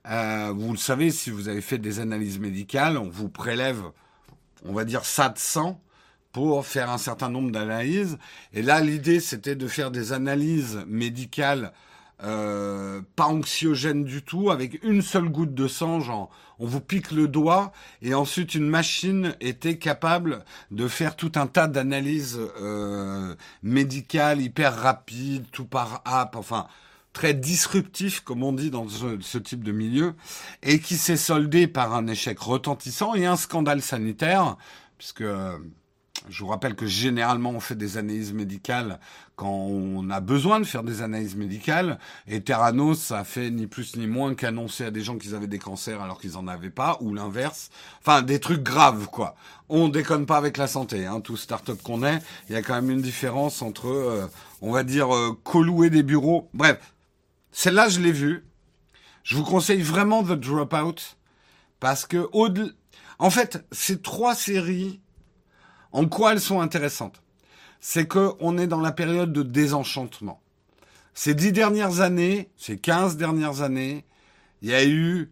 [0.05, 3.81] vous le savez, si vous avez fait des analyses médicales, on vous prélève,
[4.67, 5.81] on va dire ça de sang
[6.35, 8.19] pour faire un certain nombre d'analyses.
[8.53, 11.73] Et là, l'idée, c'était de faire des analyses médicales
[12.25, 17.13] euh, pas anxiogènes du tout, avec une seule goutte de sang, genre on vous pique
[17.13, 23.35] le doigt, et ensuite une machine était capable de faire tout un tas d'analyses euh,
[23.63, 26.67] médicales hyper rapides, tout par app, enfin
[27.13, 30.15] très disruptif, comme on dit dans ce, ce type de milieu,
[30.63, 34.57] et qui s'est soldé par un échec retentissant et un scandale sanitaire,
[34.99, 35.25] puisque
[36.29, 38.99] Je vous rappelle que généralement on fait des analyses médicales
[39.37, 41.99] quand on a besoin de faire des analyses médicales.
[42.27, 45.59] Et Terranos, ça fait ni plus ni moins qu'annoncer à des gens qu'ils avaient des
[45.59, 47.71] cancers alors qu'ils en avaient pas, ou l'inverse.
[48.01, 49.35] Enfin, des trucs graves, quoi.
[49.69, 51.21] On déconne pas avec la santé, hein.
[51.21, 54.27] Tout start-up qu'on est, il y a quand même une différence entre, euh,
[54.63, 56.49] on va dire, euh, colouer des bureaux.
[56.55, 56.95] Bref,
[57.53, 58.45] celle-là, je l'ai vue.
[59.25, 61.17] Je vous conseille vraiment The Dropout
[61.81, 62.49] parce que au
[63.19, 65.01] en fait, ces trois séries
[65.95, 67.23] en quoi elles sont intéressantes?
[67.81, 70.43] C'est que on est dans la période de désenchantement.
[71.15, 74.05] Ces dix dernières années, ces quinze dernières années,
[74.61, 75.31] il y a eu,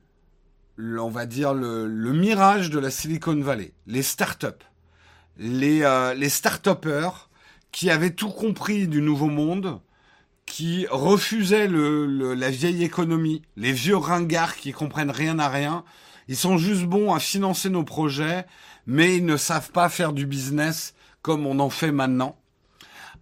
[0.78, 4.64] on va dire, le, mirage de la Silicon Valley, les startups,
[5.36, 6.68] les, euh, les start
[7.72, 9.80] qui avaient tout compris du nouveau monde,
[10.47, 15.82] qui refusaient la vieille économie, les vieux ringards qui comprennent rien à rien.
[16.28, 18.47] Ils sont juste bons à financer nos projets
[18.86, 22.36] mais ils ne savent pas faire du business comme on en fait maintenant,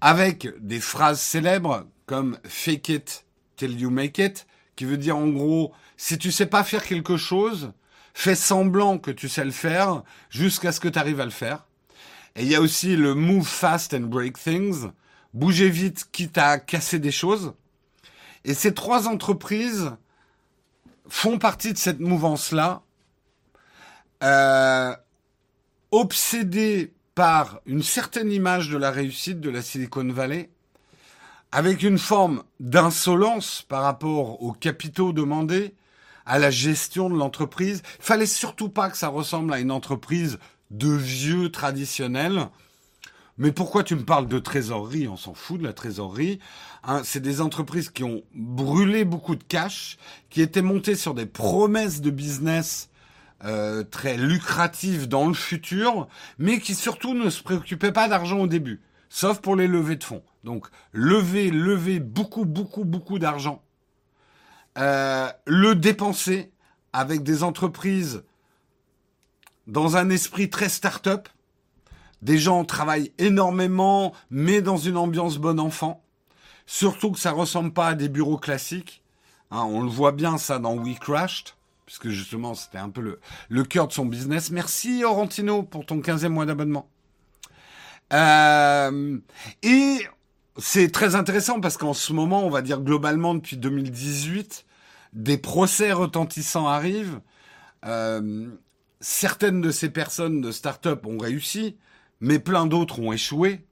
[0.00, 3.24] avec des phrases célèbres comme fake it
[3.56, 7.18] till you make it, qui veut dire en gros, si tu sais pas faire quelque
[7.18, 7.72] chose,
[8.14, 11.66] fais semblant que tu sais le faire jusqu'à ce que tu arrives à le faire.
[12.36, 14.90] Et il y a aussi le move fast and break things,
[15.34, 17.52] bouger vite quitte à casser des choses.
[18.44, 19.92] Et ces trois entreprises
[21.08, 22.82] font partie de cette mouvance-là.
[24.22, 24.94] Euh,
[25.90, 30.50] obsédé par une certaine image de la réussite de la Silicon Valley,
[31.52, 35.74] avec une forme d'insolence par rapport aux capitaux demandés,
[36.26, 37.82] à la gestion de l'entreprise.
[37.98, 40.38] Fallait surtout pas que ça ressemble à une entreprise
[40.70, 42.46] de vieux traditionnels.
[43.36, 45.08] Mais pourquoi tu me parles de trésorerie?
[45.08, 46.38] On s'en fout de la trésorerie.
[46.84, 49.96] Hein, c'est des entreprises qui ont brûlé beaucoup de cash,
[50.28, 52.89] qui étaient montées sur des promesses de business
[53.44, 56.08] euh, très lucratif dans le futur,
[56.38, 60.04] mais qui surtout ne se préoccupait pas d'argent au début, sauf pour les levées de
[60.04, 60.22] fonds.
[60.44, 63.62] Donc lever, lever beaucoup, beaucoup, beaucoup d'argent,
[64.76, 66.52] euh, le dépenser
[66.92, 68.24] avec des entreprises
[69.66, 71.28] dans un esprit très start-up.
[72.20, 76.02] Des gens travaillent énormément, mais dans une ambiance bon enfant.
[76.66, 79.02] Surtout que ça ressemble pas à des bureaux classiques.
[79.50, 81.54] Hein, on le voit bien ça dans We Crashed
[81.90, 83.18] puisque justement c'était un peu
[83.48, 84.52] le, cœur de son business.
[84.52, 86.88] Merci Orantino pour ton 15e mois d'abonnement.
[88.12, 89.18] Euh,
[89.64, 90.06] et
[90.56, 94.66] c'est très intéressant parce qu'en ce moment, on va dire globalement depuis 2018,
[95.14, 97.20] des procès retentissants arrivent.
[97.84, 98.46] Euh,
[99.00, 101.76] certaines de ces personnes de start-up ont réussi,
[102.20, 103.66] mais plein d'autres ont échoué,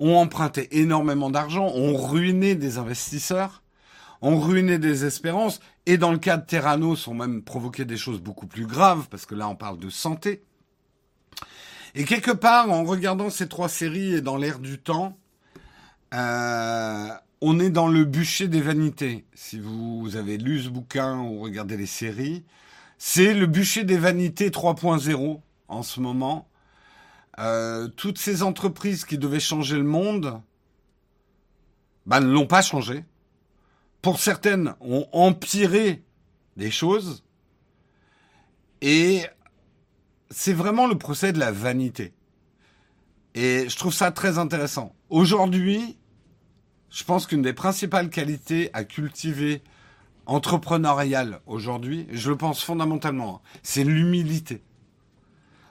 [0.00, 3.62] ont emprunté énormément d'argent, ont ruiné des investisseurs
[4.22, 8.20] ont ruiné des espérances, et dans le cas de Terranos, ont même provoqué des choses
[8.20, 10.42] beaucoup plus graves, parce que là, on parle de santé.
[11.94, 15.18] Et quelque part, en regardant ces trois séries et dans l'air du temps,
[16.14, 17.08] euh,
[17.40, 19.24] on est dans le bûcher des vanités.
[19.34, 22.44] Si vous avez lu ce bouquin ou regardé les séries,
[22.98, 26.48] c'est le bûcher des vanités 3.0 en ce moment.
[27.38, 30.40] Euh, toutes ces entreprises qui devaient changer le monde,
[32.06, 33.04] bah, ne l'ont pas changé
[34.02, 36.02] pour certaines, ont empiré
[36.56, 37.24] des choses.
[38.80, 39.22] Et
[40.30, 42.12] c'est vraiment le procès de la vanité.
[43.34, 44.94] Et je trouve ça très intéressant.
[45.08, 45.96] Aujourd'hui,
[46.90, 49.62] je pense qu'une des principales qualités à cultiver
[50.26, 54.62] entrepreneuriale aujourd'hui, je le pense fondamentalement, c'est l'humilité.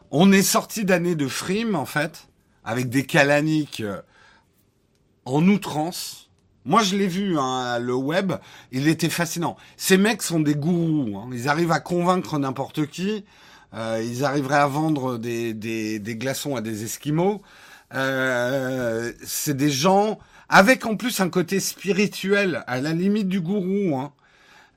[0.10, 2.28] On est sorti d'années de frime, en fait,
[2.64, 4.02] avec des calaniques euh,
[5.26, 6.21] en outrance,
[6.66, 8.34] moi, je l'ai vu, hein, le web,
[8.72, 9.58] il était fascinant.
[9.78, 11.18] Ces mecs sont des gourous.
[11.18, 11.30] Hein.
[11.34, 13.26] Ils arrivent à convaincre n'importe qui.
[13.74, 17.42] Euh, ils arriveraient à vendre des, glaçons à des esquimaux.
[17.94, 20.20] Euh, c'est des gens
[20.50, 23.98] avec en plus un côté spirituel, à la limite du gourou.
[23.98, 24.12] Hein.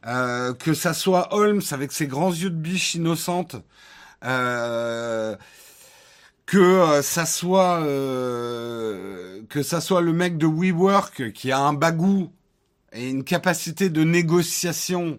[0.07, 3.57] Euh, que ça soit Holmes avec ses grands yeux de biche innocente.
[4.25, 5.35] Euh,
[6.47, 11.73] que euh, ça soit euh, que ça soit le mec de WeWork qui a un
[11.73, 12.31] bagou
[12.93, 15.19] et une capacité de négociation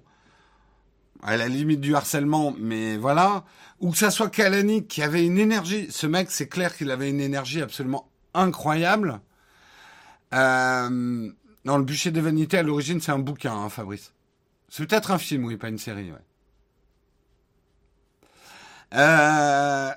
[1.24, 3.44] à la limite du harcèlement, mais voilà,
[3.80, 5.88] ou que ça soit Kalanick qui avait une énergie.
[5.90, 9.20] Ce mec, c'est clair qu'il avait une énergie absolument incroyable.
[10.34, 10.90] Euh,
[11.66, 14.14] non, le bûcher des vanités à l'origine, c'est un bouquin, hein, Fabrice.
[14.70, 16.12] C'est peut-être un film, oui, pas une série.
[16.12, 16.18] Ouais.
[18.94, 19.92] Euh,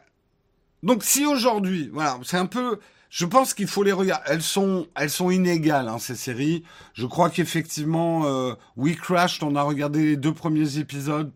[0.83, 2.79] donc si aujourd'hui, voilà, c'est un peu,
[3.11, 4.25] je pense qu'il faut les regarder.
[4.29, 6.63] Elles sont, elles sont inégales hein, ces séries.
[6.95, 11.33] Je crois qu'effectivement, euh, We Crashed, on a regardé les deux premiers épisodes.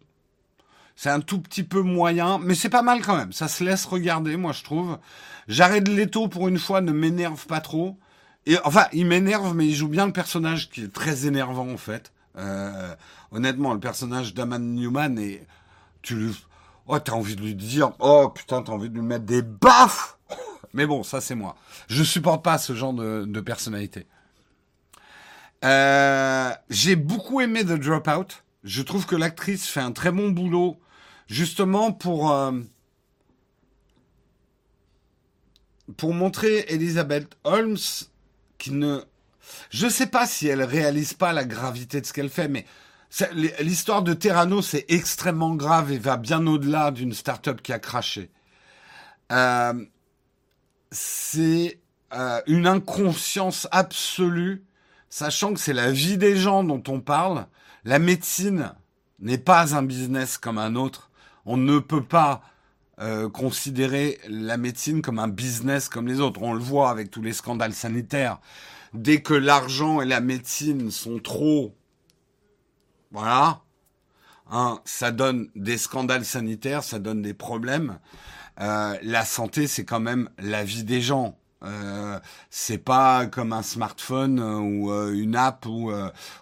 [0.94, 3.32] C'est un tout petit peu moyen, mais c'est pas mal quand même.
[3.32, 4.98] Ça se laisse regarder, moi je trouve.
[5.48, 7.98] J'arrête Leto pour une fois, ne m'énerve pas trop.
[8.47, 11.77] Et enfin, il m'énerve, mais il joue bien le personnage qui est très énervant en
[11.77, 12.12] fait.
[12.36, 12.94] Euh,
[13.31, 15.47] honnêtement, le personnage d'Aman Newman et
[16.02, 16.31] tu
[16.86, 20.18] oh t'as envie de lui dire, oh putain t'as envie de lui mettre des baffes.
[20.74, 21.56] Mais bon, ça c'est moi.
[21.88, 24.06] Je supporte pas ce genre de, personnalité.
[25.64, 28.42] Euh, j'ai beaucoup aimé The Dropout.
[28.64, 30.80] Je trouve que l'actrice fait un très bon boulot,
[31.26, 32.52] justement pour euh,
[35.96, 37.76] pour montrer Elizabeth Holmes
[38.59, 39.00] qui ne,
[39.70, 42.64] je sais pas si elle réalise pas la gravité de ce qu'elle fait, mais
[43.60, 48.30] l'histoire de Terrano c'est extrêmement grave et va bien au-delà d'une start-up qui a craché.
[49.30, 49.84] Euh,
[50.90, 51.80] c'est
[52.14, 54.64] euh, une inconscience absolue,
[55.09, 57.47] sachant que c'est la vie des gens dont on parle.
[57.84, 58.72] La médecine
[59.18, 61.10] n'est pas un business comme un autre.
[61.47, 62.43] On ne peut pas
[63.01, 66.43] euh, considérer la médecine comme un business comme les autres.
[66.43, 68.39] On le voit avec tous les scandales sanitaires.
[68.93, 71.74] Dès que l'argent et la médecine sont trop,
[73.12, 73.60] voilà,
[74.51, 77.98] hein, ça donne des scandales sanitaires, ça donne des problèmes.
[78.60, 81.39] Euh, la santé, c'est quand même la vie des gens.
[81.64, 82.18] Euh,
[82.51, 85.93] c'est pas comme un smartphone euh, ou euh, une app ou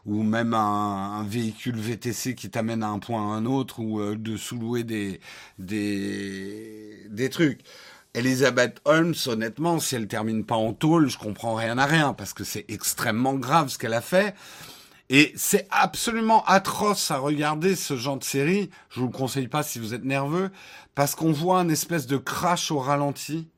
[0.06, 4.36] ou même un, véhicule VTC qui t'amène à un point à un autre ou de
[4.36, 5.20] sous-louer des
[5.58, 7.60] des des trucs.
[8.14, 12.32] Elizabeth Holmes, honnêtement, si elle termine pas en tôle, je comprends rien à rien parce
[12.32, 14.34] que c'est extrêmement grave ce qu'elle a fait.
[15.12, 18.70] Et c'est absolument atroce à regarder ce genre de série.
[18.90, 20.52] Je vous le conseille pas si vous êtes nerveux,
[20.94, 23.48] parce qu'on voit un espèce de crash au ralenti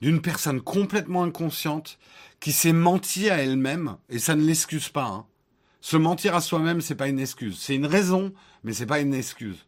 [0.00, 1.98] d'une personne complètement inconsciente
[2.38, 5.06] qui s'est menti à elle-même, et ça ne l'excuse pas.
[5.06, 5.26] Hein.
[5.80, 7.58] Se mentir à soi-même, c'est pas une excuse.
[7.60, 8.32] C'est une raison,
[8.62, 9.66] mais c'est pas une excuse.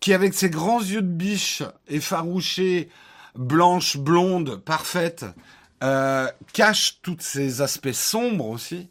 [0.00, 2.88] Qui, avec ses grands yeux de biche, effarouchés,
[3.36, 5.26] blanches, blondes, parfaites,
[5.84, 8.88] euh, cache tous ces aspects sombres aussi,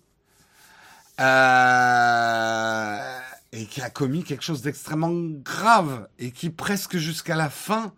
[1.20, 3.20] euh,
[3.52, 5.14] et qui a commis quelque chose d'extrêmement
[5.44, 7.94] grave, et qui presque jusqu'à la fin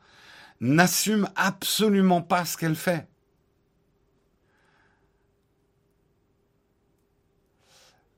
[0.62, 3.08] n'assume absolument pas ce qu'elle fait.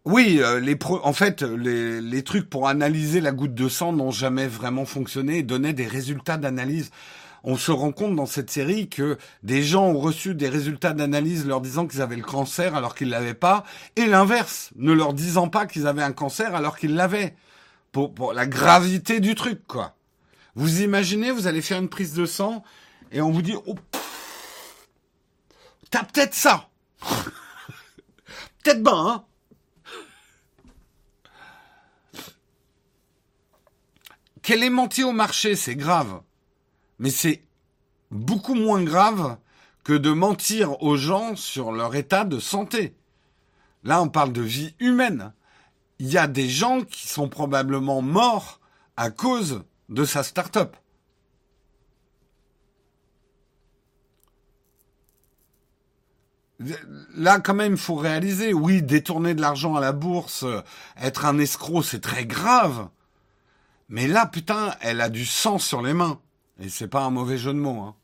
[0.05, 4.11] Oui, euh, les en fait, les, les, trucs pour analyser la goutte de sang n'ont
[4.11, 6.91] jamais vraiment fonctionné et donnaient des résultats d'analyse.
[7.43, 11.45] On se rend compte dans cette série que des gens ont reçu des résultats d'analyse
[11.45, 13.63] leur disant qu'ils avaient le cancer alors qu'ils l'avaient pas,
[13.95, 17.35] et l'inverse, ne leur disant pas qu'ils avaient un cancer alors qu'ils l'avaient.
[17.91, 19.95] Pour, la gravité du truc, quoi.
[20.53, 22.63] Vous imaginez, vous allez faire une prise de sang
[23.11, 23.75] et on vous dit, oh,
[25.89, 26.69] t'as peut-être ça.
[28.63, 29.23] peut-être ben, hein.
[34.43, 36.21] Qu'elle ait menti au marché, c'est grave.
[36.99, 37.43] Mais c'est
[38.11, 39.37] beaucoup moins grave
[39.83, 42.95] que de mentir aux gens sur leur état de santé.
[43.83, 45.33] Là, on parle de vie humaine.
[45.99, 48.59] Il y a des gens qui sont probablement morts
[48.97, 50.75] à cause de sa start-up.
[57.15, 60.43] Là, quand même, faut réaliser, oui, détourner de l'argent à la bourse,
[60.99, 62.89] être un escroc, c'est très grave.
[63.89, 66.19] Mais là, putain, elle a du sang sur les mains.
[66.59, 67.95] Et c'est pas un mauvais jeu de mots, hein.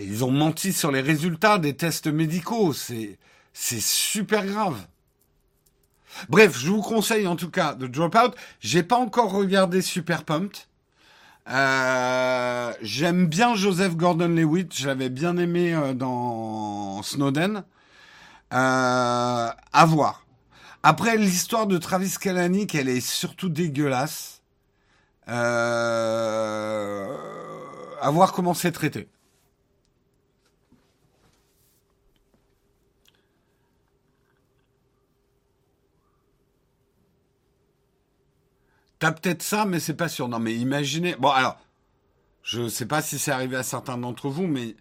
[0.00, 2.72] Ils ont menti sur les résultats des tests médicaux.
[2.72, 3.18] C'est,
[3.52, 4.86] super grave.
[6.28, 8.34] Bref, je vous conseille en tout cas de Dropout.
[8.60, 10.66] J'ai pas encore regardé Super Pumped.
[11.48, 14.74] Euh, J'aime bien Joseph Gordon-Lewitt.
[14.74, 17.64] Je l'avais bien aimé euh, dans Snowden.
[18.52, 20.21] Euh, à voir.
[20.82, 24.42] Après, l'histoire de Travis Kalanick, elle est surtout dégueulasse.
[25.28, 27.16] Euh,
[28.00, 29.08] à voir comment c'est traité.
[38.98, 40.28] T'as peut-être ça, mais c'est pas sûr.
[40.28, 41.16] Non, mais imaginez.
[41.16, 41.58] Bon, alors,
[42.42, 44.76] je sais pas si c'est arrivé à certains d'entre vous, mais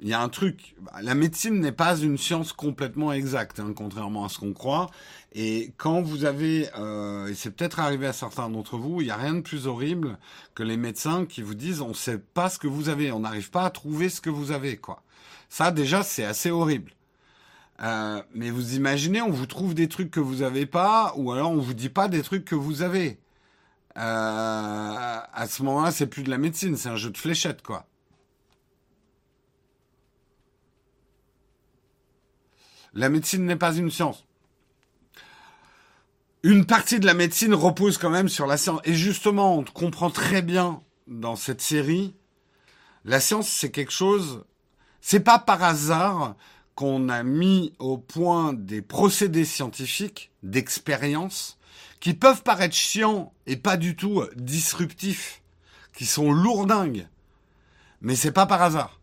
[0.00, 0.76] il y a un truc.
[1.02, 4.90] La médecine n'est pas une science complètement exacte, hein, contrairement à ce qu'on croit.
[5.38, 9.10] Et quand vous avez, euh, et c'est peut-être arrivé à certains d'entre vous, il n'y
[9.10, 10.18] a rien de plus horrible
[10.54, 13.20] que les médecins qui vous disent on ne sait pas ce que vous avez, on
[13.20, 15.02] n'arrive pas à trouver ce que vous avez, quoi.
[15.50, 16.92] Ça déjà c'est assez horrible.
[17.82, 21.50] Euh, mais vous imaginez, on vous trouve des trucs que vous n'avez pas, ou alors
[21.50, 23.18] on vous dit pas des trucs que vous avez.
[23.98, 27.86] Euh, à ce moment-là, c'est plus de la médecine, c'est un jeu de fléchettes, quoi.
[32.94, 34.26] La médecine n'est pas une science.
[36.46, 38.80] Une partie de la médecine repose quand même sur la science.
[38.84, 42.14] Et justement, on comprend très bien dans cette série,
[43.04, 44.44] la science, c'est quelque chose,
[45.00, 46.36] c'est pas par hasard
[46.76, 51.58] qu'on a mis au point des procédés scientifiques, d'expérience,
[51.98, 55.42] qui peuvent paraître chiants et pas du tout disruptifs,
[55.92, 57.08] qui sont lourdingues.
[58.02, 59.00] Mais c'est pas par hasard.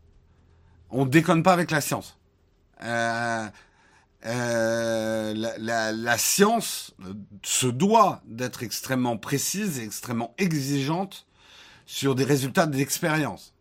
[0.91, 2.17] On déconne pas avec la science.
[2.83, 3.49] Euh,
[4.25, 6.95] euh, la, science
[7.43, 11.27] se doit d'être extrêmement précise et extrêmement exigeante
[11.85, 13.53] sur des résultats d'expérience.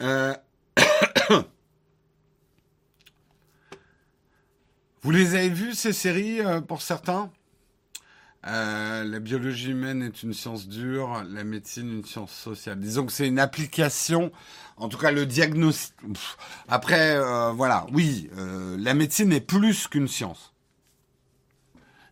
[0.00, 0.34] Euh...
[5.02, 7.30] Vous les avez vues, ces séries, euh, pour certains?
[8.46, 12.78] Euh, La biologie humaine est une science dure, la médecine une science sociale.
[12.78, 14.30] Disons que c'est une application,
[14.76, 15.94] en tout cas le diagnostic.
[16.68, 20.52] Après, euh, voilà, oui, euh, la médecine est plus qu'une science.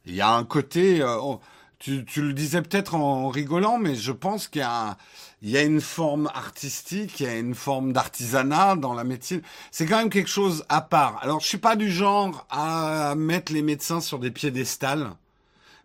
[0.06, 1.02] Il y a un côté...
[1.05, 1.40] Oh,
[1.79, 5.81] tu, tu, le disais peut-être en rigolant, mais je pense qu'il y y a une
[5.81, 9.43] forme artistique, il y a une forme d'artisanat dans la médecine.
[9.71, 11.19] C'est quand même quelque chose à part.
[11.23, 15.13] Alors, je suis pas du genre à mettre les médecins sur des piédestals.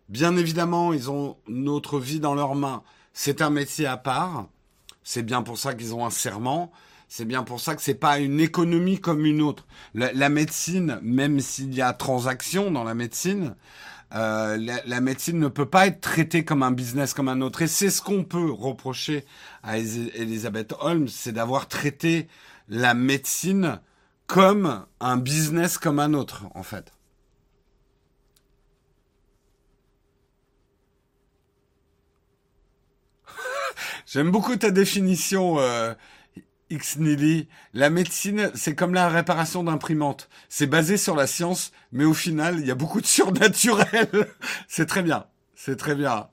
[0.08, 2.82] Bien évidemment, ils ont notre vie dans leurs mains.
[3.12, 4.46] C'est un métier à part.
[5.04, 6.72] C'est bien pour ça qu'ils ont un serment.
[7.08, 9.64] C'est bien pour ça que c'est pas une économie comme une autre.
[9.94, 13.54] La, la médecine, même s'il y a transaction dans la médecine,
[14.14, 17.62] euh, la, médecine ne peut pas être traitée comme un business comme un autre.
[17.62, 19.24] Et c'est ce qu'on peut reprocher
[19.64, 22.28] à Elisabeth Holmes, c'est d'avoir traité
[22.68, 23.80] la médecine
[24.26, 26.92] comme un business comme un autre, en fait.
[34.06, 35.92] J'aime beaucoup ta définition, euh,
[36.70, 36.98] X
[37.74, 40.28] la médecine, c'est comme la réparation d'imprimantes.
[40.48, 44.08] C'est basé sur la science, mais au final, il y a beaucoup de surnaturel.
[44.68, 45.26] c'est très bien.
[45.54, 46.28] C'est très bien.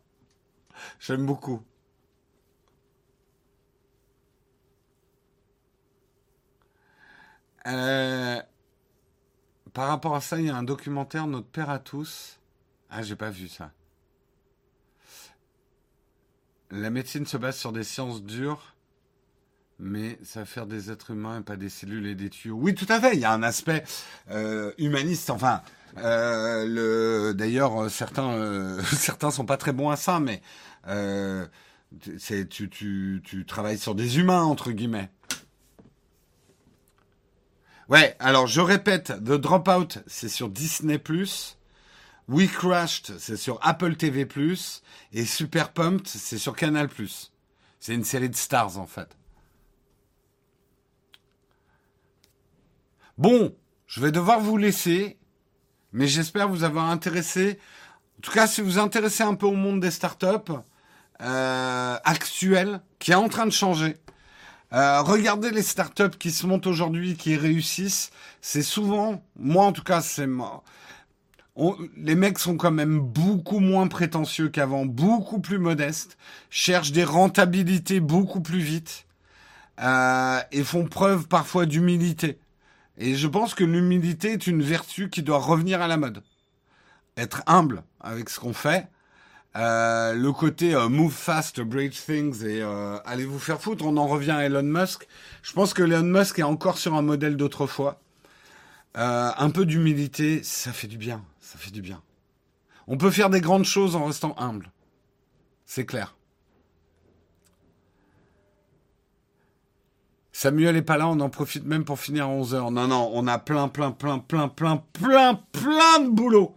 [0.99, 1.61] J'aime beaucoup.
[7.67, 8.41] Euh,
[9.73, 12.39] par rapport à ça, il y a un documentaire, Notre Père à tous.
[12.89, 13.71] Ah, j'ai pas vu ça.
[16.71, 18.75] La médecine se base sur des sciences dures
[19.81, 22.57] mais ça va faire des êtres humains et pas des cellules et des tuyaux.
[22.59, 23.15] Oui, tout à fait.
[23.15, 23.83] Il y a un aspect
[24.29, 25.29] euh, humaniste.
[25.31, 25.61] Enfin,
[25.97, 30.41] euh, le d'ailleurs certains euh, certains sont pas très bons à ça, mais
[30.87, 31.45] euh,
[31.99, 35.09] tu travailles sur des humains entre guillemets.
[37.89, 38.15] Ouais.
[38.19, 41.01] Alors je répète, The Dropout, c'est sur Disney+.
[42.27, 44.25] We Crashed, c'est sur Apple TV+,
[45.11, 46.87] et Super Pumped, c'est sur Canal+.
[47.79, 49.17] C'est une série de stars en fait.
[53.21, 53.53] Bon,
[53.85, 55.19] je vais devoir vous laisser,
[55.93, 57.59] mais j'espère vous avoir intéressé.
[58.17, 60.51] En tout cas, si vous intéressez un peu au monde des startups
[61.21, 63.97] euh, actuels, qui est en train de changer,
[64.73, 68.09] euh, regardez les startups qui se montent aujourd'hui, qui réussissent.
[68.41, 70.63] C'est souvent, moi en tout cas, c'est moi.
[71.97, 76.17] les mecs sont quand même beaucoup moins prétentieux qu'avant, beaucoup plus modestes,
[76.49, 79.05] cherchent des rentabilités beaucoup plus vite
[79.79, 82.39] euh, et font preuve parfois d'humilité.
[83.01, 86.21] Et je pense que l'humilité est une vertu qui doit revenir à la mode.
[87.17, 88.87] Être humble avec ce qu'on fait.
[89.55, 93.97] Euh, le côté euh, move fast, break things et euh, allez vous faire foutre, on
[93.97, 95.07] en revient à Elon Musk.
[95.41, 97.99] Je pense que Elon Musk est encore sur un modèle d'autrefois.
[98.93, 102.03] Un peu d'humilité, ça fait du bien, ça fait du bien.
[102.87, 104.71] On peut faire des grandes choses en restant humble.
[105.65, 106.15] C'est clair.
[110.33, 112.71] Samuel est pas là, on en profite même pour finir à 11h.
[112.71, 116.55] Non, non, on a plein, plein, plein, plein, plein, plein, plein de boulot.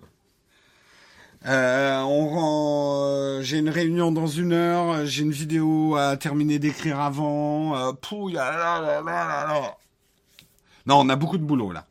[1.46, 7.00] Euh, on euh, j'ai une réunion dans une heure, j'ai une vidéo à terminer d'écrire
[7.00, 7.76] avant.
[7.76, 7.92] Euh,
[10.86, 11.86] non, on a beaucoup de boulot là.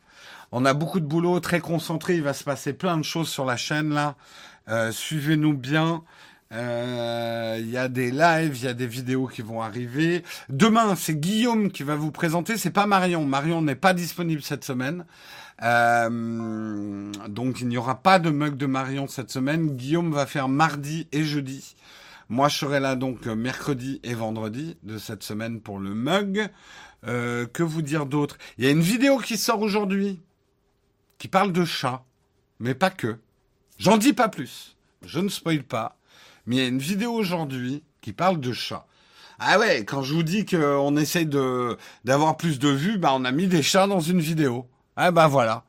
[0.52, 2.16] On a beaucoup de boulot, très concentré.
[2.16, 4.16] Il va se passer plein de choses sur la chaîne là.
[4.70, 6.04] Euh, Suivez-nous bien.
[6.54, 10.24] Euh, il y a des lives, il y a des vidéos qui vont arriver.
[10.50, 12.58] Demain, c'est Guillaume qui va vous présenter.
[12.58, 13.26] C'est pas Marion.
[13.26, 15.06] Marion n'est pas disponible cette semaine.
[15.62, 19.76] Euh, donc il n'y aura pas de mug de Marion cette semaine.
[19.76, 21.76] Guillaume va faire mardi et jeudi.
[22.30, 26.50] Moi, je serai là donc mercredi et vendredi de cette semaine pour le mug.
[27.06, 28.38] Euh, que vous dire d'autre?
[28.58, 30.22] Il y a une vidéo qui sort aujourd'hui
[31.18, 32.04] qui parle de chats,
[32.60, 33.18] mais pas que.
[33.78, 34.78] J'en dis pas plus.
[35.06, 35.98] Je ne spoil pas.
[36.46, 38.86] Mais il y a une vidéo aujourd'hui qui parle de chats.
[39.40, 43.26] Ah ouais, quand je vous dis qu'on essaye de d'avoir plus de vues, bah on
[43.26, 44.68] a mis des chats dans une vidéo.
[44.96, 45.64] Ah bah voilà.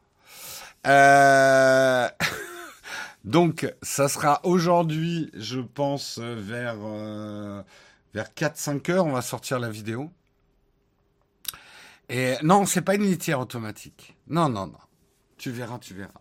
[0.87, 2.09] Euh...
[3.25, 7.63] Donc ça sera aujourd'hui, je pense, vers euh,
[8.13, 10.11] vers 4-5 heures, on va sortir la vidéo.
[12.09, 14.15] Et non, c'est pas une litière automatique.
[14.29, 14.79] Non, non, non.
[15.39, 16.21] Tu verras, tu verras.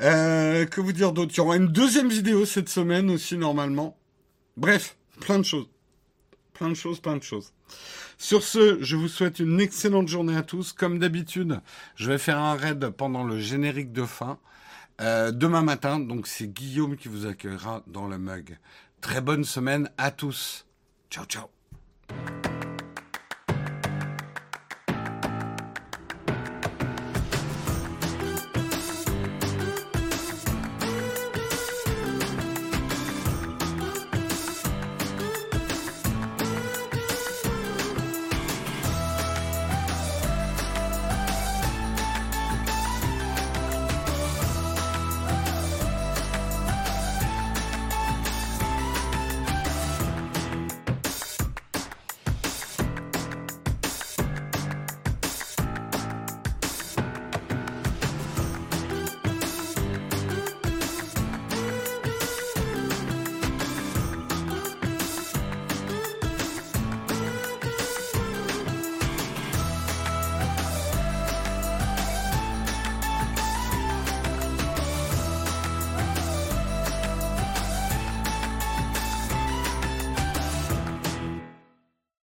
[0.00, 1.32] Euh, que vous dire d'autre?
[1.34, 3.96] Il y aura une deuxième vidéo cette semaine aussi normalement.
[4.56, 5.68] Bref, plein de choses.
[6.54, 7.52] Plein de choses, plein de choses.
[8.16, 10.72] Sur ce, je vous souhaite une excellente journée à tous.
[10.72, 11.60] Comme d'habitude,
[11.94, 14.38] je vais faire un raid pendant le générique de fin.
[15.00, 18.58] Euh, demain matin, donc c'est Guillaume qui vous accueillera dans le mug.
[19.00, 20.66] Très bonne semaine à tous.
[21.10, 21.46] Ciao, ciao.